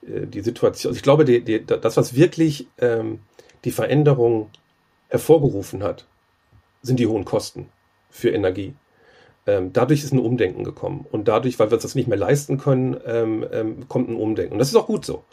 äh, 0.02 0.26
die 0.26 0.40
Situation, 0.40 0.90
also 0.90 0.96
ich 0.96 1.02
glaube, 1.02 1.24
die, 1.24 1.42
die, 1.42 1.64
das, 1.64 1.96
was 1.96 2.14
wirklich 2.14 2.66
ähm, 2.78 3.20
die 3.64 3.70
Veränderung 3.70 4.50
hervorgerufen 5.08 5.82
hat, 5.82 6.06
sind 6.82 6.98
die 6.98 7.06
hohen 7.06 7.24
Kosten 7.24 7.68
für 8.10 8.30
Energie. 8.30 8.74
Ähm, 9.48 9.70
dadurch 9.72 10.04
ist 10.04 10.12
ein 10.12 10.18
Umdenken 10.18 10.62
gekommen. 10.62 11.06
Und 11.10 11.26
dadurch, 11.26 11.58
weil 11.58 11.70
wir 11.70 11.74
uns 11.74 11.82
das 11.82 11.94
nicht 11.94 12.06
mehr 12.06 12.18
leisten 12.18 12.58
können, 12.58 12.98
ähm, 13.06 13.46
ähm, 13.50 13.88
kommt 13.88 14.10
ein 14.10 14.16
Umdenken. 14.16 14.52
Und 14.52 14.58
das 14.58 14.68
ist 14.68 14.76
auch 14.76 14.86
gut 14.86 15.06
so. 15.06 15.24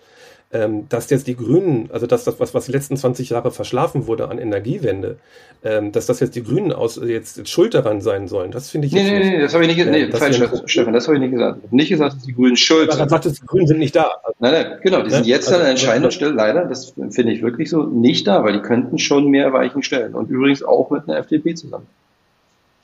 Ähm, 0.54 0.88
dass 0.88 1.10
jetzt 1.10 1.28
die 1.28 1.36
Grünen, 1.36 1.90
also 1.92 2.08
dass 2.08 2.24
das, 2.24 2.40
was, 2.40 2.54
was 2.54 2.68
die 2.68 2.72
letzten 2.72 2.96
20 2.96 3.32
Jahre 3.32 3.52
verschlafen 3.52 4.08
wurde 4.08 4.30
an 4.30 4.38
Energiewende, 4.38 5.18
ähm, 5.66 5.92
dass 5.92 6.06
das 6.06 6.22
jetzt 6.22 6.34
die 6.36 6.44
Grünen 6.44 6.72
aus, 6.72 6.98
jetzt, 7.04 7.36
jetzt 7.36 7.50
schuld 7.50 7.74
daran 7.74 8.00
sein 8.00 8.30
sollen, 8.30 8.52
das 8.52 8.70
finde 8.70 8.88
ich 8.88 8.94
nee, 8.94 9.04
nee, 9.04 9.32
nee, 9.32 9.42
das 9.42 9.54
habe 9.54 9.66
ich 9.66 9.76
nicht 9.76 9.86
gesagt. 9.86 9.98
Nee, 9.98 10.18
falsch, 10.18 10.42
Stefan, 10.66 10.94
das 10.94 11.08
habe 11.08 11.18
ich 11.18 11.22
nicht 11.22 11.34
gesagt. 11.34 11.58
Ich 11.58 11.66
habe 11.66 11.76
nicht 11.76 11.90
gesagt, 11.90 12.16
dass 12.16 12.24
die 12.24 12.34
Grünen 12.34 12.56
schuld 12.56 12.94
sind. 12.94 13.10
sagt, 13.10 13.26
die 13.26 13.46
Grünen 13.46 13.68
sind 13.68 13.80
nicht 13.80 13.98
da. 13.98 14.12
Nein, 14.40 14.54
nein, 14.54 14.80
genau, 14.82 15.02
die 15.02 15.10
sind 15.10 15.26
jetzt 15.26 15.48
also, 15.48 15.56
an 15.56 15.62
der 15.64 15.72
entscheidenden 15.72 16.12
Stelle 16.12 16.32
leider, 16.32 16.66
das 16.66 16.94
finde 17.10 17.34
ich 17.34 17.42
wirklich 17.42 17.70
so, 17.70 17.84
nicht 17.84 18.26
da, 18.28 18.44
weil 18.44 18.54
die 18.54 18.62
könnten 18.62 18.98
schon 18.98 19.30
mehr 19.30 19.52
Weichen 19.52 19.84
stellen. 19.84 20.14
Und 20.14 20.30
übrigens 20.30 20.64
auch 20.64 20.90
mit 20.90 21.10
einer 21.10 21.18
FDP 21.18 21.56
zusammen. 21.56 21.88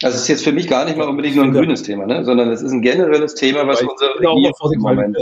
Also 0.04 0.16
es 0.16 0.24
ist 0.24 0.28
jetzt 0.28 0.44
für 0.44 0.52
mich 0.52 0.68
gar 0.68 0.86
nicht 0.86 0.98
mal 0.98 1.08
unbedingt 1.08 1.36
nur 1.36 1.46
ein 1.46 1.54
grünes 1.54 1.84
Thema, 1.84 2.06
ne? 2.06 2.26
sondern 2.26 2.50
es 2.50 2.62
ist 2.62 2.72
ein 2.72 2.82
generelles 2.82 3.36
Thema, 3.36 3.68
was 3.68 3.82
unsere 3.82 4.16
Regierung 4.16 4.74
im 4.74 4.82
Moment. 4.82 5.18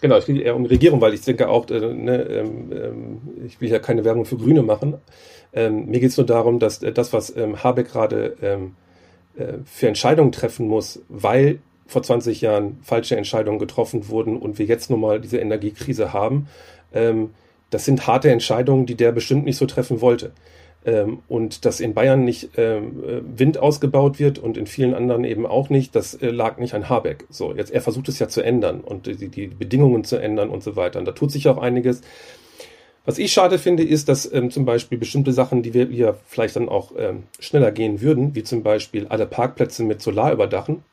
Genau, 0.00 0.16
es 0.16 0.26
geht 0.26 0.40
eher 0.40 0.54
um 0.54 0.64
Regierung, 0.66 1.00
weil 1.00 1.14
ich 1.14 1.22
denke 1.22 1.48
auch, 1.48 1.68
äh, 1.70 1.80
ne, 1.80 2.22
ähm, 2.22 2.72
ähm, 2.72 3.20
ich 3.46 3.60
will 3.60 3.68
ja 3.68 3.78
keine 3.78 4.04
Werbung 4.04 4.24
für 4.24 4.36
Grüne 4.36 4.62
machen. 4.62 4.94
Ähm, 5.52 5.86
mir 5.86 6.00
geht 6.00 6.10
es 6.10 6.16
nur 6.16 6.26
darum, 6.26 6.58
dass 6.58 6.82
äh, 6.82 6.92
das, 6.92 7.12
was 7.12 7.34
ähm, 7.36 7.64
Habeck 7.64 7.88
gerade 7.88 8.36
ähm, 8.40 8.76
äh, 9.36 9.54
für 9.64 9.88
Entscheidungen 9.88 10.30
treffen 10.30 10.68
muss, 10.68 11.00
weil 11.08 11.58
vor 11.86 12.02
20 12.02 12.42
Jahren 12.42 12.78
falsche 12.82 13.16
Entscheidungen 13.16 13.58
getroffen 13.58 14.08
wurden 14.08 14.36
und 14.36 14.58
wir 14.58 14.66
jetzt 14.66 14.90
nun 14.90 15.00
mal 15.00 15.20
diese 15.20 15.38
Energiekrise 15.38 16.12
haben, 16.12 16.48
ähm, 16.92 17.30
das 17.70 17.84
sind 17.84 18.06
harte 18.06 18.30
Entscheidungen, 18.30 18.86
die 18.86 18.94
der 18.94 19.12
bestimmt 19.12 19.44
nicht 19.44 19.56
so 19.56 19.66
treffen 19.66 20.00
wollte. 20.00 20.32
Ähm, 20.88 21.18
und 21.28 21.66
dass 21.66 21.80
in 21.80 21.92
Bayern 21.92 22.24
nicht 22.24 22.50
ähm, 22.56 23.04
äh, 23.04 23.20
Wind 23.38 23.58
ausgebaut 23.58 24.18
wird 24.18 24.38
und 24.38 24.56
in 24.56 24.66
vielen 24.66 24.94
anderen 24.94 25.24
eben 25.24 25.44
auch 25.44 25.68
nicht, 25.68 25.94
das 25.94 26.14
äh, 26.14 26.30
lag 26.30 26.56
nicht 26.56 26.72
an 26.72 26.88
Habeck. 26.88 27.26
So, 27.28 27.54
jetzt 27.54 27.70
er 27.70 27.82
versucht 27.82 28.08
es 28.08 28.18
ja 28.18 28.28
zu 28.28 28.40
ändern 28.40 28.80
und 28.80 29.06
die, 29.06 29.28
die 29.28 29.48
Bedingungen 29.48 30.04
zu 30.04 30.16
ändern 30.16 30.48
und 30.48 30.62
so 30.62 30.76
weiter. 30.76 30.98
Und 30.98 31.04
da 31.04 31.12
tut 31.12 31.30
sich 31.30 31.46
auch 31.46 31.58
einiges. 31.58 32.00
Was 33.04 33.18
ich 33.18 33.32
schade 33.32 33.58
finde, 33.58 33.82
ist, 33.82 34.08
dass 34.08 34.32
ähm, 34.32 34.50
zum 34.50 34.64
Beispiel 34.64 34.96
bestimmte 34.96 35.34
Sachen, 35.34 35.62
die 35.62 35.74
wir 35.74 35.88
hier 35.88 36.16
vielleicht 36.26 36.56
dann 36.56 36.70
auch 36.70 36.92
ähm, 36.96 37.24
schneller 37.38 37.70
gehen 37.70 38.00
würden, 38.00 38.34
wie 38.34 38.42
zum 38.42 38.62
Beispiel 38.62 39.08
alle 39.08 39.26
Parkplätze 39.26 39.82
mit 39.82 40.00
Solar 40.00 40.32
überdachen, 40.32 40.84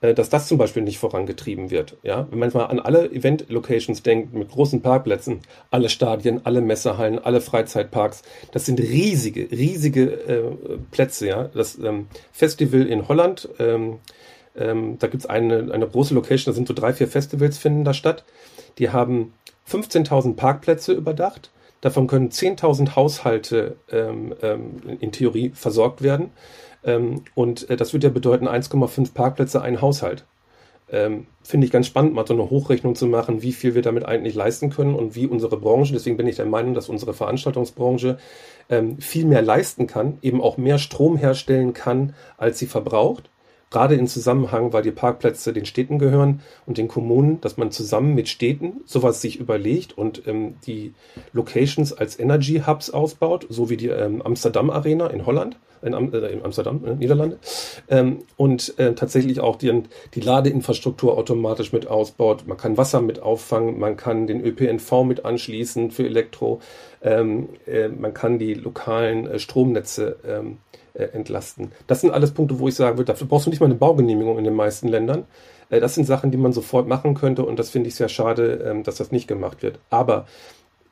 dass 0.00 0.30
das 0.30 0.48
zum 0.48 0.56
Beispiel 0.56 0.82
nicht 0.82 0.98
vorangetrieben 0.98 1.70
wird. 1.70 1.96
Ja, 2.02 2.26
wenn 2.30 2.38
man 2.38 2.50
mal 2.52 2.66
an 2.66 2.80
alle 2.80 3.10
Event-Locations 3.10 4.02
denkt, 4.02 4.32
mit 4.32 4.50
großen 4.50 4.80
Parkplätzen, 4.80 5.40
alle 5.70 5.90
Stadien, 5.90 6.40
alle 6.44 6.62
Messehallen, 6.62 7.18
alle 7.18 7.40
Freizeitparks, 7.40 8.22
das 8.52 8.64
sind 8.64 8.80
riesige, 8.80 9.50
riesige 9.50 10.04
äh, 10.04 10.78
Plätze. 10.90 11.28
Ja, 11.28 11.50
das 11.52 11.78
ähm, 11.78 12.06
Festival 12.32 12.86
in 12.86 13.08
Holland, 13.08 13.48
ähm, 13.58 13.98
ähm, 14.56 14.96
da 14.98 15.06
gibt's 15.06 15.26
eine, 15.26 15.70
eine 15.72 15.86
große 15.86 16.14
Location, 16.14 16.52
da 16.52 16.56
sind 16.56 16.66
so 16.66 16.74
drei, 16.74 16.92
vier 16.92 17.08
Festivals 17.08 17.58
finden 17.58 17.84
da 17.84 17.94
statt. 17.94 18.24
Die 18.78 18.90
haben 18.90 19.34
15.000 19.68 20.34
Parkplätze 20.34 20.92
überdacht. 20.92 21.50
Davon 21.80 22.06
können 22.06 22.30
10.000 22.30 22.94
Haushalte 22.94 23.76
ähm, 23.90 24.34
ähm, 24.42 24.80
in 25.00 25.12
Theorie 25.12 25.50
versorgt 25.54 26.02
werden. 26.02 26.30
Ähm, 26.84 27.22
und 27.34 27.68
äh, 27.70 27.76
das 27.76 27.92
würde 27.92 28.08
ja 28.08 28.12
bedeuten 28.12 28.48
1,5 28.48 29.12
Parkplätze, 29.14 29.62
ein 29.62 29.80
Haushalt. 29.80 30.24
Ähm, 30.90 31.26
Finde 31.42 31.66
ich 31.66 31.72
ganz 31.72 31.86
spannend, 31.86 32.14
mal 32.14 32.26
so 32.26 32.34
eine 32.34 32.50
Hochrechnung 32.50 32.96
zu 32.96 33.06
machen, 33.06 33.42
wie 33.42 33.52
viel 33.52 33.74
wir 33.74 33.82
damit 33.82 34.04
eigentlich 34.04 34.34
leisten 34.34 34.70
können 34.70 34.94
und 34.94 35.14
wie 35.14 35.26
unsere 35.26 35.56
Branche, 35.56 35.92
deswegen 35.92 36.16
bin 36.16 36.26
ich 36.26 36.36
der 36.36 36.46
Meinung, 36.46 36.74
dass 36.74 36.88
unsere 36.88 37.14
Veranstaltungsbranche 37.14 38.18
ähm, 38.68 38.98
viel 38.98 39.24
mehr 39.24 39.42
leisten 39.42 39.86
kann, 39.86 40.18
eben 40.20 40.40
auch 40.40 40.56
mehr 40.56 40.78
Strom 40.78 41.16
herstellen 41.16 41.74
kann, 41.74 42.14
als 42.38 42.58
sie 42.58 42.66
verbraucht 42.66 43.30
gerade 43.70 43.94
in 43.94 44.08
Zusammenhang, 44.08 44.72
weil 44.72 44.82
die 44.82 44.90
Parkplätze 44.90 45.52
den 45.52 45.64
Städten 45.64 45.98
gehören 45.98 46.40
und 46.66 46.76
den 46.76 46.88
Kommunen, 46.88 47.40
dass 47.40 47.56
man 47.56 47.70
zusammen 47.70 48.14
mit 48.14 48.28
Städten 48.28 48.80
sowas 48.84 49.20
sich 49.20 49.38
überlegt 49.38 49.96
und 49.96 50.26
ähm, 50.26 50.56
die 50.66 50.92
Locations 51.32 51.92
als 51.92 52.18
Energy 52.18 52.62
Hubs 52.66 52.90
ausbaut, 52.90 53.46
so 53.48 53.70
wie 53.70 53.76
die 53.76 53.88
ähm, 53.88 54.22
Amsterdam 54.22 54.70
Arena 54.70 55.06
in 55.06 55.24
Holland, 55.24 55.56
in, 55.82 55.94
Am 55.94 56.12
äh, 56.12 56.18
in 56.28 56.44
Amsterdam, 56.44 56.84
äh, 56.84 56.94
Niederlande, 56.94 57.38
ähm, 57.88 58.24
und 58.36 58.78
äh, 58.78 58.94
tatsächlich 58.94 59.40
auch 59.40 59.56
die, 59.56 59.82
die 60.14 60.20
Ladeinfrastruktur 60.20 61.16
automatisch 61.16 61.72
mit 61.72 61.86
ausbaut. 61.86 62.44
Man 62.46 62.56
kann 62.56 62.76
Wasser 62.76 63.00
mit 63.00 63.22
auffangen, 63.22 63.78
man 63.78 63.96
kann 63.96 64.26
den 64.26 64.44
ÖPNV 64.44 65.04
mit 65.04 65.24
anschließen 65.24 65.90
für 65.90 66.04
Elektro, 66.04 66.60
ähm, 67.02 67.48
äh, 67.66 67.88
man 67.88 68.14
kann 68.14 68.38
die 68.38 68.54
lokalen 68.54 69.26
äh, 69.26 69.38
Stromnetze 69.38 70.16
ähm, 70.26 70.58
äh, 70.94 71.04
entlasten. 71.04 71.72
Das 71.86 72.00
sind 72.00 72.10
alles 72.10 72.32
Punkte, 72.32 72.58
wo 72.58 72.68
ich 72.68 72.74
sagen 72.74 72.98
würde, 72.98 73.12
dafür 73.12 73.26
brauchst 73.26 73.46
du 73.46 73.50
nicht 73.50 73.60
mal 73.60 73.66
eine 73.66 73.74
Baugenehmigung 73.74 74.38
in 74.38 74.44
den 74.44 74.54
meisten 74.54 74.88
Ländern. 74.88 75.24
Das 75.70 75.94
sind 75.94 76.04
Sachen, 76.04 76.32
die 76.32 76.36
man 76.36 76.52
sofort 76.52 76.88
machen 76.88 77.14
könnte 77.14 77.44
und 77.44 77.56
das 77.56 77.70
finde 77.70 77.88
ich 77.88 77.94
sehr 77.94 78.08
schade, 78.08 78.64
ähm, 78.68 78.82
dass 78.82 78.96
das 78.96 79.12
nicht 79.12 79.28
gemacht 79.28 79.62
wird. 79.62 79.78
Aber 79.88 80.26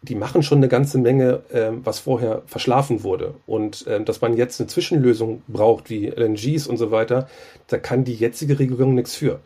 die 0.03 0.15
machen 0.15 0.43
schon 0.43 0.59
eine 0.59 0.69
ganze 0.69 0.99
Menge, 0.99 1.43
ähm, 1.53 1.81
was 1.85 1.99
vorher 1.99 2.43
verschlafen 2.47 3.03
wurde. 3.03 3.35
Und 3.47 3.85
ähm, 3.89 4.05
dass 4.05 4.21
man 4.21 4.37
jetzt 4.37 4.61
eine 4.61 4.69
Zwischenlösung 4.69 5.43
braucht, 5.49 5.91
wie 5.91 6.07
LNGs 6.09 6.67
und 6.67 6.77
so 6.77 6.91
weiter, 6.91 7.29
da 7.67 7.79
kann 7.79 8.05
die 8.05 8.15
jetzige 8.15 8.59
Regelung 8.59 8.95
nichts 8.95 9.17
für. 9.17 9.41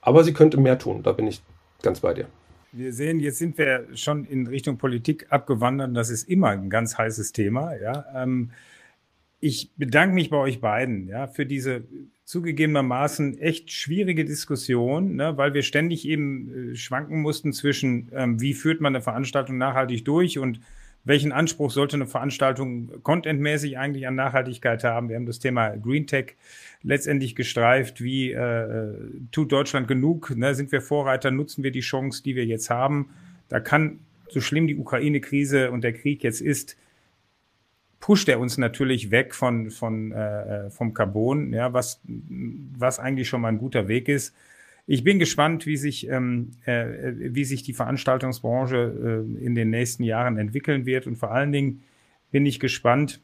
Aber 0.00 0.24
sie 0.24 0.32
könnte 0.32 0.58
mehr 0.58 0.78
tun, 0.78 1.02
da 1.02 1.12
bin 1.12 1.26
ich 1.26 1.42
ganz 1.82 2.00
bei 2.00 2.14
dir. 2.14 2.26
Wir 2.72 2.92
sehen, 2.92 3.18
jetzt 3.20 3.38
sind 3.38 3.56
wir 3.56 3.86
schon 3.94 4.24
in 4.24 4.46
Richtung 4.46 4.76
Politik 4.76 5.26
abgewandert. 5.30 5.96
Das 5.96 6.10
ist 6.10 6.28
immer 6.28 6.48
ein 6.48 6.68
ganz 6.68 6.98
heißes 6.98 7.32
Thema. 7.32 7.74
Ja. 7.76 8.04
Ähm, 8.14 8.50
ich 9.40 9.70
bedanke 9.76 10.14
mich 10.14 10.30
bei 10.30 10.36
euch 10.36 10.60
beiden, 10.60 11.06
ja, 11.06 11.26
für 11.26 11.46
diese 11.46 11.84
zugegebenermaßen 12.24 13.38
echt 13.38 13.72
schwierige 13.72 14.24
Diskussion, 14.24 15.16
ne, 15.16 15.36
weil 15.36 15.54
wir 15.54 15.62
ständig 15.62 16.06
eben 16.06 16.72
äh, 16.72 16.74
schwanken 16.74 17.22
mussten 17.22 17.52
zwischen, 17.52 18.10
ähm, 18.14 18.40
wie 18.40 18.54
führt 18.54 18.80
man 18.80 18.94
eine 18.94 19.02
Veranstaltung 19.02 19.56
nachhaltig 19.56 20.04
durch 20.04 20.38
und 20.38 20.60
welchen 21.04 21.32
Anspruch 21.32 21.70
sollte 21.70 21.96
eine 21.96 22.06
Veranstaltung 22.06 23.02
contentmäßig 23.02 23.78
eigentlich 23.78 24.06
an 24.06 24.14
Nachhaltigkeit 24.14 24.84
haben. 24.84 25.08
Wir 25.08 25.16
haben 25.16 25.24
das 25.24 25.38
Thema 25.38 25.70
Green 25.70 26.06
Tech 26.06 26.34
letztendlich 26.82 27.34
gestreift. 27.34 28.02
Wie 28.02 28.32
äh, 28.32 28.92
tut 29.30 29.50
Deutschland 29.50 29.88
genug? 29.88 30.36
Ne? 30.36 30.54
Sind 30.54 30.70
wir 30.70 30.82
Vorreiter? 30.82 31.30
Nutzen 31.30 31.64
wir 31.64 31.70
die 31.70 31.80
Chance, 31.80 32.22
die 32.22 32.36
wir 32.36 32.44
jetzt 32.44 32.68
haben? 32.68 33.10
Da 33.48 33.58
kann, 33.58 34.00
so 34.28 34.42
schlimm 34.42 34.66
die 34.66 34.76
Ukraine-Krise 34.76 35.70
und 35.70 35.82
der 35.82 35.94
Krieg 35.94 36.22
jetzt 36.24 36.42
ist, 36.42 36.76
pusht 38.00 38.28
er 38.28 38.40
uns 38.40 38.58
natürlich 38.58 39.10
weg 39.10 39.34
von, 39.34 39.70
von, 39.70 40.12
äh, 40.12 40.66
äh, 40.66 40.70
vom 40.70 40.94
Carbon, 40.94 41.52
ja, 41.52 41.72
was, 41.72 42.00
was 42.04 42.98
eigentlich 42.98 43.28
schon 43.28 43.40
mal 43.40 43.48
ein 43.48 43.58
guter 43.58 43.88
Weg 43.88 44.08
ist. 44.08 44.34
Ich 44.86 45.04
bin 45.04 45.18
gespannt, 45.18 45.66
wie 45.66 45.76
sich, 45.76 46.08
ähm, 46.08 46.52
äh, 46.64 47.12
wie 47.34 47.44
sich 47.44 47.62
die 47.62 47.74
Veranstaltungsbranche 47.74 49.26
äh, 49.38 49.44
in 49.44 49.54
den 49.54 49.70
nächsten 49.70 50.02
Jahren 50.02 50.38
entwickeln 50.38 50.86
wird. 50.86 51.06
Und 51.06 51.16
vor 51.16 51.30
allen 51.30 51.52
Dingen 51.52 51.82
bin 52.30 52.46
ich 52.46 52.58
gespannt 52.60 53.20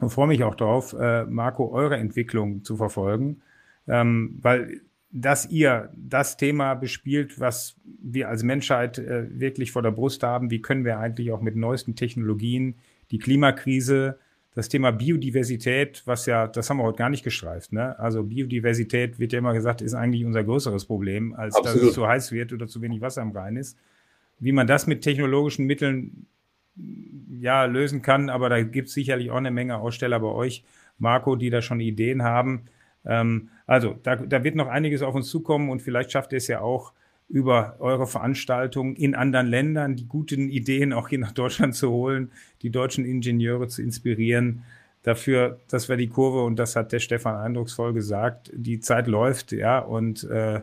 und 0.00 0.10
freue 0.10 0.28
mich 0.28 0.44
auch 0.44 0.54
darauf, 0.54 0.92
äh, 0.92 1.24
Marco, 1.24 1.70
eure 1.70 1.96
Entwicklung 1.96 2.64
zu 2.64 2.76
verfolgen, 2.76 3.40
ähm, 3.88 4.38
weil 4.42 4.80
dass 5.14 5.50
ihr 5.50 5.90
das 5.94 6.38
Thema 6.38 6.74
bespielt, 6.74 7.38
was 7.38 7.76
wir 7.84 8.30
als 8.30 8.42
Menschheit 8.42 8.98
äh, 8.98 9.28
wirklich 9.38 9.70
vor 9.70 9.82
der 9.82 9.90
Brust 9.90 10.22
haben. 10.22 10.50
Wie 10.50 10.62
können 10.62 10.86
wir 10.86 10.98
eigentlich 10.98 11.30
auch 11.32 11.42
mit 11.42 11.54
neuesten 11.54 11.94
Technologien 11.94 12.76
die 13.12 13.18
Klimakrise, 13.18 14.18
das 14.54 14.68
Thema 14.68 14.90
Biodiversität, 14.90 16.02
was 16.04 16.26
ja, 16.26 16.46
das 16.46 16.68
haben 16.68 16.78
wir 16.78 16.84
heute 16.84 16.98
gar 16.98 17.08
nicht 17.08 17.24
gestreift. 17.24 17.72
Ne? 17.72 17.98
Also 17.98 18.24
Biodiversität 18.24 19.18
wird 19.18 19.32
ja 19.32 19.38
immer 19.38 19.54
gesagt, 19.54 19.80
ist 19.80 19.94
eigentlich 19.94 20.24
unser 20.24 20.44
größeres 20.44 20.84
Problem, 20.84 21.34
als 21.34 21.54
Absolut. 21.54 21.80
dass 21.80 21.88
es 21.88 21.94
zu 21.94 22.06
heiß 22.06 22.32
wird 22.32 22.52
oder 22.52 22.66
zu 22.66 22.82
wenig 22.82 23.00
Wasser 23.00 23.22
im 23.22 23.30
Rhein 23.30 23.56
ist. 23.56 23.78
Wie 24.40 24.52
man 24.52 24.66
das 24.66 24.86
mit 24.86 25.02
technologischen 25.02 25.66
Mitteln 25.66 26.26
ja 27.38 27.64
lösen 27.64 28.02
kann, 28.02 28.28
aber 28.28 28.48
da 28.48 28.62
gibt 28.62 28.88
es 28.88 28.94
sicherlich 28.94 29.30
auch 29.30 29.36
eine 29.36 29.50
Menge 29.50 29.78
Aussteller 29.78 30.20
bei 30.20 30.28
euch, 30.28 30.64
Marco, 30.98 31.36
die 31.36 31.50
da 31.50 31.62
schon 31.62 31.80
Ideen 31.80 32.22
haben. 32.22 32.64
Ähm, 33.04 33.48
also 33.66 33.98
da, 34.02 34.16
da 34.16 34.44
wird 34.44 34.54
noch 34.54 34.68
einiges 34.68 35.02
auf 35.02 35.14
uns 35.14 35.28
zukommen 35.28 35.70
und 35.70 35.80
vielleicht 35.80 36.12
schafft 36.12 36.32
ihr 36.32 36.38
es 36.38 36.48
ja 36.48 36.60
auch, 36.60 36.92
über 37.28 37.76
eure 37.78 38.06
Veranstaltungen 38.06 38.94
in 38.94 39.14
anderen 39.14 39.46
Ländern 39.46 39.96
die 39.96 40.06
guten 40.06 40.48
Ideen 40.48 40.92
auch 40.92 41.08
hier 41.08 41.18
nach 41.18 41.32
Deutschland 41.32 41.74
zu 41.74 41.90
holen, 41.90 42.30
die 42.62 42.70
deutschen 42.70 43.04
Ingenieure 43.04 43.68
zu 43.68 43.82
inspirieren. 43.82 44.62
Dafür, 45.02 45.58
dass 45.68 45.88
wir 45.88 45.96
die 45.96 46.08
Kurve, 46.08 46.44
und 46.44 46.56
das 46.56 46.76
hat 46.76 46.92
der 46.92 47.00
Stefan 47.00 47.36
eindrucksvoll 47.36 47.92
gesagt, 47.92 48.52
die 48.54 48.78
Zeit 48.78 49.08
läuft, 49.08 49.50
ja, 49.50 49.80
und 49.80 50.24
äh, 50.24 50.60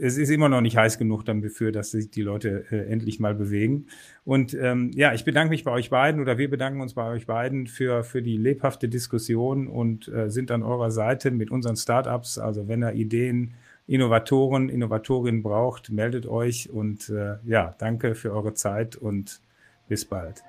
es 0.00 0.18
ist 0.18 0.30
immer 0.30 0.48
noch 0.48 0.60
nicht 0.60 0.76
heiß 0.76 0.98
genug 0.98 1.24
dafür, 1.24 1.70
dass 1.70 1.92
sich 1.92 2.10
die 2.10 2.22
Leute 2.22 2.64
äh, 2.70 2.90
endlich 2.90 3.20
mal 3.20 3.34
bewegen. 3.34 3.86
Und 4.24 4.52
ähm, 4.54 4.90
ja, 4.94 5.14
ich 5.14 5.24
bedanke 5.24 5.50
mich 5.50 5.64
bei 5.64 5.70
euch 5.70 5.90
beiden 5.90 6.20
oder 6.20 6.38
wir 6.38 6.50
bedanken 6.50 6.80
uns 6.80 6.94
bei 6.94 7.08
euch 7.08 7.26
beiden 7.26 7.66
für, 7.68 8.02
für 8.02 8.20
die 8.20 8.36
lebhafte 8.36 8.88
Diskussion 8.88 9.68
und 9.68 10.08
äh, 10.08 10.28
sind 10.28 10.50
an 10.50 10.62
eurer 10.62 10.90
Seite 10.90 11.30
mit 11.30 11.50
unseren 11.50 11.76
Startups. 11.76 12.38
Also 12.38 12.66
wenn 12.66 12.82
ihr 12.82 12.94
Ideen 12.94 13.54
Innovatoren, 13.90 14.68
Innovatorinnen 14.68 15.42
braucht, 15.42 15.90
meldet 15.90 16.28
euch 16.28 16.70
und 16.70 17.08
äh, 17.08 17.38
ja, 17.44 17.74
danke 17.78 18.14
für 18.14 18.32
eure 18.32 18.54
Zeit 18.54 18.94
und 18.94 19.40
bis 19.88 20.04
bald. 20.04 20.44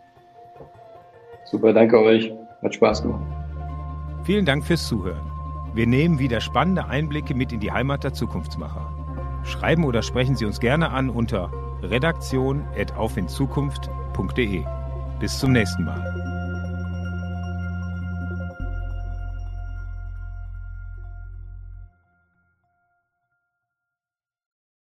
Super, 1.45 1.73
danke 1.73 1.99
euch. 1.99 2.31
Hat 2.61 2.75
Spaß 2.75 3.01
gemacht. 3.01 3.25
Vielen 4.25 4.45
Dank 4.45 4.63
fürs 4.63 4.87
Zuhören. 4.87 5.25
Wir 5.73 5.87
nehmen 5.87 6.19
wieder 6.19 6.39
spannende 6.39 6.85
Einblicke 6.85 7.33
mit 7.33 7.51
in 7.51 7.59
die 7.59 7.71
Heimat 7.71 8.03
der 8.03 8.13
Zukunftsmacher. 8.13 9.41
Schreiben 9.43 9.85
oder 9.85 10.03
sprechen 10.03 10.35
Sie 10.35 10.45
uns 10.45 10.59
gerne 10.59 10.91
an 10.91 11.09
unter 11.09 11.51
redaktion.aufinzukunft.de. 11.81 14.63
Bis 15.19 15.39
zum 15.39 15.51
nächsten 15.51 15.83
Mal. 15.83 16.30